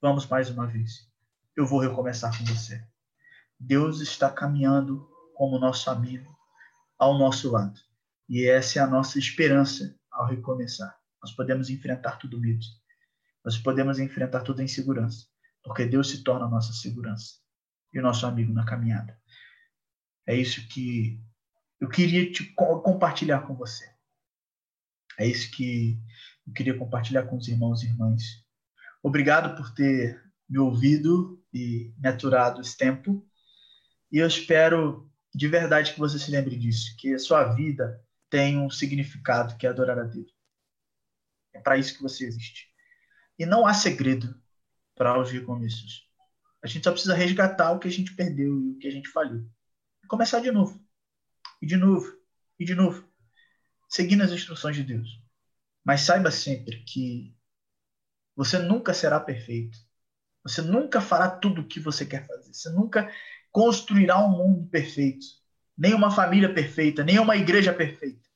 Vamos 0.01 0.25
mais 0.25 0.49
uma 0.49 0.65
vez. 0.65 1.07
Eu 1.55 1.67
vou 1.67 1.79
recomeçar 1.79 2.35
com 2.35 2.43
você. 2.45 2.83
Deus 3.59 4.01
está 4.01 4.31
caminhando 4.31 5.07
como 5.35 5.59
nosso 5.59 5.91
amigo 5.91 6.35
ao 6.97 7.19
nosso 7.19 7.51
lado. 7.51 7.79
E 8.27 8.47
essa 8.47 8.79
é 8.79 8.81
a 8.81 8.87
nossa 8.87 9.19
esperança 9.19 9.95
ao 10.11 10.25
recomeçar. 10.25 10.99
Nós 11.21 11.31
podemos 11.33 11.69
enfrentar 11.69 12.17
tudo 12.17 12.39
medo. 12.39 12.65
Nós 13.45 13.59
podemos 13.59 13.99
enfrentar 13.99 14.41
tudo 14.41 14.63
em 14.63 14.67
segurança, 14.67 15.27
porque 15.63 15.85
Deus 15.85 16.09
se 16.09 16.23
torna 16.23 16.47
a 16.47 16.49
nossa 16.49 16.73
segurança 16.73 17.35
e 17.93 17.99
o 17.99 18.01
nosso 18.01 18.25
amigo 18.25 18.51
na 18.51 18.65
caminhada. 18.65 19.15
É 20.25 20.35
isso 20.35 20.67
que 20.67 21.21
eu 21.79 21.87
queria 21.87 22.31
te 22.31 22.43
compartilhar 22.55 23.41
com 23.41 23.53
você. 23.53 23.87
É 25.19 25.27
isso 25.27 25.51
que 25.51 25.99
eu 26.47 26.53
queria 26.53 26.75
compartilhar 26.75 27.23
com 27.23 27.37
os 27.37 27.47
irmãos 27.47 27.83
e 27.83 27.87
irmãs 27.87 28.40
Obrigado 29.03 29.55
por 29.55 29.73
ter 29.73 30.21
me 30.47 30.59
ouvido 30.59 31.43
e 31.53 31.93
me 31.97 32.09
aturado 32.09 32.61
esse 32.61 32.77
tempo. 32.77 33.25
E 34.11 34.17
eu 34.17 34.27
espero 34.27 35.09
de 35.33 35.47
verdade 35.47 35.93
que 35.93 35.99
você 35.99 36.19
se 36.19 36.29
lembre 36.29 36.57
disso, 36.57 36.95
que 36.97 37.13
a 37.13 37.19
sua 37.19 37.53
vida 37.53 38.03
tem 38.29 38.59
um 38.59 38.69
significado 38.69 39.57
que 39.57 39.65
é 39.65 39.69
adorar 39.69 39.97
a 39.97 40.03
Deus. 40.03 40.31
É 41.53 41.59
para 41.59 41.77
isso 41.77 41.95
que 41.95 42.03
você 42.03 42.25
existe. 42.25 42.69
E 43.39 43.45
não 43.45 43.65
há 43.65 43.73
segredo 43.73 44.39
para 44.95 45.19
os 45.19 45.31
recomeços. 45.31 46.07
A 46.61 46.67
gente 46.67 46.83
só 46.83 46.91
precisa 46.91 47.15
resgatar 47.15 47.71
o 47.71 47.79
que 47.79 47.87
a 47.87 47.91
gente 47.91 48.15
perdeu 48.15 48.59
e 48.61 48.71
o 48.71 48.77
que 48.77 48.87
a 48.87 48.91
gente 48.91 49.09
falhou. 49.09 49.43
E 50.03 50.07
começar 50.07 50.39
de 50.39 50.51
novo. 50.51 50.79
E 51.61 51.65
de 51.65 51.75
novo. 51.75 52.13
E 52.59 52.65
de 52.65 52.75
novo. 52.75 53.09
Seguindo 53.89 54.21
as 54.21 54.31
instruções 54.31 54.75
de 54.75 54.83
Deus. 54.83 55.21
Mas 55.83 56.01
saiba 56.01 56.29
sempre 56.29 56.83
que 56.83 57.35
você 58.41 58.57
nunca 58.57 58.91
será 58.91 59.19
perfeito. 59.19 59.77
Você 60.41 60.63
nunca 60.63 60.99
fará 60.99 61.29
tudo 61.29 61.61
o 61.61 61.67
que 61.67 61.79
você 61.79 62.03
quer 62.03 62.25
fazer. 62.25 62.51
Você 62.51 62.71
nunca 62.71 63.07
construirá 63.51 64.17
um 64.17 64.31
mundo 64.31 64.67
perfeito. 64.67 65.27
Nem 65.77 65.93
uma 65.93 66.09
família 66.09 66.51
perfeita, 66.51 67.03
nem 67.03 67.19
uma 67.19 67.37
igreja 67.37 67.71
perfeita. 67.71 68.27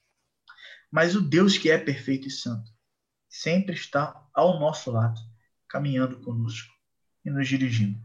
Mas 0.91 1.15
o 1.15 1.21
Deus 1.21 1.57
que 1.57 1.71
é 1.71 1.79
perfeito 1.79 2.27
e 2.27 2.31
santo 2.31 2.69
sempre 3.27 3.73
está 3.73 4.23
ao 4.31 4.59
nosso 4.59 4.91
lado, 4.91 5.19
caminhando 5.67 6.21
conosco 6.21 6.71
e 7.25 7.31
nos 7.31 7.47
dirigindo. 7.47 7.99